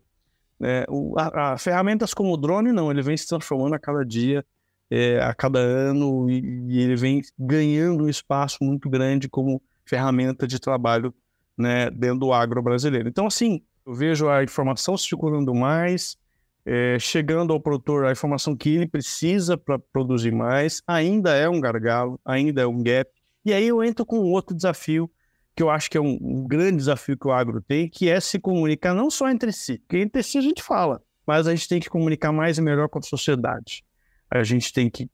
É, 0.61 0.85
o, 0.87 1.17
a, 1.17 1.53
a, 1.53 1.57
ferramentas 1.57 2.13
como 2.13 2.33
o 2.33 2.37
drone, 2.37 2.71
não, 2.71 2.89
ele 2.89 3.01
vem 3.01 3.17
se 3.17 3.27
transformando 3.27 3.75
a 3.75 3.79
cada 3.79 4.05
dia, 4.05 4.45
é, 4.89 5.19
a 5.19 5.33
cada 5.33 5.59
ano, 5.59 6.29
e, 6.29 6.39
e, 6.69 6.79
ele 6.79 6.95
vem 6.95 7.21
ganhando 7.37 8.05
um 8.05 8.09
espaço 8.09 8.59
muito 8.61 8.89
grande 8.89 9.27
como 9.27 9.61
ferramenta 9.85 10.47
de 10.47 10.59
trabalho 10.59 11.13
né, 11.57 11.89
dentro 11.89 12.19
do 12.19 12.33
agro 12.33 12.61
brasileiro. 12.61 13.09
Então, 13.09 13.27
assim, 13.27 13.61
eu 13.85 13.93
vejo 13.93 14.29
a 14.29 14.43
informação 14.43 14.97
circulando 14.97 15.53
mais, 15.53 16.17
é, 16.65 16.97
chegando 16.99 17.51
ao 17.51 17.59
produtor 17.59 18.05
a 18.05 18.11
informação 18.11 18.55
que 18.55 18.69
ele 18.69 18.87
precisa 18.87 19.57
para 19.57 19.77
produzir 19.77 20.31
mais, 20.31 20.81
ainda 20.87 21.35
é 21.35 21.47
um 21.49 21.59
gargalo, 21.59 22.19
ainda 22.23 22.61
é 22.61 22.67
um 22.67 22.81
gap. 22.81 23.11
E 23.43 23.53
aí 23.53 23.67
eu 23.67 23.83
entro 23.83 24.05
com 24.05 24.19
outro 24.19 24.55
desafio, 24.55 25.11
que 25.55 25.61
eu 25.61 25.69
acho 25.69 25.89
que 25.89 25.97
é 25.97 26.01
um, 26.01 26.17
um 26.21 26.47
grande 26.47 26.77
desafio 26.77 27.17
que 27.17 27.27
o 27.27 27.31
agro 27.31 27.61
tem, 27.61 27.89
que 27.89 28.09
é 28.09 28.19
se 28.19 28.39
comunicar 28.39 28.93
não 28.93 29.09
só 29.09 29.29
entre 29.29 29.51
si, 29.51 29.79
porque 29.79 29.97
entre 29.97 30.23
si 30.23 30.37
a 30.37 30.41
gente 30.41 30.63
fala, 30.63 31.01
mas 31.27 31.47
a 31.47 31.53
gente 31.53 31.67
tem 31.67 31.79
que 31.79 31.89
comunicar 31.89 32.31
mais 32.31 32.57
e 32.57 32.61
melhor 32.61 32.89
com 32.89 32.99
a 32.99 33.01
sociedade. 33.01 33.83
A 34.31 34.43
gente 34.43 34.73
tem 34.73 34.89
que 34.89 35.09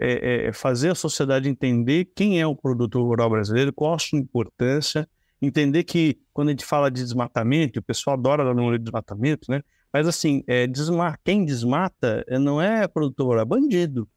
é, 0.00 0.46
é, 0.46 0.52
fazer 0.52 0.90
a 0.90 0.94
sociedade 0.94 1.48
entender 1.48 2.06
quem 2.14 2.40
é 2.40 2.46
o 2.46 2.56
produtor 2.56 3.04
rural 3.04 3.30
brasileiro, 3.30 3.72
qual 3.72 3.94
a 3.94 3.98
sua 3.98 4.18
importância, 4.18 5.08
entender 5.40 5.84
que 5.84 6.18
quando 6.32 6.48
a 6.48 6.50
gente 6.52 6.64
fala 6.64 6.90
de 6.90 7.02
desmatamento, 7.02 7.80
o 7.80 7.82
pessoal 7.82 8.14
adora 8.14 8.44
dar 8.44 8.54
número 8.54 8.78
de 8.78 8.84
desmatamento, 8.84 9.50
né? 9.50 9.62
Mas 9.92 10.06
assim, 10.06 10.42
é, 10.46 10.66
desma 10.66 11.18
quem 11.24 11.44
desmata 11.44 12.24
é, 12.28 12.38
não 12.38 12.60
é 12.60 12.86
produtor, 12.86 13.38
é 13.38 13.44
bandido. 13.44 14.08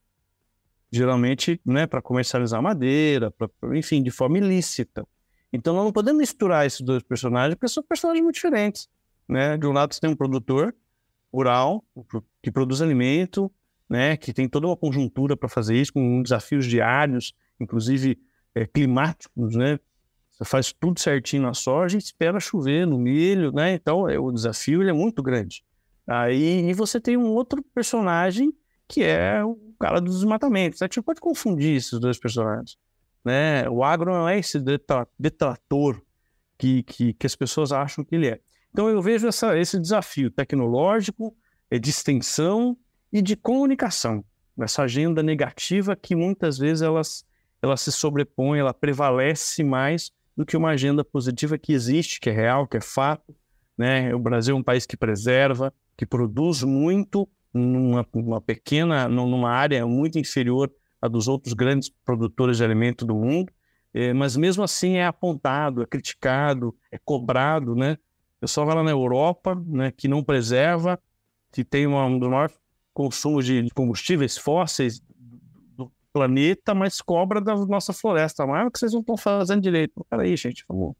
Geralmente, 0.92 1.62
né, 1.66 1.86
para 1.86 2.02
comercializar 2.02 2.62
madeira, 2.62 3.32
pra, 3.32 3.48
enfim, 3.78 4.02
de 4.02 4.10
forma 4.10 4.40
ilícita. 4.40 5.08
Então, 5.54 5.74
nós 5.76 5.86
não 5.86 5.92
podemos 5.92 6.20
misturar 6.20 6.66
esses 6.66 6.82
dois 6.82 7.04
personagens, 7.04 7.56
porque 7.56 7.68
são 7.68 7.84
personagens 7.84 8.24
muito 8.24 8.36
diferentes. 8.36 8.88
Né? 9.28 9.58
De 9.58 9.68
um 9.68 9.72
lado, 9.72 9.94
você 9.94 10.00
tem 10.00 10.10
um 10.10 10.16
produtor 10.16 10.76
rural, 11.32 11.84
que 12.42 12.52
produz 12.52 12.82
alimento, 12.82 13.52
né, 13.88 14.18
que 14.18 14.34
tem 14.34 14.48
toda 14.48 14.68
uma 14.68 14.78
conjuntura 14.78 15.38
para 15.38 15.50
fazer 15.50 15.76
isso, 15.76 15.94
com 15.94 16.22
desafios 16.22 16.66
diários, 16.66 17.34
inclusive 17.60 18.20
é, 18.54 18.66
climáticos, 18.66 19.56
né? 19.56 19.80
Você 20.40 20.50
faz 20.50 20.74
tudo 20.74 21.00
certinho 21.00 21.44
na 21.44 21.54
soja 21.54 21.98
e 21.98 22.00
espera 22.00 22.40
chover 22.40 22.88
no 22.88 22.98
milho, 22.98 23.52
né? 23.52 23.74
Então, 23.74 24.08
é, 24.08 24.18
o 24.18 24.32
desafio 24.32 24.88
é 24.88 24.94
muito 24.94 25.22
grande. 25.22 25.64
Aí 26.08 26.70
e 26.70 26.74
você 26.74 27.00
tem 27.00 27.18
um 27.18 27.28
outro 27.28 27.62
personagem 27.62 28.54
que 28.88 29.04
é 29.04 29.44
o 29.44 29.76
cara 29.80 30.00
dos 30.00 30.16
desmatamentos. 30.16 30.82
A 30.82 30.86
gente 30.86 31.02
pode 31.02 31.20
confundir 31.20 31.76
esses 31.76 32.00
dois 32.00 32.18
personagens. 32.18 32.78
Né? 33.24 33.70
O 33.70 33.84
agro 33.84 34.12
não 34.12 34.28
é 34.28 34.40
esse 34.40 34.60
detrator 35.20 36.02
que, 36.58 36.82
que, 36.84 37.14
que 37.14 37.28
as 37.28 37.36
pessoas 37.36 37.72
acham 37.72 38.04
que 38.04 38.16
ele 38.16 38.28
é. 38.28 38.40
Então 38.72 38.90
eu 38.90 39.02
vejo 39.02 39.28
essa, 39.28 39.58
esse 39.58 39.80
desafio 39.80 40.32
tecnológico, 40.32 41.36
é 41.70 41.78
de 41.78 41.90
extensão 41.90 42.76
e 43.12 43.22
de 43.22 43.36
comunicação. 43.36 44.24
Essa 44.60 44.84
agenda 44.84 45.22
negativa 45.22 45.96
que 45.96 46.16
muitas 46.16 46.58
vezes 46.58 46.82
elas, 46.82 47.24
ela 47.62 47.78
se 47.78 47.92
sobrepõe, 47.92 48.60
ela 48.60 48.74
prevalece 48.74 49.64
mais 49.64 50.12
do 50.36 50.46
que 50.46 50.56
uma 50.56 50.70
agenda 50.70 51.04
positiva 51.04 51.58
que 51.58 51.74
existe, 51.74 52.20
que 52.20 52.30
é 52.30 52.34
real, 52.34 52.68
que 52.68 52.78
é 52.78 52.82
fato. 52.82 53.36
Né? 53.78 54.14
O 54.14 54.20
Brasil 54.20 54.56
é 54.56 54.60
um 54.60 54.64
país 54.64 54.86
que 54.86 54.98
preserva, 54.98 55.74
que 55.98 56.06
produz 56.06 56.64
muito, 56.64 57.28
numa, 57.54 58.06
numa 58.14 58.42
pequena, 58.42 59.08
numa 59.08 59.52
área 59.52 59.86
muito 59.86 60.20
inferior 60.20 60.72
à 61.02 61.08
dos 61.08 61.28
outros 61.28 61.54
grandes 61.54 61.90
produtores 62.06 62.58
de 62.58 62.64
alimento 62.64 63.06
do 63.06 63.16
mundo, 63.16 63.52
é, 63.94 64.14
mas 64.14 64.38
mesmo 64.38 64.64
assim 64.64 64.98
é 64.98 65.06
apontado, 65.06 65.82
é 65.82 65.86
criticado, 65.86 66.76
é 66.92 66.98
cobrado, 66.98 67.76
né? 67.76 67.98
O 68.38 68.40
pessoal 68.42 68.68
vai 68.68 68.76
lá 68.76 68.84
na 68.84 68.92
Europa, 68.92 69.56
né, 69.66 69.92
que 69.92 70.08
não 70.08 70.24
preserva, 70.24 71.00
que 71.52 71.64
tem 71.64 71.86
uma, 71.88 72.06
um 72.06 72.18
dos 72.18 72.30
maiores 72.30 72.56
consumos 72.94 73.46
de 73.46 73.70
combustíveis 73.74 74.38
fósseis 74.38 75.02
planeta, 76.14 76.74
mas 76.74 77.02
cobra 77.02 77.40
da 77.40 77.56
nossa 77.56 77.94
floresta. 77.94 78.46
Mas 78.46 78.64
é 78.64 78.66
o 78.66 78.72
que 78.72 78.80
vocês 78.80 78.94
não 78.94 79.02
estão 79.02 79.18
fazendo 79.18 79.62
direito. 79.62 80.06
Peraí, 80.10 80.36
gente, 80.36 80.64
vamos. 80.68 80.96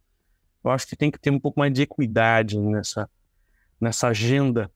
Eu 0.64 0.72
acho 0.72 0.88
que 0.88 0.96
tem 0.96 1.10
que 1.10 1.20
ter 1.20 1.32
um 1.32 1.40
pouco 1.40 1.60
mais 1.60 1.74
de 1.74 1.82
equidade 1.82 2.60
nessa, 2.60 3.10
nessa 3.80 4.10
agenda 4.10 4.72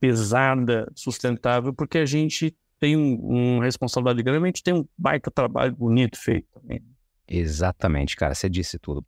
pesada, 0.00 0.90
sustentável, 0.94 1.72
porque 1.72 1.98
a 1.98 2.06
gente 2.06 2.54
tem 2.78 2.96
um, 2.96 3.56
uma 3.56 3.64
responsabilidade 3.64 4.22
grande, 4.22 4.42
a 4.42 4.46
gente 4.46 4.62
tem 4.62 4.74
um 4.74 4.86
baita 4.96 5.30
trabalho 5.30 5.74
bonito 5.74 6.18
feito 6.18 6.46
também. 6.52 6.82
Exatamente, 7.28 8.16
cara, 8.16 8.34
você 8.34 8.48
disse 8.48 8.78
tudo. 8.78 9.04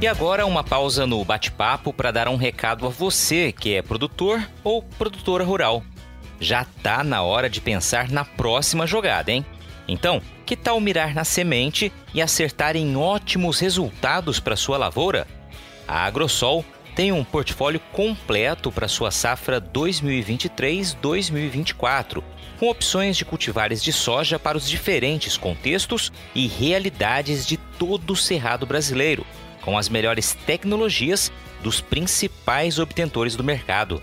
E 0.00 0.06
agora 0.06 0.46
uma 0.46 0.62
pausa 0.62 1.06
no 1.06 1.24
bate-papo 1.24 1.92
para 1.92 2.12
dar 2.12 2.28
um 2.28 2.36
recado 2.36 2.86
a 2.86 2.88
você 2.88 3.50
que 3.50 3.74
é 3.74 3.82
produtor 3.82 4.48
ou 4.62 4.80
produtora 4.82 5.42
rural. 5.42 5.82
Já 6.40 6.64
tá 6.82 7.04
na 7.04 7.22
hora 7.22 7.50
de 7.50 7.60
pensar 7.60 8.08
na 8.08 8.24
próxima 8.24 8.86
jogada, 8.86 9.32
hein? 9.32 9.44
Então, 9.86 10.22
que 10.44 10.56
tal 10.56 10.80
mirar 10.80 11.14
na 11.14 11.24
semente 11.24 11.92
e 12.12 12.22
acertar 12.22 12.76
em 12.76 12.96
ótimos 12.96 13.60
resultados 13.60 14.38
para 14.38 14.56
sua 14.56 14.76
lavoura? 14.76 15.26
A 15.86 16.04
Agrosol 16.04 16.62
tem 16.94 17.10
um 17.12 17.24
portfólio 17.24 17.80
completo 17.92 18.70
para 18.70 18.88
sua 18.88 19.10
safra 19.10 19.58
2023-2024, 19.60 22.22
com 22.58 22.68
opções 22.68 23.16
de 23.16 23.24
cultivares 23.24 23.82
de 23.82 23.92
soja 23.92 24.38
para 24.38 24.58
os 24.58 24.68
diferentes 24.68 25.36
contextos 25.36 26.12
e 26.34 26.46
realidades 26.46 27.46
de 27.46 27.56
todo 27.56 28.12
o 28.12 28.16
cerrado 28.16 28.66
brasileiro 28.66 29.24
com 29.68 29.76
as 29.76 29.90
melhores 29.90 30.32
tecnologias 30.46 31.30
dos 31.62 31.78
principais 31.78 32.78
obtentores 32.78 33.36
do 33.36 33.44
mercado. 33.44 34.02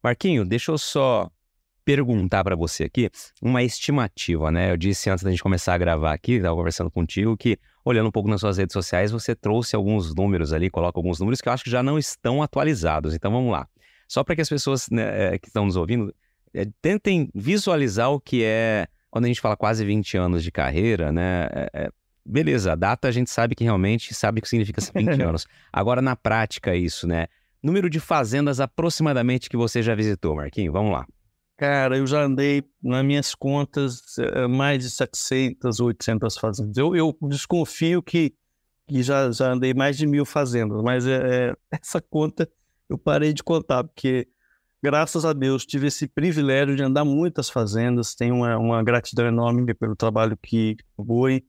Marquinho, 0.03 0.43
deixa 0.45 0.71
eu 0.71 0.77
só 0.77 1.31
perguntar 1.85 2.43
para 2.43 2.55
você 2.55 2.85
aqui 2.85 3.09
uma 3.41 3.63
estimativa, 3.63 4.51
né? 4.51 4.71
Eu 4.71 4.77
disse 4.77 5.09
antes 5.09 5.23
da 5.23 5.29
gente 5.29 5.43
começar 5.43 5.75
a 5.75 5.77
gravar 5.77 6.11
aqui, 6.11 6.33
estava 6.33 6.55
conversando 6.55 6.89
contigo, 6.89 7.37
que 7.37 7.59
olhando 7.85 8.07
um 8.07 8.11
pouco 8.11 8.27
nas 8.27 8.41
suas 8.41 8.57
redes 8.57 8.73
sociais, 8.73 9.11
você 9.11 9.35
trouxe 9.35 9.75
alguns 9.75 10.13
números 10.15 10.51
ali, 10.51 10.69
coloca 10.69 10.97
alguns 10.97 11.19
números 11.19 11.39
que 11.39 11.47
eu 11.47 11.53
acho 11.53 11.63
que 11.63 11.69
já 11.69 11.83
não 11.83 11.99
estão 11.99 12.41
atualizados. 12.41 13.13
Então 13.13 13.31
vamos 13.31 13.51
lá. 13.51 13.67
Só 14.07 14.23
para 14.23 14.35
que 14.35 14.41
as 14.41 14.49
pessoas 14.49 14.89
né, 14.89 15.35
eh, 15.35 15.37
que 15.37 15.47
estão 15.47 15.65
nos 15.65 15.75
ouvindo 15.75 16.13
é, 16.53 16.65
tentem 16.81 17.29
visualizar 17.33 18.09
o 18.11 18.19
que 18.19 18.43
é 18.43 18.87
quando 19.11 19.25
a 19.25 19.27
gente 19.27 19.39
fala 19.39 19.55
quase 19.55 19.85
20 19.85 20.17
anos 20.17 20.43
de 20.43 20.51
carreira, 20.51 21.11
né? 21.11 21.47
É, 21.53 21.69
é, 21.73 21.89
beleza, 22.25 22.73
a 22.73 22.75
data 22.75 23.07
a 23.07 23.11
gente 23.11 23.29
sabe 23.29 23.55
que 23.55 23.63
realmente 23.63 24.13
sabe 24.13 24.39
o 24.39 24.41
que 24.41 24.49
significa 24.49 24.81
20 24.93 25.21
anos. 25.23 25.47
Agora, 25.71 26.01
na 26.01 26.15
prática, 26.15 26.75
isso, 26.75 27.07
né? 27.07 27.27
Número 27.61 27.89
de 27.89 27.99
fazendas 27.99 28.59
aproximadamente 28.59 29.49
que 29.49 29.57
você 29.57 29.81
já 29.81 29.95
visitou, 29.95 30.35
Marquinho? 30.35 30.71
Vamos 30.71 30.91
lá. 30.91 31.05
Cara, 31.57 31.97
eu 31.97 32.05
já 32.05 32.23
andei, 32.23 32.63
nas 32.83 33.05
minhas 33.05 33.33
contas, 33.33 34.17
eh, 34.19 34.45
mais 34.45 34.83
de 34.83 34.89
700, 34.89 35.79
800 35.79 36.37
fazendas. 36.37 36.75
Eu, 36.75 36.93
eu 36.93 37.17
desconfio 37.21 38.03
que, 38.03 38.33
que 38.85 39.01
já, 39.01 39.31
já 39.31 39.53
andei 39.53 39.73
mais 39.73 39.97
de 39.97 40.05
mil 40.05 40.25
fazendas, 40.25 40.81
mas 40.83 41.07
é, 41.07 41.53
essa 41.71 42.01
conta 42.01 42.49
eu 42.89 42.97
parei 42.97 43.31
de 43.31 43.41
contar, 43.41 43.85
porque 43.85 44.27
graças 44.83 45.23
a 45.23 45.31
Deus 45.31 45.65
tive 45.65 45.87
esse 45.87 46.07
privilégio 46.07 46.75
de 46.75 46.83
andar 46.83 47.05
muitas 47.05 47.49
fazendas, 47.49 48.13
tenho 48.15 48.35
uma, 48.35 48.57
uma 48.57 48.83
gratidão 48.83 49.25
enorme 49.25 49.73
pelo 49.73 49.95
trabalho 49.95 50.37
que 50.37 50.75
fui, 50.97 51.41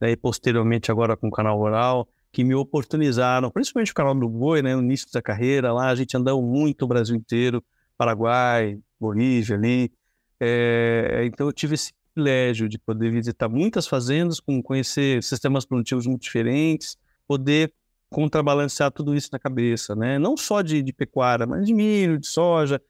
né, 0.00 0.10
e 0.10 0.16
posteriormente 0.16 0.90
agora 0.90 1.16
com 1.16 1.28
o 1.28 1.30
canal 1.30 1.56
Rural, 1.56 2.08
que 2.32 2.42
me 2.42 2.56
oportunizaram, 2.56 3.52
principalmente 3.52 3.92
o 3.92 3.94
canal 3.94 4.16
do 4.16 4.28
Boi, 4.28 4.62
né, 4.62 4.74
no 4.74 4.82
início 4.82 5.06
da 5.12 5.22
carreira, 5.22 5.72
lá 5.72 5.90
a 5.90 5.94
gente 5.94 6.16
andou 6.16 6.42
muito 6.42 6.82
o 6.82 6.88
Brasil 6.88 7.14
inteiro, 7.14 7.64
Paraguai, 7.96 8.78
Bolívia 9.04 9.56
ali. 9.56 9.92
É, 10.40 11.22
então 11.24 11.46
eu 11.46 11.52
tive 11.52 11.74
esse 11.74 11.92
privilégio 12.14 12.68
de 12.68 12.78
poder 12.78 13.10
visitar 13.10 13.48
muitas 13.48 13.86
fazendas, 13.86 14.40
com 14.40 14.62
conhecer 14.62 15.22
sistemas 15.22 15.64
produtivos 15.64 16.06
muito 16.06 16.22
diferentes, 16.22 16.96
poder 17.26 17.72
contrabalancear 18.08 18.90
tudo 18.92 19.14
isso 19.14 19.28
na 19.32 19.38
cabeça, 19.38 19.94
né? 19.94 20.18
Não 20.18 20.36
só 20.36 20.62
de, 20.62 20.82
de 20.82 20.92
pecuária, 20.92 21.46
mas 21.46 21.66
de 21.66 21.74
milho, 21.74 22.18
de 22.18 22.28
soja, 22.28 22.80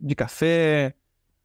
de 0.00 0.14
café, 0.14 0.94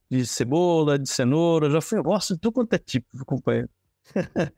de 0.10 0.26
cebola, 0.26 1.00
de 1.00 1.10
cenoura. 1.10 1.70
Já 1.70 1.82
fui, 1.82 2.02
nossa, 2.02 2.34
de 2.36 2.40
tudo 2.40 2.54
quanto 2.54 2.74
é 2.74 2.78
tipo, 2.78 3.08
companheiro. 3.26 3.70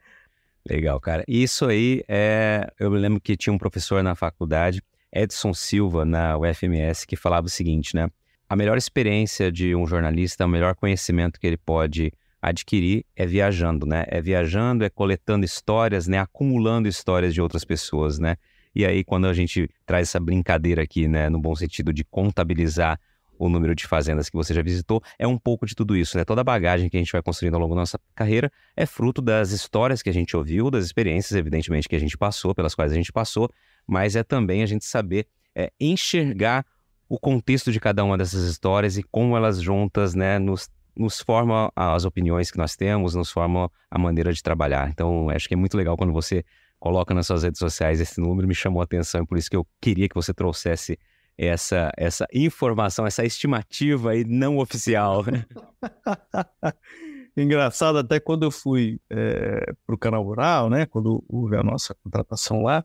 Legal, 0.68 1.00
cara. 1.00 1.24
Isso 1.28 1.66
aí 1.66 2.04
é. 2.08 2.68
Eu 2.80 2.92
me 2.92 2.98
lembro 2.98 3.22
que 3.22 3.38
tinha 3.38 3.54
um 3.54 3.58
professor 3.58 4.04
na 4.04 4.16
faculdade, 4.16 4.82
Edson 5.12 5.54
Silva, 5.54 6.04
na 6.04 6.38
UFMS, 6.38 7.06
que 7.08 7.16
falava 7.16 7.48
o 7.48 7.50
seguinte, 7.50 7.96
né? 7.96 8.10
A 8.50 8.56
melhor 8.56 8.78
experiência 8.78 9.52
de 9.52 9.76
um 9.76 9.86
jornalista, 9.86 10.46
o 10.46 10.50
melhor 10.50 10.76
conhecimento 10.76 11.40
que 11.40 11.48
ele 11.48 11.58
pode 11.58 12.12
adquirir 12.42 13.06
é 13.16 13.26
viajando, 13.26 13.86
né? 13.86 14.06
É 14.08 14.22
viajando, 14.22 14.86
é 14.86 14.90
coletando 14.90 15.46
histórias, 15.46 16.08
né? 16.08 16.20
Acumulando 16.20 16.88
histórias 16.88 17.34
de 17.34 17.42
outras 17.42 17.66
pessoas, 17.66 18.20
né? 18.20 18.38
E 18.74 18.86
aí, 18.86 19.04
quando 19.04 19.26
a 19.28 19.34
gente 19.34 19.70
traz 19.86 20.10
essa 20.10 20.20
brincadeira 20.20 20.84
aqui, 20.84 21.08
né? 21.08 21.30
No 21.30 21.40
bom 21.40 21.56
sentido 21.56 21.92
de 21.92 22.04
contabilizar 22.04 23.00
o 23.40 23.50
número 23.50 23.76
de 23.76 23.86
fazendas 23.86 24.30
que 24.30 24.36
você 24.36 24.54
já 24.54 24.64
visitou, 24.64 25.02
é 25.20 25.28
um 25.28 25.38
pouco 25.38 25.66
de 25.66 25.76
tudo 25.76 25.96
isso, 25.96 26.18
né? 26.18 26.24
Toda 26.24 26.42
a 26.42 26.44
bagagem 26.44 26.90
que 26.90 26.98
a 26.98 27.00
gente 27.00 27.12
vai 27.12 27.22
construindo 27.22 27.56
ao 27.56 27.60
longo 27.60 27.76
da 27.76 27.82
nossa 27.82 28.00
carreira 28.16 28.52
é 28.76 28.86
fruto 28.86 29.22
das 29.22 29.52
histórias 29.52 30.02
que 30.02 30.10
a 30.10 30.14
gente 30.14 30.36
ouviu, 30.36 30.72
das 30.72 30.86
experiências, 30.86 31.38
evidentemente, 31.38 31.88
que 31.88 31.96
a 31.96 32.00
gente 32.00 32.18
passou, 32.18 32.56
pelas 32.56 32.74
quais 32.74 32.92
a 32.92 32.96
gente 32.96 33.12
passou, 33.12 33.50
mas 33.86 34.16
é 34.16 34.24
também 34.24 34.64
a 34.64 34.66
gente 34.66 34.86
saber 34.86 35.28
é, 35.56 35.72
enxergar 35.80 36.66
o 37.10 37.20
contexto 37.20 37.72
de 37.72 37.80
cada 37.80 38.04
uma 38.04 38.18
dessas 38.18 38.44
histórias 38.44 38.98
e 38.98 39.04
como 39.04 39.36
elas 39.36 39.62
juntas, 39.62 40.14
né, 40.14 40.40
nos, 40.40 40.70
nos 40.96 41.20
formam 41.20 41.72
as 41.76 42.06
opiniões 42.06 42.52
que 42.52 42.58
nós 42.58 42.76
temos, 42.76 43.16
nos 43.16 43.32
formam 43.32 43.72
a 43.90 43.98
maneira 43.98 44.34
de 44.34 44.44
trabalhar. 44.44 44.90
Então, 44.90 45.30
acho 45.30 45.48
que 45.48 45.54
é 45.54 45.58
muito 45.58 45.78
legal 45.78 45.96
quando 45.96 46.14
você 46.14 46.44
coloca 46.80 47.14
nas 47.14 47.28
suas 47.28 47.44
redes 47.44 47.60
sociais 47.60 48.00
esse 48.00 48.20
número, 48.20 48.48
me 48.48 48.56
chamou 48.56 48.82
a 48.82 48.84
atenção, 48.84 49.26
por 49.26 49.38
isso 49.38 49.50
que 49.50 49.56
eu 49.56 49.66
queria 49.82 50.08
que 50.08 50.16
você 50.16 50.34
trouxesse 50.34 51.00
essa, 51.38 51.92
essa 51.96 52.28
informação, 52.34 53.06
essa 53.06 53.24
estimativa 53.24 54.12
aí 54.12 54.26
não 54.26 54.58
oficial. 54.58 55.24
Engraçado, 57.38 58.00
até 58.00 58.20
quando 58.20 58.44
eu 58.44 58.52
fui 58.52 59.00
é, 59.12 59.72
para 59.86 59.96
o 59.96 59.98
canal 59.98 60.24
rural, 60.24 60.70
né, 60.70 60.88
quando 60.88 61.24
houve 61.30 61.56
a 61.56 61.64
nossa 61.64 61.96
contratação 61.96 62.64
lá, 62.64 62.84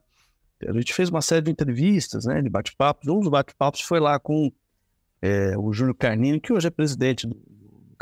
a 0.68 0.72
gente 0.72 0.94
fez 0.94 1.08
uma 1.08 1.22
série 1.22 1.42
de 1.42 1.50
entrevistas, 1.50 2.24
né, 2.24 2.40
de 2.40 2.48
bate-papos. 2.48 3.08
Um 3.08 3.20
dos 3.20 3.28
bate-papos 3.28 3.80
foi 3.80 4.00
lá 4.00 4.18
com 4.18 4.50
é, 5.20 5.56
o 5.56 5.72
Júnior 5.72 5.94
Carnini, 5.96 6.40
que 6.40 6.52
hoje 6.52 6.66
é 6.66 6.70
presidente 6.70 7.26
do, 7.26 7.36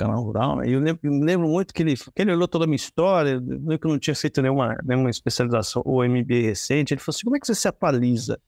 canal 0.00 0.22
Rural. 0.22 0.56
Né? 0.56 0.68
E 0.68 0.72
eu 0.72 0.80
lembro, 0.80 1.12
me 1.12 1.24
lembro 1.24 1.46
muito 1.46 1.74
que 1.74 1.82
ele, 1.82 1.94
que 1.94 2.22
ele 2.22 2.32
olhou 2.32 2.48
toda 2.48 2.64
a 2.64 2.66
minha 2.66 2.76
história, 2.76 3.38
que 3.38 3.86
eu 3.86 3.90
não 3.90 3.98
tinha 3.98 4.14
feito 4.14 4.40
nenhuma, 4.40 4.76
nenhuma 4.82 5.10
especialização 5.10 5.82
ou 5.84 6.02
MBA 6.02 6.40
recente. 6.42 6.94
Ele 6.94 7.00
falou 7.00 7.14
assim: 7.14 7.24
como 7.24 7.36
é 7.36 7.40
que 7.40 7.46
você 7.46 7.54
se 7.54 7.68
atualiza? 7.68 8.40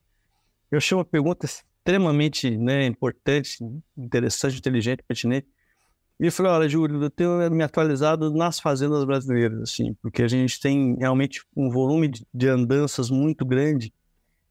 Eu 0.70 0.78
achei 0.78 0.96
uma 0.96 1.04
pergunta 1.04 1.44
extremamente 1.44 2.56
né, 2.56 2.86
importante, 2.86 3.58
interessante, 3.96 4.58
inteligente, 4.58 5.02
pertinente. 5.06 5.46
E 6.18 6.26
eu 6.26 6.32
falei, 6.32 6.52
olha, 6.52 6.68
Júlio, 6.68 7.02
eu 7.02 7.10
tenho 7.10 7.50
me 7.50 7.64
atualizado 7.64 8.32
nas 8.32 8.60
fazendas 8.60 9.04
brasileiras, 9.04 9.60
assim, 9.60 9.94
porque 10.00 10.22
a 10.22 10.28
gente 10.28 10.60
tem 10.60 10.96
realmente 10.98 11.42
um 11.56 11.68
volume 11.68 12.12
de 12.32 12.48
andanças 12.48 13.10
muito 13.10 13.44
grande. 13.44 13.92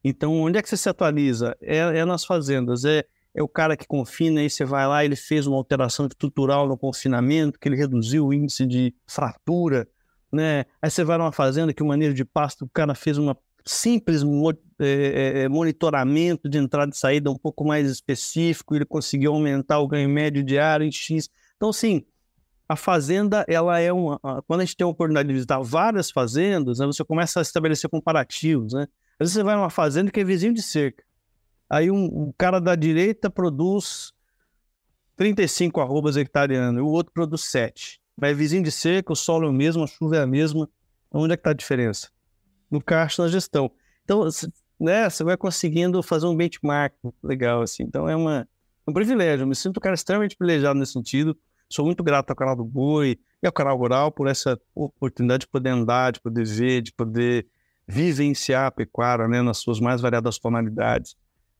Então, 0.03 0.33
onde 0.41 0.57
é 0.57 0.61
que 0.61 0.69
você 0.69 0.77
se 0.77 0.89
atualiza? 0.89 1.55
É, 1.61 1.77
é 1.77 2.05
nas 2.05 2.25
fazendas, 2.25 2.85
é, 2.85 3.03
é 3.33 3.41
o 3.41 3.47
cara 3.47 3.77
que 3.77 3.85
confina, 3.87 4.41
aí 4.41 4.49
você 4.49 4.65
vai 4.65 4.87
lá, 4.87 5.05
ele 5.05 5.15
fez 5.15 5.47
uma 5.47 5.57
alteração 5.57 6.07
estrutural 6.07 6.67
no 6.67 6.77
confinamento, 6.77 7.59
que 7.59 7.69
ele 7.69 7.75
reduziu 7.75 8.27
o 8.27 8.33
índice 8.33 8.65
de 8.65 8.93
fratura, 9.07 9.87
né? 10.31 10.65
Aí 10.81 10.89
você 10.89 11.03
vai 11.03 11.17
numa 11.17 11.31
fazenda 11.31 11.73
que 11.73 11.83
o 11.83 11.87
manejo 11.87 12.13
de 12.13 12.25
pasto, 12.25 12.65
o 12.65 12.69
cara 12.69 12.95
fez 12.95 13.17
uma 13.17 13.37
simples 13.63 14.23
é, 14.79 15.43
é, 15.43 15.49
monitoramento 15.49 16.49
de 16.49 16.57
entrada 16.57 16.91
e 16.91 16.97
saída 16.97 17.29
um 17.29 17.37
pouco 17.37 17.63
mais 17.63 17.89
específico, 17.89 18.75
ele 18.75 18.85
conseguiu 18.85 19.33
aumentar 19.33 19.79
o 19.79 19.87
ganho 19.87 20.09
médio 20.09 20.43
diário 20.43 20.85
em 20.85 20.91
X. 20.91 21.29
Então, 21.55 21.71
sim, 21.71 22.03
a 22.67 22.75
fazenda, 22.75 23.45
ela 23.47 23.79
é 23.79 23.91
uma. 23.91 24.19
Quando 24.47 24.61
a 24.61 24.65
gente 24.65 24.77
tem 24.77 24.85
a 24.85 24.87
oportunidade 24.87 25.27
de 25.27 25.33
visitar 25.33 25.59
várias 25.59 26.09
fazendas, 26.09 26.79
né, 26.79 26.85
você 26.85 27.03
começa 27.03 27.39
a 27.39 27.41
estabelecer 27.41 27.89
comparativos, 27.89 28.73
né? 28.73 28.87
Às 29.21 29.25
vezes 29.25 29.33
você 29.33 29.43
vai 29.43 29.55
numa 29.55 29.69
fazenda 29.69 30.09
que 30.09 30.19
é 30.19 30.23
vizinho 30.23 30.51
de 30.51 30.63
cerca. 30.63 31.03
Aí 31.69 31.91
um, 31.91 32.05
um 32.05 32.33
cara 32.35 32.59
da 32.59 32.73
direita 32.73 33.29
produz 33.29 34.11
35 35.15 35.79
arrobas 35.79 36.17
hectareano 36.17 36.79
e 36.79 36.81
o 36.81 36.87
outro 36.87 37.13
produz 37.13 37.43
7. 37.43 38.01
Mas 38.19 38.31
é 38.31 38.33
vizinho 38.33 38.63
de 38.63 38.71
cerca, 38.71 39.13
o 39.13 39.15
solo 39.15 39.45
é 39.45 39.49
o 39.51 39.53
mesmo, 39.53 39.83
a 39.83 39.87
chuva 39.87 40.15
é 40.17 40.21
a 40.21 40.25
mesma. 40.25 40.67
Onde 41.11 41.33
é 41.33 41.37
que 41.37 41.41
está 41.41 41.51
a 41.51 41.53
diferença? 41.53 42.09
No 42.69 42.81
caixa, 42.81 43.21
na 43.21 43.29
gestão. 43.29 43.71
Então, 44.03 44.27
né, 44.79 45.07
você 45.07 45.23
vai 45.23 45.37
conseguindo 45.37 46.01
fazer 46.01 46.25
um 46.25 46.35
benchmark 46.35 46.95
legal, 47.21 47.61
assim. 47.61 47.83
Então, 47.83 48.09
é 48.09 48.15
uma, 48.15 48.49
um 48.87 48.91
privilégio. 48.91 49.43
Eu 49.43 49.47
me 49.47 49.55
sinto 49.55 49.77
um 49.77 49.81
cara 49.81 49.93
extremamente 49.93 50.35
privilegiado 50.35 50.79
nesse 50.79 50.93
sentido. 50.93 51.37
Sou 51.69 51.85
muito 51.85 52.03
grato 52.03 52.31
ao 52.31 52.35
canal 52.35 52.55
do 52.55 52.65
Boi 52.65 53.19
e 53.43 53.45
ao 53.45 53.53
canal 53.53 53.77
Rural 53.77 54.11
por 54.11 54.27
essa 54.27 54.59
oportunidade 54.73 55.41
de 55.41 55.47
poder 55.47 55.69
andar, 55.69 56.11
de 56.11 56.19
poder 56.19 56.43
ver, 56.43 56.81
de 56.81 56.91
poder 56.91 57.45
vivenciar 57.87 58.67
a 58.67 58.71
pecuária 58.71 59.27
né, 59.27 59.41
nas 59.41 59.57
suas 59.57 59.79
mais 59.79 60.01
variadas 60.01 60.37
tonalidades. 60.37 61.15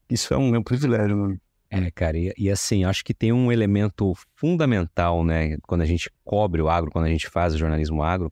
Isso 0.08 0.32
é 0.32 0.36
um, 0.36 0.54
é 0.54 0.58
um 0.58 0.62
privilégio, 0.62 1.16
mano. 1.16 1.40
É, 1.70 1.90
cara, 1.90 2.18
e, 2.18 2.32
e, 2.36 2.50
assim, 2.50 2.84
acho 2.84 3.02
que 3.02 3.14
tem 3.14 3.32
um 3.32 3.50
elemento 3.50 4.12
fundamental, 4.36 5.24
né, 5.24 5.56
quando 5.62 5.80
a 5.80 5.86
gente 5.86 6.10
cobre 6.22 6.60
o 6.60 6.68
agro, 6.68 6.90
quando 6.90 7.06
a 7.06 7.08
gente 7.08 7.28
faz 7.28 7.54
o 7.54 7.58
jornalismo 7.58 8.02
agro, 8.02 8.30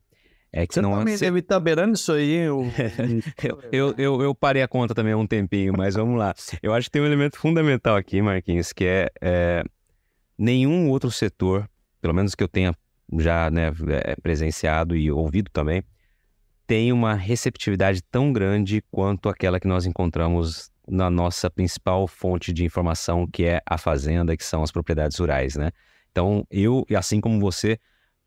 é 0.53 0.67
que 0.67 0.73
Você 0.73 0.81
não 0.81 0.97
também 0.97 1.13
é... 1.13 1.17
deve 1.17 1.39
estar 1.39 1.59
beirando 1.59 1.93
isso 1.93 2.11
aí, 2.11 2.35
eu... 2.43 2.69
eu, 3.71 3.95
eu, 3.97 4.21
eu, 4.21 4.35
parei 4.35 4.61
a 4.61 4.67
conta 4.67 4.93
também 4.93 5.13
há 5.13 5.17
um 5.17 5.25
tempinho, 5.25 5.73
mas 5.75 5.95
vamos 5.95 6.19
lá. 6.19 6.35
Eu 6.61 6.73
acho 6.73 6.87
que 6.87 6.91
tem 6.91 7.01
um 7.01 7.05
elemento 7.05 7.37
fundamental 7.37 7.95
aqui, 7.95 8.21
Marquinhos, 8.21 8.73
que 8.73 8.85
é, 8.85 9.09
é 9.21 9.63
nenhum 10.37 10.89
outro 10.89 11.09
setor, 11.09 11.69
pelo 12.01 12.13
menos 12.13 12.35
que 12.35 12.43
eu 12.43 12.49
tenha 12.49 12.75
já 13.17 13.49
né, 13.49 13.71
é, 14.03 14.15
presenciado 14.21 14.95
e 14.95 15.11
ouvido 15.11 15.49
também, 15.51 15.83
tem 16.65 16.91
uma 16.91 17.13
receptividade 17.13 18.01
tão 18.03 18.31
grande 18.31 18.83
quanto 18.91 19.29
aquela 19.29 19.59
que 19.59 19.67
nós 19.67 19.85
encontramos 19.85 20.71
na 20.87 21.09
nossa 21.09 21.49
principal 21.49 22.07
fonte 22.07 22.51
de 22.51 22.65
informação, 22.65 23.27
que 23.27 23.45
é 23.45 23.61
a 23.65 23.77
fazenda, 23.77 24.35
que 24.35 24.43
são 24.43 24.63
as 24.63 24.71
propriedades 24.71 25.17
rurais, 25.17 25.55
né? 25.55 25.71
Então, 26.11 26.45
eu, 26.49 26.85
assim 26.95 27.21
como 27.21 27.39
você, 27.39 27.79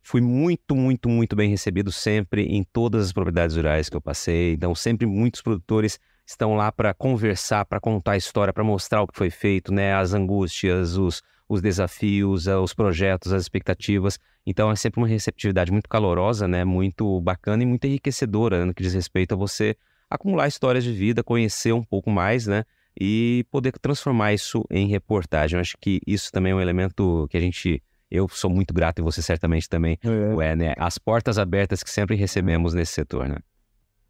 fui 0.03 0.21
muito, 0.21 0.75
muito, 0.75 1.09
muito 1.09 1.35
bem 1.35 1.51
recebido 1.51 1.91
sempre 1.91 2.45
em 2.45 2.63
todas 2.63 3.07
as 3.07 3.13
propriedades 3.13 3.57
rurais 3.57 3.89
que 3.89 3.97
eu 3.97 4.01
passei. 4.01 4.53
Então, 4.53 4.75
sempre 4.75 5.07
muitos 5.07 5.43
produtores 5.43 5.99
estão 6.27 6.55
lá 6.55 6.73
para 6.73 6.95
conversar, 6.95 7.65
para 7.65 7.81
contar 7.81 8.13
a 8.13 8.17
história, 8.17 8.53
para 8.53 8.65
mostrar 8.65 9.03
o 9.03 9.07
que 9.07 9.17
foi 9.17 9.31
feito, 9.31 9.73
né? 9.73 9.95
As 9.95 10.15
angústias, 10.15 10.97
os, 10.97 11.23
os 11.55 11.63
desafios, 11.63 12.47
eh, 12.47 12.57
os 12.57 12.75
projetos, 12.75 13.33
as 13.33 13.43
expectativas. 13.43 14.19
Então, 14.47 14.71
é 14.71 14.77
sempre 14.77 15.01
uma 15.01 15.09
receptividade 15.09 15.73
muito 15.73 15.89
calorosa, 15.89 16.47
né? 16.47 16.65
Muito 16.65 17.21
bacana 17.21 17.63
e 17.63 17.67
muito 17.67 17.87
enriquecedora 17.87 18.59
né? 18.61 18.65
no 18.67 18.75
que 18.75 18.83
diz 18.83 18.93
respeito 18.93 19.35
a 19.35 19.37
você 19.37 19.77
acumular 20.11 20.47
histórias 20.47 20.85
de 20.85 20.93
vida, 20.93 21.25
conhecer 21.25 21.73
um 21.73 21.83
pouco 21.83 22.11
mais, 22.11 22.47
né? 22.47 22.65
E 22.99 23.45
poder 23.51 23.73
transformar 23.73 24.33
isso 24.33 24.65
em 24.71 24.87
reportagem. 24.87 25.57
Eu 25.57 25.61
acho 25.61 25.77
que 25.81 26.01
isso 26.07 26.31
também 26.31 26.53
é 26.53 26.55
um 26.55 26.61
elemento 26.61 27.27
que 27.31 27.37
a 27.37 27.41
gente 27.41 27.83
eu 28.11 28.29
sou 28.29 28.49
muito 28.49 28.73
grato 28.73 29.01
e 29.01 29.03
você 29.03 29.21
certamente 29.21 29.69
também 29.69 29.99
é. 30.05 30.51
é, 30.51 30.57
né? 30.57 30.75
As 30.79 30.99
portas 30.99 31.39
abertas 31.39 31.83
que 31.83 31.91
sempre 31.91 32.15
recebemos 32.15 32.73
nesse 32.73 32.93
setor, 32.93 33.29
né? 33.29 33.37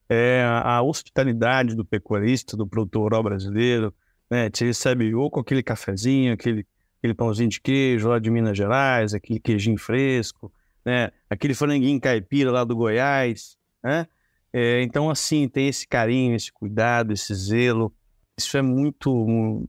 É 0.09 0.45
a 0.45 0.83
hospitalidade 0.83 1.75
do 1.75 1.85
pecuarista, 1.85 2.57
do 2.57 2.67
produtor 2.67 3.05
rural 3.05 3.23
brasileiro, 3.23 3.95
né? 4.31 4.51
Te 4.51 4.67
recebe 4.67 5.15
ou 5.15 5.31
com 5.31 5.41
aquele 5.41 5.63
cafezinho, 5.63 6.35
aquele, 6.35 6.67
aquele 7.05 7.13
pãozinho 7.15 7.51
de 7.51 7.61
queijo 7.61 8.09
lá 8.09 8.19
de 8.19 8.31
Minas 8.31 8.57
Gerais, 8.57 9.13
aquele 9.13 9.39
queijinho 9.39 9.77
fresco, 9.77 10.51
né? 10.83 11.11
Aquele 11.29 11.53
franguinho 11.55 12.01
caipira 12.01 12.51
lá 12.51 12.65
do 12.65 12.75
Goiás, 12.75 13.59
né? 13.83 14.07
É, 14.51 14.83
então, 14.83 15.11
assim, 15.11 15.47
tem 15.47 15.69
esse 15.69 15.87
carinho, 15.87 16.35
esse 16.35 16.51
cuidado, 16.51 17.13
esse 17.13 17.35
zelo. 17.35 17.95
Isso 18.39 18.57
é 18.57 18.63
muito, 18.63 19.13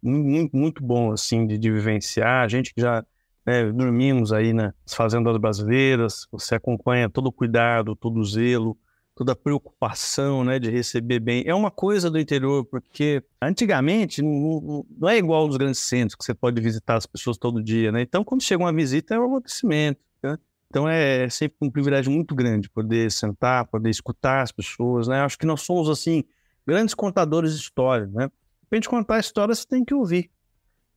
muito, 0.01 0.55
muito 0.55 0.83
bom, 0.83 1.11
assim, 1.11 1.45
de, 1.45 1.57
de 1.57 1.71
vivenciar. 1.71 2.45
A 2.45 2.47
gente 2.47 2.73
que 2.73 2.79
já 2.79 3.03
né, 3.45 3.69
dormimos 3.71 4.31
aí 4.31 4.53
nas 4.53 4.73
fazendas 4.88 5.36
brasileiras, 5.38 6.27
você 6.31 6.55
acompanha 6.55 7.09
todo 7.09 7.27
o 7.27 7.33
cuidado, 7.33 7.95
todo 7.95 8.19
o 8.19 8.23
zelo, 8.23 8.77
toda 9.16 9.32
a 9.32 9.36
preocupação 9.36 10.43
né, 10.43 10.59
de 10.59 10.70
receber 10.70 11.20
bem. 11.20 11.43
É 11.47 11.55
uma 11.55 11.72
coisa 11.72 12.11
do 12.11 12.20
interior, 12.20 12.66
porque 12.66 13.24
antigamente 13.41 14.22
não, 14.22 14.86
não 14.97 15.07
é 15.07 15.18
igual 15.18 15.43
aos 15.43 15.55
grandes 15.55 15.80
centros, 15.80 16.16
que 16.16 16.26
você 16.26 16.34
pode 16.34 16.61
visitar 16.61 16.97
as 16.97 17.05
pessoas 17.05 17.38
todo 17.38 17.63
dia. 17.63 17.93
Né? 17.93 18.01
Então, 18.01 18.26
quando 18.26 18.43
chega 18.43 18.61
uma 18.61 18.74
visita, 18.74 19.16
é 19.16 19.20
um 19.20 19.26
acontecimento. 19.26 20.01
Né? 20.22 20.38
Então, 20.70 20.88
é 20.88 21.30
sempre 21.30 21.55
um 21.61 21.72
privilégio 21.72 22.11
muito 22.11 22.36
grande 22.36 22.70
poder 22.70 23.09
sentar, 23.09 23.66
poder 23.66 23.89
escutar 23.89 24.41
as 24.41 24.51
pessoas. 24.51 25.07
Né? 25.07 25.22
Acho 25.22 25.39
que 25.39 25.45
nós 25.45 25.61
somos, 25.61 25.89
assim, 25.89 26.26
grandes 26.68 26.93
contadores 26.93 27.53
de 27.53 27.61
histórias. 27.61 28.11
Né? 28.11 28.28
Para 28.70 28.74
a 28.74 28.76
gente 28.76 28.89
contar 28.89 29.16
a 29.16 29.20
história, 29.20 29.55
você 29.55 29.66
tem 29.66 29.86
que 29.86 29.93
ouvir. 29.93 30.30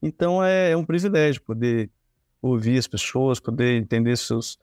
Então, 0.02 0.42
é, 0.42 0.72
é 0.72 0.76
um 0.76 0.84
privilégio 0.84 1.40
poder 1.42 1.88
ouvir 2.42 2.78
as 2.78 2.88
pessoas, 2.88 3.38
poder 3.38 3.76
entender 3.76 4.16
seus 4.16 4.58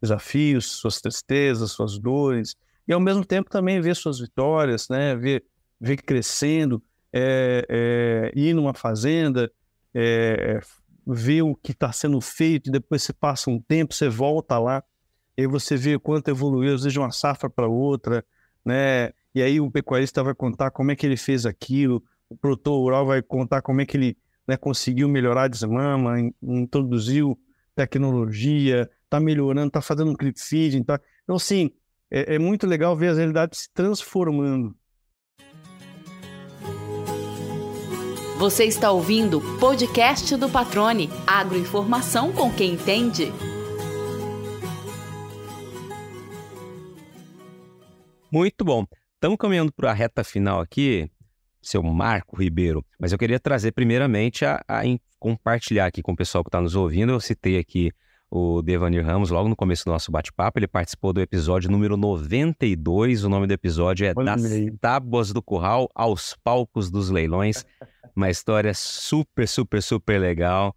desafios, 0.00 0.66
suas 0.66 1.00
tristezas, 1.00 1.72
suas 1.72 1.98
dores, 1.98 2.54
e 2.88 2.92
ao 2.92 2.98
mesmo 2.98 3.24
tempo 3.24 3.50
também 3.50 3.80
ver 3.80 3.94
suas 3.94 4.18
vitórias, 4.18 4.88
né? 4.88 5.14
ver, 5.14 5.44
ver 5.78 5.98
crescendo, 5.98 6.82
é, 7.12 7.66
é, 7.68 8.32
ir 8.34 8.54
numa 8.54 8.72
fazenda, 8.72 9.52
é, 9.94 10.58
ver 11.06 11.42
o 11.42 11.54
que 11.54 11.72
está 11.72 11.92
sendo 11.92 12.18
feito, 12.20 12.70
depois 12.70 13.02
você 13.02 13.12
passa 13.12 13.50
um 13.50 13.60
tempo, 13.60 13.94
você 13.94 14.08
volta 14.08 14.58
lá, 14.58 14.82
e 15.36 15.46
você 15.46 15.76
vê 15.76 15.98
quanto 15.98 16.28
evoluiu, 16.30 16.74
às 16.74 16.80
vezes 16.80 16.92
de 16.92 16.98
uma 16.98 17.12
safra 17.12 17.48
para 17.48 17.68
outra, 17.68 18.24
né? 18.64 19.12
E 19.34 19.42
aí 19.42 19.60
o 19.60 19.70
pecuarista 19.70 20.24
vai 20.24 20.34
contar 20.34 20.70
como 20.70 20.90
é 20.90 20.96
que 20.96 21.06
ele 21.06 21.16
fez 21.16 21.46
aquilo, 21.46 22.02
o 22.28 22.36
produtor 22.36 22.80
rural 22.80 23.06
vai 23.06 23.22
contar 23.22 23.62
como 23.62 23.80
é 23.80 23.86
que 23.86 23.96
ele 23.96 24.16
né, 24.46 24.56
conseguiu 24.56 25.08
melhorar 25.08 25.44
a 25.44 25.48
desmama, 25.48 26.16
introduziu 26.42 27.38
tecnologia, 27.74 28.90
está 29.04 29.20
melhorando, 29.20 29.68
está 29.68 29.80
fazendo 29.80 30.10
um 30.10 30.16
clip 30.16 30.40
feeding. 30.40 30.82
Tá... 30.82 31.00
Então, 31.22 31.36
assim, 31.36 31.70
é, 32.10 32.34
é 32.34 32.38
muito 32.38 32.66
legal 32.66 32.96
ver 32.96 33.08
as 33.08 33.18
realidades 33.18 33.60
se 33.60 33.72
transformando. 33.72 34.74
Você 38.38 38.64
está 38.64 38.92
ouvindo 38.92 39.38
o 39.38 39.58
podcast 39.58 40.36
do 40.36 40.48
Patrone, 40.48 41.10
agroinformação 41.26 42.32
com 42.32 42.52
quem 42.52 42.74
entende. 42.74 43.32
Muito 48.30 48.64
bom. 48.64 48.86
Estamos 49.14 49.36
caminhando 49.38 49.72
para 49.72 49.90
a 49.90 49.94
reta 49.94 50.22
final 50.22 50.60
aqui 50.60 51.10
seu 51.60 51.82
Marco 51.82 52.40
Ribeiro, 52.40 52.84
mas 52.98 53.10
eu 53.10 53.18
queria 53.18 53.40
trazer 53.40 53.72
primeiramente 53.72 54.44
a, 54.44 54.62
a 54.68 54.82
compartilhar 55.18 55.86
aqui 55.86 56.00
com 56.00 56.12
o 56.12 56.16
pessoal 56.16 56.44
que 56.44 56.48
está 56.48 56.60
nos 56.60 56.76
ouvindo. 56.76 57.12
Eu 57.12 57.20
citei 57.20 57.58
aqui 57.58 57.90
o 58.30 58.60
Devanir 58.62 59.04
Ramos 59.04 59.30
logo 59.30 59.48
no 59.48 59.56
começo 59.56 59.84
do 59.84 59.90
nosso 59.90 60.10
bate-papo. 60.10 60.58
Ele 60.58 60.68
participou 60.68 61.12
do 61.12 61.20
episódio 61.20 61.70
número 61.70 61.96
92. 61.96 63.24
O 63.24 63.28
nome 63.28 63.46
do 63.46 63.52
episódio 63.52 64.06
é 64.06 64.14
Das 64.14 64.42
Tábuas 64.80 65.32
do 65.32 65.42
Curral 65.42 65.88
aos 65.94 66.36
Palcos 66.44 66.90
dos 66.90 67.10
Leilões. 67.10 67.64
Uma 68.14 68.30
história 68.30 68.74
super, 68.74 69.48
super, 69.48 69.82
super 69.82 70.20
legal 70.20 70.74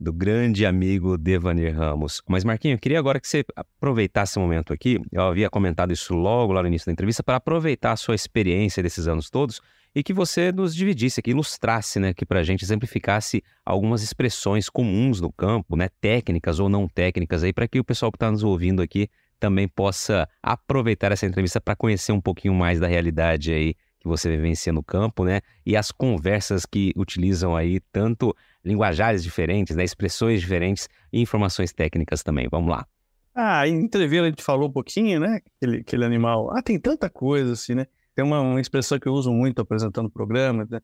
do 0.00 0.12
grande 0.12 0.64
amigo 0.64 1.18
Devanir 1.18 1.76
Ramos. 1.76 2.22
Mas, 2.28 2.44
Marquinho, 2.44 2.74
eu 2.74 2.78
queria 2.78 2.98
agora 2.98 3.20
que 3.20 3.26
você 3.26 3.44
aproveitasse 3.54 4.38
o 4.38 4.40
momento 4.40 4.72
aqui. 4.72 5.00
Eu 5.10 5.22
havia 5.22 5.50
comentado 5.50 5.92
isso 5.92 6.14
logo 6.14 6.52
lá 6.52 6.62
no 6.62 6.68
início 6.68 6.86
da 6.86 6.92
entrevista, 6.92 7.22
para 7.22 7.36
aproveitar 7.36 7.92
a 7.92 7.96
sua 7.96 8.14
experiência 8.14 8.82
desses 8.82 9.08
anos 9.08 9.28
todos 9.28 9.60
e 9.94 10.02
que 10.02 10.12
você 10.12 10.52
nos 10.52 10.74
dividisse 10.74 11.20
aqui, 11.20 11.30
ilustrasse 11.30 11.98
né, 11.98 12.08
aqui 12.08 12.24
para 12.24 12.40
a 12.40 12.42
gente, 12.42 12.62
exemplificasse 12.62 13.42
algumas 13.64 14.02
expressões 14.02 14.68
comuns 14.68 15.20
no 15.20 15.32
campo, 15.32 15.76
né, 15.76 15.88
técnicas 16.00 16.58
ou 16.58 16.68
não 16.68 16.86
técnicas, 16.88 17.42
aí 17.42 17.52
para 17.52 17.66
que 17.66 17.80
o 17.80 17.84
pessoal 17.84 18.12
que 18.12 18.16
está 18.16 18.30
nos 18.30 18.42
ouvindo 18.42 18.82
aqui 18.82 19.08
também 19.38 19.68
possa 19.68 20.28
aproveitar 20.42 21.12
essa 21.12 21.26
entrevista 21.26 21.60
para 21.60 21.76
conhecer 21.76 22.12
um 22.12 22.20
pouquinho 22.20 22.54
mais 22.54 22.80
da 22.80 22.86
realidade 22.86 23.52
aí 23.52 23.74
que 24.00 24.06
você 24.06 24.30
vivencia 24.30 24.72
no 24.72 24.82
campo, 24.82 25.24
né? 25.24 25.40
E 25.66 25.76
as 25.76 25.90
conversas 25.90 26.64
que 26.64 26.92
utilizam 26.96 27.56
aí 27.56 27.80
tanto 27.92 28.34
linguajares 28.64 29.22
diferentes, 29.22 29.74
né? 29.74 29.82
expressões 29.82 30.40
diferentes 30.40 30.88
e 31.12 31.20
informações 31.20 31.72
técnicas 31.72 32.22
também. 32.22 32.48
Vamos 32.50 32.70
lá. 32.70 32.86
Ah, 33.34 33.66
em 33.66 33.84
entreveiro 33.84 34.26
a 34.26 34.28
gente 34.28 34.42
falou 34.42 34.68
um 34.68 34.72
pouquinho, 34.72 35.20
né? 35.20 35.40
Aquele, 35.56 35.78
aquele 35.78 36.04
animal. 36.04 36.50
Ah, 36.56 36.62
tem 36.62 36.78
tanta 36.78 37.08
coisa 37.08 37.52
assim, 37.52 37.74
né? 37.74 37.86
Tem 38.18 38.24
uma, 38.24 38.40
uma 38.40 38.60
expressão 38.60 38.98
que 38.98 39.06
eu 39.06 39.12
uso 39.12 39.32
muito 39.32 39.62
apresentando 39.62 40.06
o 40.06 40.10
programa, 40.10 40.66
né? 40.68 40.80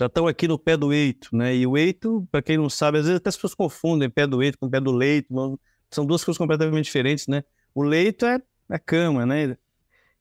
já 0.00 0.06
estão 0.06 0.26
aqui 0.26 0.48
no 0.48 0.58
pé 0.58 0.76
do 0.76 0.92
eito, 0.92 1.28
né? 1.30 1.54
E 1.54 1.64
o 1.64 1.78
eito, 1.78 2.26
para 2.28 2.42
quem 2.42 2.56
não 2.56 2.68
sabe, 2.68 2.98
às 2.98 3.04
vezes 3.04 3.18
até 3.18 3.28
as 3.28 3.36
pessoas 3.36 3.54
confundem 3.54 4.10
pé 4.10 4.26
do 4.26 4.42
eito 4.42 4.58
com 4.58 4.68
pé 4.68 4.80
do 4.80 4.90
leito, 4.90 5.32
são 5.88 6.04
duas 6.04 6.24
coisas 6.24 6.36
completamente 6.36 6.86
diferentes, 6.86 7.28
né? 7.28 7.44
O 7.72 7.84
leito 7.84 8.26
é 8.26 8.40
a 8.68 8.80
cama, 8.80 9.24
né? 9.24 9.56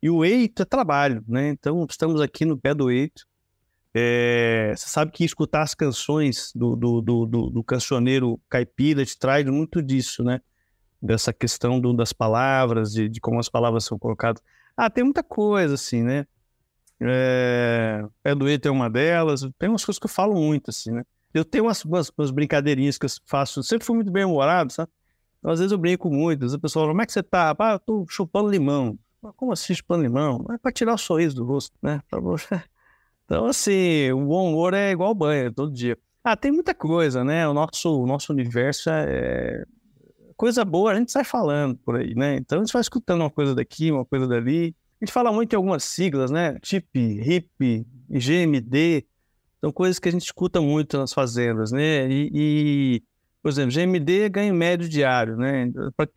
E 0.04 0.08
o 0.08 0.24
eito 0.24 0.62
é 0.62 0.66
trabalho, 0.66 1.24
né? 1.28 1.50
Então, 1.50 1.84
estamos 1.90 2.22
aqui 2.22 2.46
no 2.46 2.56
pé 2.56 2.76
do 2.76 2.92
eito. 2.92 3.26
É, 3.92 4.72
você 4.78 4.88
sabe 4.88 5.12
que 5.12 5.24
escutar 5.24 5.64
as 5.64 5.74
canções 5.74 6.52
do, 6.54 6.76
do, 6.76 7.02
do, 7.02 7.26
do, 7.26 7.50
do 7.50 7.64
cancioneiro 7.64 8.40
caipira 8.48 9.04
te 9.04 9.18
traz 9.18 9.44
muito 9.48 9.82
disso, 9.82 10.24
né? 10.24 10.40
Dessa 11.02 11.34
questão 11.34 11.80
do, 11.80 11.92
das 11.92 12.14
palavras, 12.14 12.92
de, 12.92 13.10
de 13.10 13.20
como 13.20 13.40
as 13.40 13.50
palavras 13.50 13.84
são 13.84 13.98
colocadas. 13.98 14.44
Ah, 14.78 14.92
tem 14.92 15.04
muita 15.04 15.24
coisa, 15.24 15.74
assim, 15.74 16.04
né? 16.04 16.28
É, 17.04 18.06
pé 18.22 18.36
do 18.36 18.48
eito 18.48 18.68
é 18.68 18.72
uma 18.72 18.90
delas. 18.90 19.42
Tem 19.58 19.68
umas 19.68 19.84
coisas 19.84 20.00
que 20.00 20.06
eu 20.06 20.10
falo 20.10 20.36
muito, 20.36 20.70
assim, 20.70 20.92
né? 20.92 21.04
Eu 21.34 21.44
tenho 21.44 21.66
umas, 21.66 21.84
umas, 21.84 22.12
umas 22.16 22.30
brincadeirinhas 22.30 22.98
que 22.98 23.06
eu 23.06 23.10
faço. 23.26 23.64
Sempre 23.64 23.86
fui 23.86 23.96
muito 23.96 24.12
bem 24.12 24.24
humorado, 24.24 24.72
sabe? 24.72 24.92
Então, 25.40 25.52
às 25.52 25.60
vezes 25.60 25.72
eu 25.72 25.78
brinco 25.78 26.10
muito. 26.12 26.40
Às 26.46 26.52
vezes 26.52 26.58
o 26.58 26.60
pessoal 26.60 26.84
fala, 26.84 26.94
como 26.94 27.02
é 27.02 27.06
que 27.06 27.14
você 27.14 27.24
tá? 27.24 27.56
Ah, 27.58 27.74
eu 27.74 27.80
tô 27.80 28.06
chupando 28.08 28.50
limão. 28.50 28.98
Como 29.36 29.52
assim 29.52 29.74
chupando 29.74 30.04
limão? 30.04 30.46
É 30.52 30.58
pra 30.58 30.72
tirar 30.72 30.94
o 30.94 30.98
sorriso 30.98 31.36
do 31.36 31.46
rosto, 31.46 31.76
né? 31.82 32.02
Então, 33.24 33.46
assim, 33.46 34.12
o 34.12 34.28
humor 34.28 34.74
é 34.74 34.92
igual 34.92 35.16
banho, 35.16 35.54
todo 35.54 35.72
dia. 35.72 35.98
Ah, 36.22 36.36
tem 36.36 36.52
muita 36.52 36.76
coisa, 36.76 37.24
né? 37.24 37.48
O 37.48 37.54
nosso, 37.54 38.04
o 38.04 38.06
nosso 38.06 38.34
universo 38.34 38.90
é... 38.90 39.64
Coisa 40.36 40.66
boa, 40.66 40.92
a 40.92 40.96
gente 40.96 41.14
sai 41.14 41.24
falando 41.24 41.78
por 41.78 41.96
aí, 41.96 42.14
né? 42.14 42.36
Então, 42.36 42.60
a 42.60 42.62
gente 42.62 42.74
vai 42.74 42.82
escutando 42.82 43.22
uma 43.22 43.30
coisa 43.30 43.56
daqui, 43.56 43.90
uma 43.90 44.04
coisa 44.04 44.28
dali. 44.28 44.76
A 45.02 45.06
gente 45.06 45.14
fala 45.14 45.32
muito 45.34 45.52
em 45.52 45.56
algumas 45.56 45.84
siglas, 45.84 46.30
né? 46.30 46.60
TIP, 46.60 47.20
RIP, 47.22 47.88
GMD. 48.08 49.04
São 49.60 49.72
coisas 49.72 49.98
que 49.98 50.08
a 50.08 50.12
gente 50.12 50.26
escuta 50.26 50.62
muito 50.62 50.96
nas 50.96 51.12
fazendas, 51.12 51.72
né? 51.72 52.08
E, 52.08 52.30
e 52.32 53.04
por 53.42 53.50
exemplo, 53.50 53.74
GMD 53.74 54.22
é 54.22 54.30
ganho 54.30 54.54
médio 54.54 54.88
diário, 54.88 55.36
né? 55.36 55.72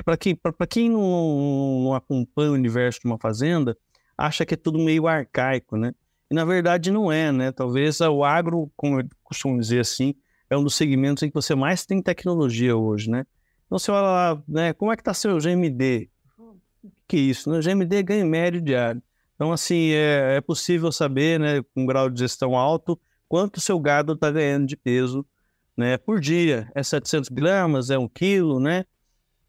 Para 0.05 0.18
quem, 0.18 0.39
quem 0.68 0.91
não, 0.91 1.85
não, 1.85 1.95
acompanha 1.95 2.51
o 2.51 2.55
universo 2.55 3.01
de 3.01 3.07
uma 3.07 3.18
fazenda, 3.18 3.74
acha 4.18 4.45
que 4.45 4.53
é 4.53 4.57
tudo 4.57 4.78
meio 4.78 5.07
arcaico, 5.07 5.78
né? 5.78 5.95
E 6.30 6.35
na 6.35 6.45
verdade 6.45 6.91
não 6.91 7.11
é, 7.11 7.32
né? 7.32 7.53
Talvez 7.53 8.03
o 8.03 8.22
agro, 8.22 8.70
como 8.76 9.01
eu 9.01 9.09
costumo 9.22 9.59
dizer 9.59 9.80
assim, 9.80 10.14
é 10.51 10.59
um 10.59 10.62
dos 10.62 10.74
segmentos 10.74 11.22
em 11.22 11.28
que 11.28 11.35
você 11.35 11.55
mais 11.55 11.87
tem 11.87 12.03
tecnologia 12.03 12.76
hoje, 12.76 13.09
né? 13.09 13.24
Então 13.64 13.78
você 13.78 13.91
olha 13.91 14.03
lá, 14.03 14.43
né? 14.47 14.72
Como 14.74 14.93
é 14.93 14.97
que 14.97 15.01
está 15.01 15.14
seu 15.14 15.39
GMD? 15.39 16.11
Que 17.07 17.17
isso, 17.17 17.51
né? 17.51 17.61
GMD 17.61 17.97
é 17.97 18.03
ganho 18.03 18.27
médio 18.27 18.61
diário. 18.61 19.03
Então, 19.35 19.53
assim, 19.53 19.91
é, 19.91 20.37
é 20.37 20.41
possível 20.41 20.93
saber, 20.93 21.41
né, 21.41 21.63
com 21.63 21.83
um 21.83 21.87
grau 21.87 22.09
de 22.09 22.21
gestão 22.21 22.57
alto, 22.57 22.99
quanto 23.29 23.61
seu 23.61 23.79
gado 23.81 24.13
está 24.13 24.31
ganhando 24.31 24.67
de 24.67 24.77
peso 24.77 25.27
né, 25.77 25.97
por 25.97 26.21
dia. 26.21 26.71
É 26.75 26.83
700 26.83 27.29
gramas, 27.29 27.91
é 27.91 27.99
um 27.99 28.09
quilo, 28.09 28.61
né? 28.61 28.85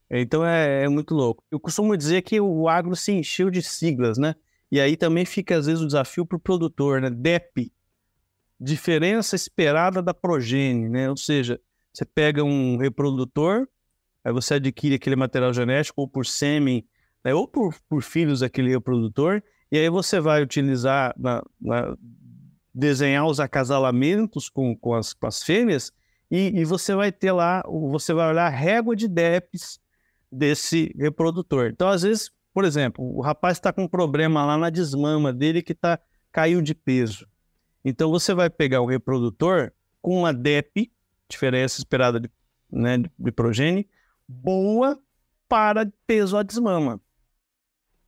Então 0.10 0.46
é, 0.46 0.84
é, 0.84 0.88
muito 0.88 1.14
louco. 1.16 1.44
Eu 1.50 1.60
costumo 1.60 1.96
dizer 1.98 2.22
que 2.22 2.40
o 2.40 2.68
agro 2.70 2.96
se 2.96 3.12
encheu 3.12 3.50
de 3.50 3.62
siglas, 3.62 4.18
né? 4.18 4.36
E 4.72 4.80
aí 4.80 4.96
também 4.96 5.26
fica, 5.26 5.58
às 5.58 5.66
vezes, 5.66 5.82
o 5.82 5.88
desafio 5.88 6.26
para 6.26 6.36
o 6.36 6.40
produtor, 6.40 7.02
né? 7.02 7.10
DEP, 7.10 7.72
diferença 8.60 9.36
esperada 9.36 10.02
da 10.02 10.14
progênie, 10.14 10.90
né? 10.90 11.10
Ou 11.10 11.18
seja, 11.18 11.60
você 11.94 12.06
pega 12.06 12.44
um 12.44 12.78
reprodutor, 12.78 13.68
aí 14.24 14.32
você 14.32 14.56
adquire 14.56 14.96
aquele 14.96 15.16
material 15.16 15.54
genético 15.54 16.02
ou 16.02 16.08
por 16.08 16.26
sêmen, 16.26 16.86
né? 17.26 17.34
ou 17.34 17.48
por, 17.48 17.76
por 17.90 18.04
filhos 18.04 18.42
daquele 18.42 18.70
reprodutor, 18.70 19.42
e 19.72 19.80
aí 19.80 19.90
você 19.90 20.20
vai 20.20 20.44
utilizar, 20.44 21.16
na, 21.18 21.44
na, 21.60 21.98
desenhar 22.72 23.26
os 23.26 23.40
acasalamentos 23.40 24.48
com, 24.48 24.78
com, 24.78 24.94
as, 24.94 25.12
com 25.12 25.26
as 25.26 25.42
fêmeas, 25.42 25.92
e, 26.30 26.60
e, 26.60 26.66
você 26.66 26.94
vai 26.96 27.12
ter 27.12 27.32
lá, 27.32 27.64
você 27.68 28.14
vai 28.14 28.30
olhar 28.30 28.46
a 28.46 28.50
régua 28.50 28.96
de 28.96 29.08
DEPs 29.08 29.80
desse 30.32 30.94
reprodutor. 30.98 31.68
Então, 31.68 31.88
às 31.88 32.02
vezes, 32.02 32.32
por 32.54 32.64
exemplo, 32.64 33.06
o 33.06 33.22
rapaz 33.22 33.58
está 33.58 33.72
com 33.72 33.84
um 33.84 33.88
problema 33.88 34.46
lá 34.46 34.58
na 34.58 34.70
desmama 34.70 35.32
dele 35.32 35.62
que 35.62 35.74
tá, 35.74 36.00
caiu 36.32 36.62
de 36.62 36.74
peso. 36.74 37.28
Então, 37.84 38.10
você 38.10 38.34
vai 38.34 38.50
pegar 38.50 38.82
o 38.82 38.88
reprodutor 38.88 39.72
com 40.02 40.20
uma 40.20 40.34
DEP, 40.34 40.92
diferença 41.30 41.80
esperada 41.80 42.20
de, 42.20 42.30
né, 42.72 42.98
de 42.98 43.32
progênie, 43.32 43.88
boa 44.28 45.00
para 45.48 45.88
peso 46.08 46.36
a 46.38 46.44
desmama. 46.44 47.00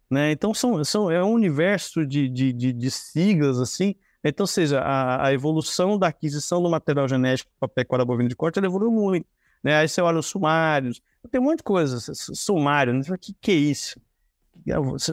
Né? 0.09 0.31
Então, 0.31 0.53
são, 0.53 0.83
são, 0.83 1.11
é 1.11 1.23
um 1.23 1.33
universo 1.33 2.05
de, 2.05 2.29
de, 2.29 2.53
de, 2.53 2.73
de 2.73 2.91
siglas, 2.91 3.59
assim, 3.59 3.95
então, 4.23 4.43
ou 4.43 4.47
seja, 4.47 4.81
a, 4.81 5.27
a 5.27 5.33
evolução 5.33 5.97
da 5.97 6.07
aquisição 6.07 6.61
do 6.61 6.69
material 6.69 7.07
genético 7.07 7.51
para 7.59 7.69
pecuária 7.69 8.05
bovina 8.05 8.27
de 8.27 8.35
corte, 8.35 8.57
ela 8.57 8.67
evoluiu 8.67 8.91
muito. 8.91 9.27
Né? 9.63 9.75
Aí 9.75 9.87
você 9.87 10.01
olha 10.01 10.19
os 10.19 10.25
sumários, 10.25 11.01
tem 11.31 11.41
muita 11.41 11.63
coisa, 11.63 11.99
sumário, 12.13 12.93
né? 12.93 13.01
o 13.09 13.17
que, 13.17 13.33
que 13.39 13.51
é 13.51 13.55
isso? 13.55 13.99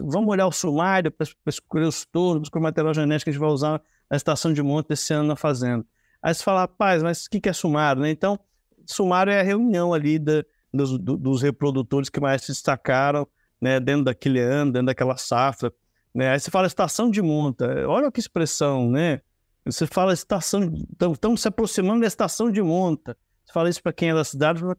Vamos 0.03 0.29
olhar 0.29 0.47
o 0.47 0.51
sumário 0.51 1.11
para 1.11 1.27
escolher 1.47 1.85
os 1.85 2.05
touros, 2.05 2.49
para 2.49 2.59
o 2.59 2.63
material 2.63 2.93
genético 2.93 3.25
que 3.25 3.29
a 3.29 3.33
gente 3.33 3.39
vai 3.39 3.49
usar 3.49 3.81
na 4.09 4.17
estação 4.17 4.51
de 4.51 4.61
monte 4.61 4.91
esse 4.91 5.13
ano 5.13 5.27
na 5.29 5.35
fazenda. 5.35 5.85
Aí 6.21 6.33
você 6.33 6.43
fala, 6.43 6.61
rapaz, 6.61 7.03
mas 7.03 7.25
o 7.25 7.29
que, 7.29 7.39
que 7.39 7.49
é 7.49 7.53
sumário? 7.53 8.01
Né? 8.01 8.09
Então, 8.09 8.39
sumário 8.85 9.31
é 9.31 9.39
a 9.39 9.43
reunião 9.43 9.93
ali 9.93 10.17
da, 10.17 10.43
dos, 10.73 10.97
dos, 10.97 11.41
reprodutores 11.41 12.09
que 12.09 12.19
mais 12.19 12.41
se 12.41 12.51
destacaram 12.51 13.27
né, 13.61 13.79
dentro 13.79 14.05
daquele 14.05 14.39
ano, 14.39 14.71
dentro 14.71 14.87
daquela 14.87 15.17
safra. 15.17 15.71
Né? 16.13 16.29
Aí 16.29 16.39
você 16.39 16.49
fala 16.49 16.67
estação 16.67 17.09
de 17.09 17.21
monta, 17.21 17.87
olha 17.87 18.11
que 18.11 18.19
expressão, 18.19 18.89
né? 18.89 19.21
Você 19.65 19.87
fala 19.87 20.13
estação, 20.13 20.71
estamos 21.11 21.41
se 21.41 21.47
aproximando 21.47 22.01
da 22.01 22.07
estação 22.07 22.51
de 22.51 22.61
monta. 22.61 23.17
Você 23.43 23.51
fala 23.51 23.69
isso 23.69 23.81
para 23.81 23.91
quem 23.91 24.11
é 24.11 24.13
da 24.13 24.23
cidade, 24.23 24.59
fala, 24.59 24.77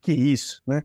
que 0.00 0.12
isso, 0.12 0.62
né? 0.66 0.82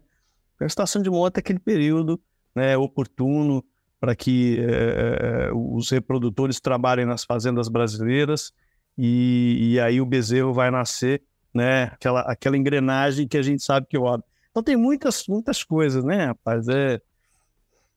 A 0.59 0.65
estação 0.65 1.01
de 1.01 1.09
monta 1.09 1.39
é 1.39 1.41
aquele 1.41 1.59
período 1.59 2.19
né, 2.55 2.75
oportuno 2.77 3.63
para 3.99 4.15
que 4.15 4.59
é, 4.59 5.49
os 5.53 5.89
reprodutores 5.89 6.59
trabalhem 6.59 7.05
nas 7.05 7.23
fazendas 7.23 7.69
brasileiras 7.69 8.51
e, 8.97 9.73
e, 9.73 9.79
aí 9.79 10.01
o 10.01 10.05
bezerro 10.05 10.53
vai 10.53 10.69
nascer, 10.69 11.23
né? 11.53 11.83
Aquela, 11.85 12.21
aquela 12.21 12.57
engrenagem 12.57 13.27
que 13.27 13.37
a 13.37 13.41
gente 13.41 13.63
sabe 13.63 13.87
que 13.87 13.97
roda. 13.97 14.23
Então 14.51 14.61
tem 14.61 14.75
muitas, 14.75 15.25
muitas 15.27 15.63
coisas, 15.63 16.03
né, 16.03 16.25
rapaz? 16.25 16.67
É, 16.67 17.01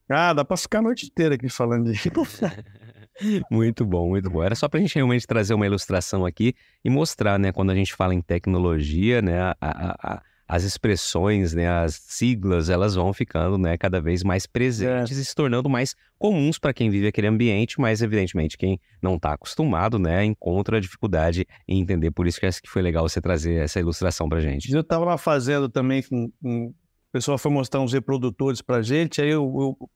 ah, 0.09 0.33
dá 0.33 0.45
para 0.45 0.57
ficar 0.57 0.79
a 0.79 0.83
noite 0.83 1.07
inteira 1.07 1.35
aqui 1.35 1.49
falando 1.49 1.93
disso. 1.93 2.11
muito 3.51 3.85
bom, 3.85 4.09
muito 4.09 4.31
bom. 4.31 4.43
Era 4.43 4.55
só 4.55 4.69
para 4.69 4.79
a 4.79 4.83
gente 4.83 4.95
realmente 4.95 5.27
trazer 5.27 5.55
uma 5.55 5.67
ilustração 5.67 6.25
aqui 6.25 6.55
e 6.85 6.91
mostrar, 6.91 7.39
né, 7.39 7.53
quando 7.53 7.71
a 7.71 7.75
gente 7.75 7.95
fala 7.95 8.15
em 8.15 8.21
tecnologia, 8.21 9.21
né, 9.21 9.41
a, 9.41 9.57
a, 9.61 10.15
a, 10.15 10.23
as 10.47 10.63
expressões, 10.63 11.55
né, 11.55 11.69
as 11.69 11.95
siglas, 11.95 12.71
elas 12.71 12.95
vão 12.95 13.13
ficando, 13.13 13.59
né, 13.59 13.77
cada 13.77 14.01
vez 14.01 14.23
mais 14.23 14.47
presentes 14.47 15.19
é. 15.19 15.21
e 15.21 15.25
se 15.25 15.35
tornando 15.35 15.69
mais 15.69 15.97
comuns 16.19 16.59
para 16.59 16.73
quem 16.73 16.89
vive 16.89 17.09
aquele 17.09 17.27
ambiente, 17.27 17.81
mas 17.81 18.01
evidentemente 18.01 18.57
quem 18.57 18.79
não 19.03 19.17
está 19.17 19.33
acostumado, 19.33 19.99
né, 19.99 20.25
encontra 20.25 20.81
dificuldade 20.81 21.47
em 21.67 21.81
entender. 21.81 22.11
Por 22.13 22.27
isso 22.27 22.39
que 22.39 22.47
acho 22.47 22.63
que 22.63 22.71
foi 22.71 22.83
legal 22.83 23.09
você 23.09 23.21
trazer 23.21 23.57
essa 23.57 23.81
ilustração 23.81 24.29
para 24.29 24.41
gente. 24.41 24.73
Eu 24.73 24.83
estava 24.83 25.05
lá 25.05 25.19
fazendo 25.19 25.69
também 25.69 26.03
com, 26.03 26.31
com... 26.41 26.67
o 26.67 26.75
pessoal 27.11 27.39
foi 27.39 27.51
mostrar 27.51 27.81
uns 27.81 27.93
reprodutores 27.93 28.63
para 28.63 28.83
gente, 28.83 29.21
aí 29.21 29.31
eu, 29.31 29.43
eu 29.59 29.91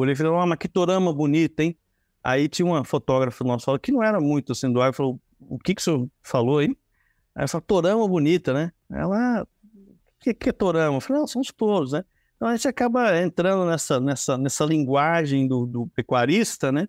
olhei 0.00 0.14
e 0.14 0.16
falei, 0.16 0.32
oh, 0.32 0.46
mas 0.46 0.58
que 0.58 0.68
torama 0.68 1.12
bonita, 1.12 1.62
hein? 1.62 1.76
Aí 2.22 2.48
tinha 2.48 2.66
uma 2.66 2.84
fotógrafa 2.84 3.44
nossa 3.44 3.78
que 3.78 3.92
não 3.92 4.02
era 4.02 4.20
muito 4.20 4.52
assim 4.52 4.72
do 4.72 4.80
ar, 4.80 4.92
falou, 4.92 5.20
o 5.40 5.58
que 5.58 5.74
que 5.74 5.80
o 5.80 5.84
senhor 5.84 6.08
falou 6.22 6.58
aí? 6.58 6.76
Aí 7.34 7.46
falou, 7.46 7.64
torama 7.66 8.08
bonita, 8.08 8.52
né? 8.52 8.72
Ela, 8.90 9.42
o 9.42 9.48
que, 10.20 10.34
que 10.34 10.48
é 10.48 10.52
torama? 10.52 10.96
Eu 10.96 11.00
falei, 11.00 11.20
não, 11.20 11.26
são 11.26 11.40
os 11.40 11.52
touros, 11.52 11.92
né? 11.92 12.04
Então 12.36 12.48
a 12.48 12.56
gente 12.56 12.68
acaba 12.68 13.20
entrando 13.22 13.64
nessa, 13.64 13.98
nessa, 13.98 14.36
nessa 14.36 14.64
linguagem 14.64 15.46
do, 15.48 15.66
do 15.66 15.86
pecuarista, 15.88 16.70
né? 16.70 16.88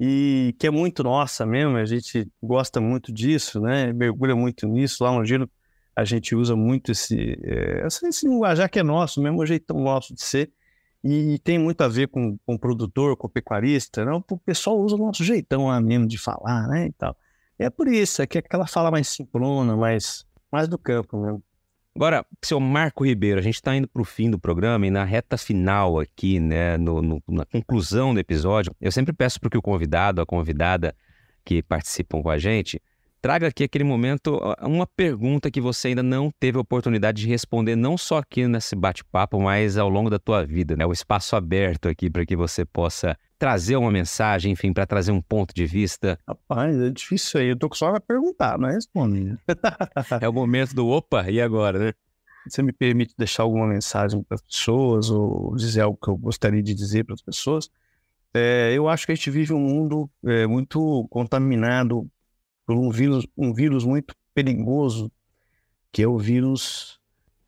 E 0.00 0.54
que 0.58 0.66
é 0.66 0.70
muito 0.70 1.04
nossa 1.04 1.46
mesmo, 1.46 1.76
a 1.76 1.84
gente 1.84 2.28
gosta 2.42 2.80
muito 2.80 3.12
disso, 3.12 3.60
né? 3.60 3.92
Mergulha 3.92 4.34
muito 4.34 4.66
nisso. 4.66 5.04
Lá 5.04 5.12
no 5.12 5.24
Giro 5.24 5.48
a 5.94 6.04
gente 6.04 6.34
usa 6.34 6.56
muito 6.56 6.90
esse, 6.90 7.38
é, 7.44 7.86
esse 7.86 8.26
linguajar 8.26 8.68
que 8.68 8.80
é 8.80 8.82
nosso, 8.82 9.22
mesmo 9.22 9.40
o 9.40 9.46
jeito 9.46 9.74
nosso 9.74 10.14
de 10.14 10.22
ser. 10.22 10.50
E 11.04 11.38
tem 11.40 11.58
muito 11.58 11.80
a 11.80 11.88
ver 11.88 12.08
com, 12.08 12.38
com 12.46 12.56
produtor, 12.56 13.16
com 13.16 13.28
pecuarista, 13.28 14.04
né? 14.04 14.12
O 14.12 14.38
pessoal 14.38 14.78
usa 14.80 14.94
o 14.94 14.98
nosso 14.98 15.24
jeitão 15.24 15.66
lá 15.66 15.80
mesmo 15.80 16.06
de 16.06 16.16
falar, 16.16 16.68
né? 16.68 16.86
E 16.86 16.92
tal. 16.92 17.16
É 17.58 17.68
por 17.68 17.88
isso, 17.88 18.22
é 18.22 18.26
que 18.26 18.38
aquela 18.38 18.66
fala 18.66 18.90
mais 18.90 19.08
simplona, 19.08 19.76
mais, 19.76 20.24
mais 20.50 20.68
do 20.68 20.78
campo 20.78 21.20
mesmo. 21.20 21.42
Agora, 21.94 22.24
seu 22.42 22.58
Marco 22.58 23.04
Ribeiro, 23.04 23.38
a 23.38 23.42
gente 23.42 23.56
está 23.56 23.76
indo 23.76 23.86
para 23.86 24.00
o 24.00 24.04
fim 24.04 24.30
do 24.30 24.38
programa 24.38 24.86
e 24.86 24.90
na 24.90 25.04
reta 25.04 25.36
final 25.36 26.00
aqui, 26.00 26.40
né, 26.40 26.78
no, 26.78 27.02
no, 27.02 27.22
na 27.28 27.44
conclusão 27.44 28.14
do 28.14 28.20
episódio, 28.20 28.74
eu 28.80 28.90
sempre 28.90 29.12
peço 29.12 29.38
para 29.38 29.50
que 29.50 29.58
o 29.58 29.62
convidado, 29.62 30.20
a 30.20 30.26
convidada 30.26 30.96
que 31.44 31.62
participam 31.62 32.22
com 32.22 32.30
a 32.30 32.38
gente, 32.38 32.80
traga 33.22 33.46
aqui 33.46 33.62
aquele 33.62 33.84
momento, 33.84 34.40
uma 34.60 34.86
pergunta 34.86 35.48
que 35.48 35.60
você 35.60 35.88
ainda 35.88 36.02
não 36.02 36.30
teve 36.40 36.58
a 36.58 36.60
oportunidade 36.60 37.22
de 37.22 37.28
responder, 37.28 37.76
não 37.76 37.96
só 37.96 38.18
aqui 38.18 38.48
nesse 38.48 38.74
bate-papo, 38.74 39.40
mas 39.40 39.78
ao 39.78 39.88
longo 39.88 40.10
da 40.10 40.18
tua 40.18 40.44
vida, 40.44 40.76
né? 40.76 40.84
O 40.84 40.92
espaço 40.92 41.36
aberto 41.36 41.88
aqui 41.88 42.10
para 42.10 42.26
que 42.26 42.34
você 42.34 42.64
possa 42.64 43.16
trazer 43.38 43.76
uma 43.76 43.92
mensagem, 43.92 44.52
enfim, 44.52 44.72
para 44.72 44.84
trazer 44.84 45.12
um 45.12 45.22
ponto 45.22 45.54
de 45.54 45.64
vista. 45.64 46.18
Rapaz, 46.26 46.76
é 46.76 46.90
difícil 46.90 47.40
aí. 47.40 47.48
Eu 47.48 47.56
tô 47.56 47.72
só 47.72 47.92
para 47.92 48.00
perguntar, 48.00 48.58
não 48.58 48.68
é 48.68 48.72
responder. 48.72 49.38
é 50.20 50.28
o 50.28 50.32
momento 50.32 50.74
do 50.74 50.88
opa, 50.88 51.30
e 51.30 51.40
agora, 51.40 51.78
né? 51.78 51.92
Você 52.48 52.60
me 52.60 52.72
permite 52.72 53.14
deixar 53.16 53.44
alguma 53.44 53.68
mensagem 53.68 54.20
para 54.24 54.34
as 54.34 54.42
pessoas 54.42 55.10
ou 55.10 55.54
dizer 55.54 55.82
algo 55.82 55.96
que 56.02 56.08
eu 56.08 56.16
gostaria 56.16 56.60
de 56.60 56.74
dizer 56.74 57.04
para 57.04 57.14
as 57.14 57.22
pessoas? 57.22 57.70
É, 58.34 58.72
eu 58.74 58.88
acho 58.88 59.06
que 59.06 59.12
a 59.12 59.14
gente 59.14 59.30
vive 59.30 59.52
um 59.52 59.60
mundo 59.60 60.10
é, 60.24 60.44
muito 60.44 61.06
contaminado 61.08 62.10
por 62.66 62.76
um 62.76 62.90
vírus, 62.90 63.26
um 63.36 63.52
vírus 63.52 63.84
muito 63.84 64.14
perigoso, 64.34 65.10
que 65.90 66.02
é 66.02 66.06
o 66.06 66.18
vírus 66.18 66.98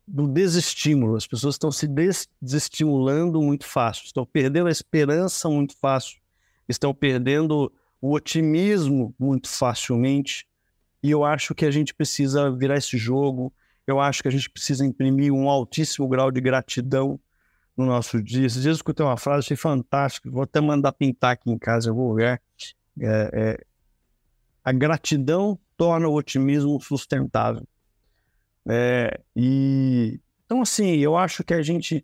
do 0.07 0.27
desestímulo. 0.27 1.15
As 1.15 1.25
pessoas 1.25 1.55
estão 1.55 1.71
se 1.71 1.87
des 1.87 2.27
desestimulando 2.41 3.41
muito 3.41 3.65
fácil, 3.65 4.05
estão 4.05 4.25
perdendo 4.25 4.67
a 4.67 4.71
esperança 4.71 5.49
muito 5.49 5.75
fácil, 5.77 6.19
estão 6.67 6.93
perdendo 6.93 7.71
o 8.01 8.13
otimismo 8.13 9.13
muito 9.17 9.49
facilmente. 9.49 10.47
E 11.01 11.09
eu 11.11 11.23
acho 11.23 11.55
que 11.55 11.65
a 11.65 11.71
gente 11.71 11.93
precisa 11.93 12.51
virar 12.51 12.77
esse 12.77 12.97
jogo 12.97 13.53
eu 13.87 13.99
acho 13.99 14.21
que 14.21 14.27
a 14.27 14.31
gente 14.31 14.49
precisa 14.49 14.85
imprimir 14.85 15.31
um 15.31 15.49
altíssimo 15.49 16.07
grau 16.07 16.31
de 16.31 16.41
gratidão 16.41 17.19
no 17.77 17.85
nosso 17.85 18.21
dia. 18.21 18.45
Esses 18.45 18.61
dias 18.61 18.73
eu 18.73 18.77
escutei 18.77 19.05
uma 19.05 19.17
frase, 19.17 19.45
achei 19.45 19.57
fantástica, 19.57 20.29
vou 20.29 20.41
até 20.41 20.59
mandar 20.59 20.91
pintar 20.93 21.33
aqui 21.33 21.51
em 21.51 21.57
casa, 21.57 21.89
eu 21.89 21.95
vou 21.95 22.15
ver. 22.15 22.41
É, 22.99 23.29
é, 23.33 23.65
a 24.65 24.71
gratidão 24.71 25.57
torna 25.77 26.07
o 26.07 26.13
otimismo 26.13 26.81
sustentável. 26.81 27.65
É, 28.67 29.21
e 29.35 30.19
então, 30.45 30.61
assim, 30.61 30.97
eu 30.97 31.15
acho 31.15 31.43
que 31.43 31.53
a 31.53 31.61
gente 31.61 32.03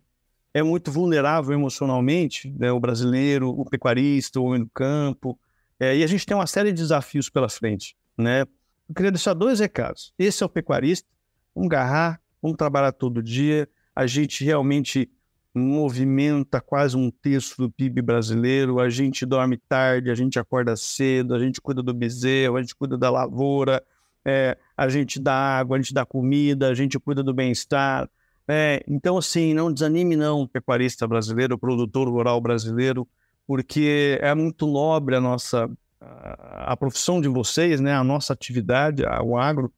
é 0.53 0.61
muito 0.61 0.91
vulnerável 0.91 1.53
emocionalmente, 1.53 2.51
né, 2.57 2.71
o 2.71 2.79
brasileiro, 2.79 3.49
o 3.49 3.65
pecuarista, 3.65 4.39
o 4.39 4.45
homem 4.45 4.59
do 4.59 4.69
campo, 4.69 5.39
é, 5.79 5.97
e 5.97 6.03
a 6.03 6.07
gente 6.07 6.25
tem 6.25 6.35
uma 6.35 6.47
série 6.47 6.71
de 6.71 6.81
desafios 6.81 7.29
pela 7.29 7.49
frente. 7.49 7.95
Né? 8.17 8.41
Eu 8.41 8.95
queria 8.95 9.11
deixar 9.11 9.33
dois 9.33 9.59
recados. 9.59 10.13
Esse 10.17 10.43
é 10.43 10.45
o 10.45 10.49
pecuarista, 10.49 11.07
Vamos 11.53 11.67
agarrar, 11.67 12.21
vamos 12.41 12.57
trabalhar 12.57 12.91
todo 12.93 13.21
dia. 13.21 13.67
A 13.95 14.07
gente 14.07 14.43
realmente 14.43 15.11
movimenta 15.53 16.61
quase 16.61 16.95
um 16.95 17.11
terço 17.11 17.55
do 17.57 17.69
PIB 17.69 18.01
brasileiro. 18.01 18.79
A 18.79 18.89
gente 18.89 19.25
dorme 19.25 19.57
tarde, 19.57 20.09
a 20.09 20.15
gente 20.15 20.39
acorda 20.39 20.75
cedo, 20.75 21.33
a 21.35 21.39
gente 21.39 21.59
cuida 21.61 21.83
do 21.83 21.93
bezerro, 21.93 22.57
a 22.57 22.61
gente 22.61 22.75
cuida 22.75 22.97
da 22.97 23.09
lavoura, 23.09 23.83
é, 24.25 24.57
a 24.75 24.87
gente 24.89 25.19
dá 25.19 25.33
água, 25.33 25.77
a 25.77 25.79
gente 25.81 25.93
dá 25.93 26.05
comida, 26.05 26.69
a 26.69 26.73
gente 26.73 26.99
cuida 26.99 27.23
do 27.23 27.33
bem-estar. 27.33 28.09
É, 28.47 28.83
então, 28.87 29.17
assim, 29.17 29.53
não 29.53 29.71
desanime 29.71 30.15
não, 30.15 30.47
pecuarista 30.47 31.07
brasileiro, 31.07 31.57
produtor 31.57 32.07
rural 32.07 32.39
brasileiro, 32.41 33.07
porque 33.47 34.19
é 34.21 34.33
muito 34.33 34.67
nobre 34.67 35.15
a 35.15 35.21
nossa 35.21 35.69
a, 35.99 36.73
a 36.73 36.77
profissão 36.77 37.21
de 37.21 37.27
vocês, 37.27 37.79
né? 37.79 37.93
A 37.93 38.03
nossa 38.03 38.33
atividade, 38.33 39.05
a, 39.05 39.21
o 39.21 39.37
agro. 39.37 39.73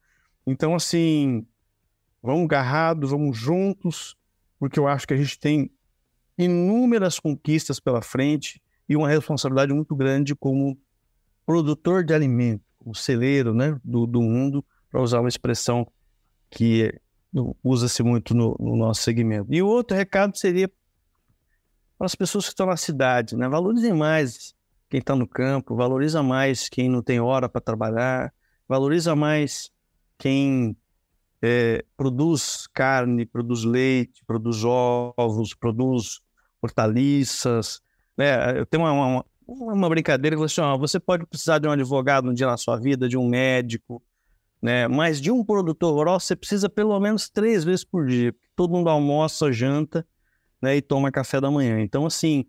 Então, 0.46 0.74
assim, 0.74 1.46
Vamos 2.24 2.44
agarrados, 2.44 3.10
vamos 3.10 3.36
juntos, 3.36 4.16
porque 4.64 4.80
eu 4.80 4.88
acho 4.88 5.06
que 5.06 5.12
a 5.12 5.16
gente 5.18 5.38
tem 5.38 5.70
inúmeras 6.38 7.20
conquistas 7.20 7.78
pela 7.78 8.00
frente 8.00 8.62
e 8.88 8.96
uma 8.96 9.10
responsabilidade 9.10 9.74
muito 9.74 9.94
grande 9.94 10.34
como 10.34 10.78
produtor 11.44 12.02
de 12.02 12.14
alimento, 12.14 12.64
o 12.82 12.94
celeiro 12.94 13.52
né, 13.52 13.78
do, 13.84 14.06
do 14.06 14.22
mundo, 14.22 14.64
para 14.90 15.02
usar 15.02 15.20
uma 15.20 15.28
expressão 15.28 15.86
que 16.48 16.98
usa-se 17.62 18.02
muito 18.02 18.34
no, 18.34 18.56
no, 18.58 18.74
nosso 18.74 19.02
segmento. 19.02 19.52
E 19.52 19.60
o 19.60 19.66
outro 19.66 19.94
recado 19.94 20.34
seria 20.34 20.66
para 21.98 22.06
as 22.06 22.14
pessoas 22.14 22.46
que 22.46 22.52
estão 22.52 22.64
na 22.64 22.78
cidade, 22.78 23.36
né? 23.36 23.46
valorizem 23.46 23.92
mais 23.92 24.54
quem 24.88 25.00
está 25.00 25.14
no 25.14 25.28
campo, 25.28 25.76
valoriza 25.76 26.22
mais 26.22 26.70
quem 26.70 26.88
não 26.88 27.02
tem 27.02 27.20
hora 27.20 27.50
para 27.50 27.60
trabalhar, 27.60 28.32
valoriza 28.66 29.14
mais 29.14 29.70
quem 30.16 30.74
é, 31.46 31.84
produz 31.94 32.66
carne, 32.68 33.26
produz 33.26 33.64
leite, 33.64 34.24
produz 34.26 34.64
ovos, 34.64 35.52
produz 35.52 36.22
hortaliças. 36.62 37.82
Né? 38.16 38.58
Eu 38.58 38.64
tenho 38.64 38.82
uma, 38.82 39.24
uma, 39.46 39.74
uma 39.74 39.88
brincadeira 39.90 40.34
que 40.34 40.42
assim, 40.42 40.62
você 40.78 40.98
pode 40.98 41.26
precisar 41.26 41.58
de 41.58 41.68
um 41.68 41.70
advogado 41.70 42.30
um 42.30 42.32
dia 42.32 42.46
na 42.46 42.56
sua 42.56 42.78
vida, 42.78 43.06
de 43.06 43.18
um 43.18 43.28
médico, 43.28 44.02
né? 44.62 44.88
mas 44.88 45.20
de 45.20 45.30
um 45.30 45.44
produtor 45.44 45.92
rural 45.92 46.18
você 46.18 46.34
precisa 46.34 46.66
pelo 46.70 46.98
menos 46.98 47.28
três 47.28 47.62
vezes 47.62 47.84
por 47.84 48.06
dia. 48.06 48.34
Todo 48.56 48.72
mundo 48.72 48.88
almoça, 48.88 49.52
janta 49.52 50.06
né? 50.62 50.76
e 50.76 50.80
toma 50.80 51.12
café 51.12 51.42
da 51.42 51.50
manhã. 51.50 51.78
Então, 51.78 52.06
assim, 52.06 52.46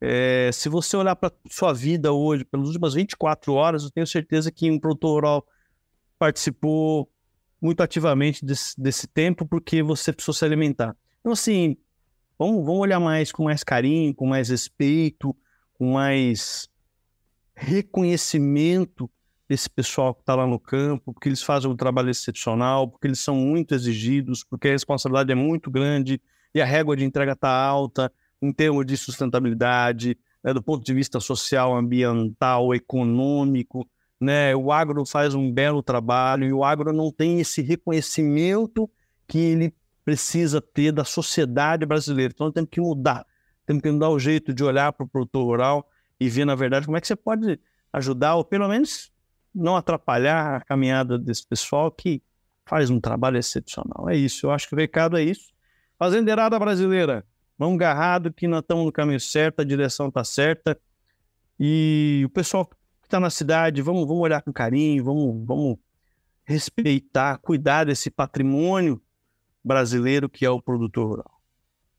é, 0.00 0.50
se 0.52 0.68
você 0.68 0.96
olhar 0.96 1.14
para 1.14 1.32
sua 1.48 1.72
vida 1.72 2.12
hoje, 2.12 2.44
pelas 2.44 2.66
últimas 2.66 2.94
24 2.94 3.52
horas, 3.52 3.84
eu 3.84 3.90
tenho 3.92 4.06
certeza 4.06 4.50
que 4.50 4.68
um 4.68 4.80
produtor 4.80 5.12
rural 5.12 5.46
participou 6.18 7.11
muito 7.62 7.80
ativamente 7.80 8.44
desse, 8.44 8.78
desse 8.78 9.06
tempo 9.06 9.46
porque 9.46 9.82
você 9.84 10.12
precisou 10.12 10.34
se 10.34 10.44
alimentar. 10.44 10.96
Então, 11.20 11.32
assim, 11.32 11.76
vamos, 12.36 12.66
vamos 12.66 12.80
olhar 12.80 12.98
mais 12.98 13.30
com 13.30 13.44
mais 13.44 13.62
carinho, 13.62 14.12
com 14.12 14.26
mais 14.26 14.48
respeito, 14.48 15.34
com 15.74 15.92
mais 15.92 16.68
reconhecimento 17.54 19.08
desse 19.48 19.70
pessoal 19.70 20.12
que 20.12 20.22
está 20.22 20.34
lá 20.34 20.46
no 20.46 20.58
campo, 20.58 21.12
porque 21.12 21.28
eles 21.28 21.42
fazem 21.42 21.70
um 21.70 21.76
trabalho 21.76 22.10
excepcional, 22.10 22.88
porque 22.88 23.06
eles 23.06 23.20
são 23.20 23.36
muito 23.36 23.74
exigidos, 23.74 24.42
porque 24.42 24.68
a 24.68 24.72
responsabilidade 24.72 25.30
é 25.30 25.34
muito 25.36 25.70
grande 25.70 26.20
e 26.52 26.60
a 26.60 26.64
régua 26.64 26.96
de 26.96 27.04
entrega 27.04 27.32
está 27.32 27.50
alta 27.50 28.12
em 28.40 28.52
termos 28.52 28.84
de 28.84 28.96
sustentabilidade, 28.96 30.18
né, 30.42 30.52
do 30.52 30.62
ponto 30.62 30.84
de 30.84 30.92
vista 30.92 31.20
social, 31.20 31.76
ambiental, 31.76 32.74
econômico 32.74 33.88
né? 34.22 34.54
O 34.54 34.70
agro 34.70 35.04
faz 35.04 35.34
um 35.34 35.50
belo 35.50 35.82
trabalho 35.82 36.46
e 36.46 36.52
o 36.52 36.62
agro 36.62 36.92
não 36.92 37.10
tem 37.10 37.40
esse 37.40 37.60
reconhecimento 37.60 38.88
que 39.26 39.38
ele 39.38 39.74
precisa 40.04 40.60
ter 40.60 40.92
da 40.92 41.04
sociedade 41.04 41.84
brasileira. 41.84 42.32
Então 42.32 42.52
temos 42.52 42.70
que 42.70 42.80
mudar, 42.80 43.26
temos 43.66 43.82
que 43.82 43.90
mudar 43.90 44.10
o 44.10 44.18
jeito 44.18 44.54
de 44.54 44.62
olhar 44.62 44.92
para 44.92 45.04
o 45.04 45.08
produtor 45.08 45.44
rural 45.44 45.88
e 46.20 46.28
ver, 46.28 46.44
na 46.44 46.54
verdade, 46.54 46.86
como 46.86 46.96
é 46.96 47.00
que 47.00 47.06
você 47.06 47.16
pode 47.16 47.58
ajudar 47.92 48.36
ou 48.36 48.44
pelo 48.44 48.68
menos 48.68 49.12
não 49.52 49.76
atrapalhar 49.76 50.56
a 50.56 50.60
caminhada 50.60 51.18
desse 51.18 51.44
pessoal 51.44 51.90
que 51.90 52.22
faz 52.64 52.90
um 52.90 53.00
trabalho 53.00 53.38
excepcional. 53.38 54.08
É 54.08 54.16
isso, 54.16 54.46
eu 54.46 54.52
acho 54.52 54.68
que 54.68 54.74
o 54.74 54.78
recado 54.78 55.16
é 55.16 55.24
isso. 55.24 55.52
Fazendeirada 55.98 56.56
brasileira, 56.60 57.24
vamos 57.58 57.74
agarrado 57.74 58.32
que 58.32 58.46
nós 58.46 58.60
estamos 58.60 58.84
no 58.84 58.92
caminho 58.92 59.20
certo, 59.20 59.60
a 59.60 59.64
direção 59.64 60.08
está 60.08 60.22
certa. 60.22 60.78
E 61.58 62.22
o 62.24 62.28
pessoal 62.30 62.70
está 63.12 63.20
na 63.20 63.28
cidade, 63.28 63.82
vamos, 63.82 64.06
vamos 64.06 64.22
olhar 64.22 64.40
com 64.40 64.50
carinho, 64.50 65.04
vamos, 65.04 65.46
vamos 65.46 65.78
respeitar, 66.44 67.36
cuidar 67.38 67.84
desse 67.84 68.10
patrimônio 68.10 69.00
brasileiro 69.62 70.30
que 70.30 70.46
é 70.46 70.50
o 70.50 70.62
produtor 70.62 71.10
rural. 71.10 71.30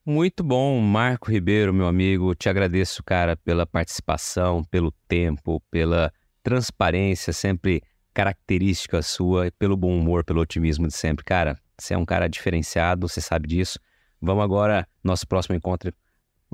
Muito 0.03 0.43
bom, 0.43 0.81
Marco 0.81 1.31
Ribeiro, 1.31 1.71
meu 1.71 1.85
amigo. 1.87 2.33
Te 2.33 2.49
agradeço, 2.49 3.03
cara, 3.03 3.37
pela 3.37 3.65
participação, 3.65 4.63
pelo 4.63 4.91
tempo, 5.07 5.61
pela 5.69 6.11
transparência 6.41 7.31
sempre 7.31 7.83
característica 8.11 9.01
sua, 9.01 9.51
pelo 9.57 9.77
bom 9.77 9.95
humor, 9.95 10.25
pelo 10.25 10.41
otimismo 10.41 10.87
de 10.87 10.93
sempre. 10.93 11.23
Cara, 11.23 11.57
você 11.77 11.93
é 11.93 11.97
um 11.97 12.05
cara 12.05 12.27
diferenciado, 12.27 13.07
você 13.07 13.21
sabe 13.21 13.47
disso. 13.47 13.79
Vamos 14.19 14.43
agora, 14.43 14.87
nosso 15.03 15.27
próximo 15.27 15.55
encontro, 15.55 15.93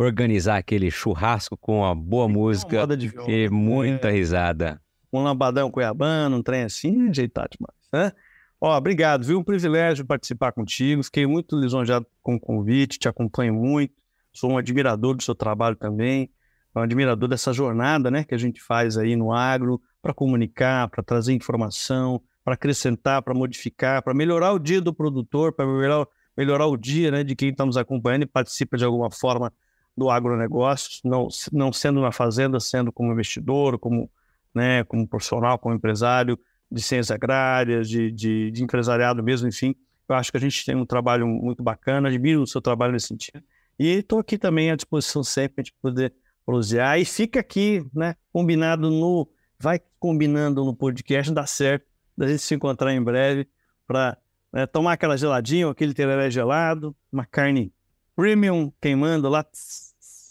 organizar 0.03 0.57
aquele 0.57 0.89
churrasco 0.89 1.57
com 1.57 1.79
uma 1.79 1.93
boa 1.93 2.27
música 2.27 2.87
e 3.27 3.49
muita 3.49 4.09
é. 4.09 4.11
risada. 4.11 4.81
Um 5.11 5.21
lambadão 5.21 5.69
cuiabano, 5.69 6.37
um 6.37 6.43
trem 6.43 6.63
assim, 6.63 7.09
ajeitado 7.09 7.49
demais, 7.57 7.77
né? 7.91 8.17
Ó, 8.61 8.77
obrigado, 8.77 9.25
viu? 9.25 9.39
Um 9.39 9.43
privilégio 9.43 10.05
participar 10.05 10.51
contigo. 10.51 11.03
Fiquei 11.03 11.25
muito 11.25 11.57
lisonjeado 11.57 12.05
com 12.21 12.35
o 12.35 12.39
convite, 12.39 12.99
te 12.99 13.07
acompanho 13.07 13.53
muito. 13.53 13.93
Sou 14.33 14.51
um 14.51 14.57
admirador 14.57 15.15
do 15.15 15.23
seu 15.23 15.33
trabalho 15.33 15.75
também, 15.75 16.29
um 16.75 16.81
admirador 16.81 17.27
dessa 17.27 17.51
jornada, 17.51 18.11
né, 18.11 18.23
que 18.23 18.35
a 18.35 18.37
gente 18.37 18.61
faz 18.61 18.97
aí 18.97 19.15
no 19.15 19.33
agro 19.33 19.81
para 20.01 20.13
comunicar, 20.13 20.87
para 20.89 21.03
trazer 21.03 21.33
informação, 21.33 22.21
para 22.43 22.53
acrescentar, 22.53 23.21
para 23.21 23.33
modificar, 23.33 24.03
para 24.03 24.13
melhorar 24.13 24.53
o 24.53 24.59
dia 24.59 24.79
do 24.79 24.93
produtor, 24.93 25.51
para 25.51 25.65
melhorar, 25.65 26.05
melhorar 26.37 26.67
o 26.67 26.77
dia, 26.77 27.11
né, 27.11 27.23
de 27.23 27.35
quem 27.35 27.49
está 27.49 27.65
nos 27.65 27.75
acompanhando 27.75 28.23
e 28.23 28.27
participa 28.27 28.77
de 28.77 28.85
alguma 28.85 29.09
forma 29.09 29.51
do 29.99 30.09
agronegócio, 30.09 31.01
não, 31.03 31.27
não 31.51 31.71
sendo 31.73 32.01
na 32.01 32.11
fazenda, 32.11 32.59
sendo 32.59 32.91
como 32.91 33.11
investidor, 33.11 33.77
como, 33.77 34.09
né, 34.53 34.83
como 34.85 35.07
profissional, 35.07 35.59
como 35.59 35.75
empresário 35.75 36.39
de 36.71 36.81
ciências 36.81 37.11
agrárias, 37.11 37.89
de, 37.89 38.11
de, 38.11 38.51
de 38.51 38.63
empresariado 38.63 39.21
mesmo, 39.21 39.47
enfim. 39.47 39.75
Eu 40.07 40.15
acho 40.15 40.31
que 40.31 40.37
a 40.37 40.39
gente 40.41 40.65
tem 40.65 40.75
um 40.75 40.85
trabalho 40.85 41.27
muito 41.27 41.61
bacana, 41.61 42.07
admiro 42.07 42.41
o 42.41 42.47
seu 42.47 42.61
trabalho 42.61 42.93
nesse 42.93 43.07
sentido. 43.07 43.43
E 43.77 43.87
estou 43.99 44.19
aqui 44.19 44.37
também 44.37 44.71
à 44.71 44.75
disposição 44.75 45.23
sempre 45.23 45.63
de 45.63 45.73
poder 45.73 46.13
prosear. 46.45 46.99
E 46.99 47.05
fica 47.05 47.39
aqui, 47.39 47.85
né, 47.93 48.15
combinado 48.31 48.89
no. 48.89 49.29
Vai 49.59 49.81
combinando 49.99 50.63
no 50.63 50.73
podcast, 50.73 51.33
dá 51.33 51.45
certo 51.45 51.85
da 52.17 52.27
gente 52.27 52.41
se 52.41 52.55
encontrar 52.55 52.93
em 52.93 53.01
breve 53.01 53.47
para 53.85 54.17
né, 54.51 54.65
tomar 54.65 54.93
aquela 54.93 55.17
geladinha, 55.17 55.69
aquele 55.69 55.93
tereré 55.93 56.29
gelado, 56.29 56.95
uma 57.11 57.25
carne 57.25 57.73
premium 58.15 58.71
queimando 58.81 59.29
lá 59.29 59.45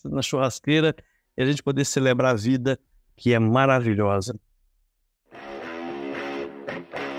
na 0.05 0.22
churrasqueira 0.22 0.94
e 1.36 1.42
a 1.42 1.46
gente 1.46 1.62
poder 1.62 1.84
celebrar 1.84 2.32
a 2.32 2.36
vida 2.36 2.78
que 3.16 3.32
é 3.32 3.38
maravilhosa. 3.38 4.38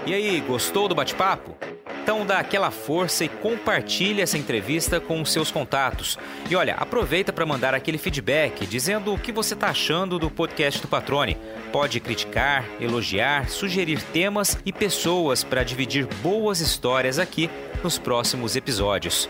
E 0.06 0.14
aí, 0.14 0.40
gostou 0.42 0.88
do 0.88 0.96
bate-papo? 0.96 1.56
Então 2.02 2.26
dá 2.26 2.40
aquela 2.40 2.72
força 2.72 3.24
e 3.24 3.30
compartilha 3.30 4.24
essa 4.24 4.36
entrevista 4.36 5.00
com 5.00 5.22
os 5.22 5.32
seus 5.32 5.52
contatos. 5.52 6.18
E 6.50 6.56
olha, 6.56 6.74
aproveita 6.74 7.32
para 7.32 7.46
mandar 7.46 7.76
aquele 7.76 8.00
feedback 8.00 8.66
dizendo 8.66 9.14
o 9.14 9.20
que 9.20 9.32
você 9.32 9.54
está 9.54 9.68
achando 9.68 10.18
do 10.18 10.32
podcast 10.32 10.82
do 10.82 10.88
Patrone. 10.88 11.38
Pode 11.72 12.00
criticar, 12.00 12.66
elogiar, 12.82 13.48
sugerir 13.48 14.02
temas 14.02 14.58
e 14.66 14.74
pessoas 14.74 15.44
para 15.44 15.64
dividir 15.64 16.08
boas 16.24 16.62
histórias 16.62 17.20
aqui 17.20 17.48
nos 17.84 18.00
próximos 18.00 18.56
episódios. 18.56 19.30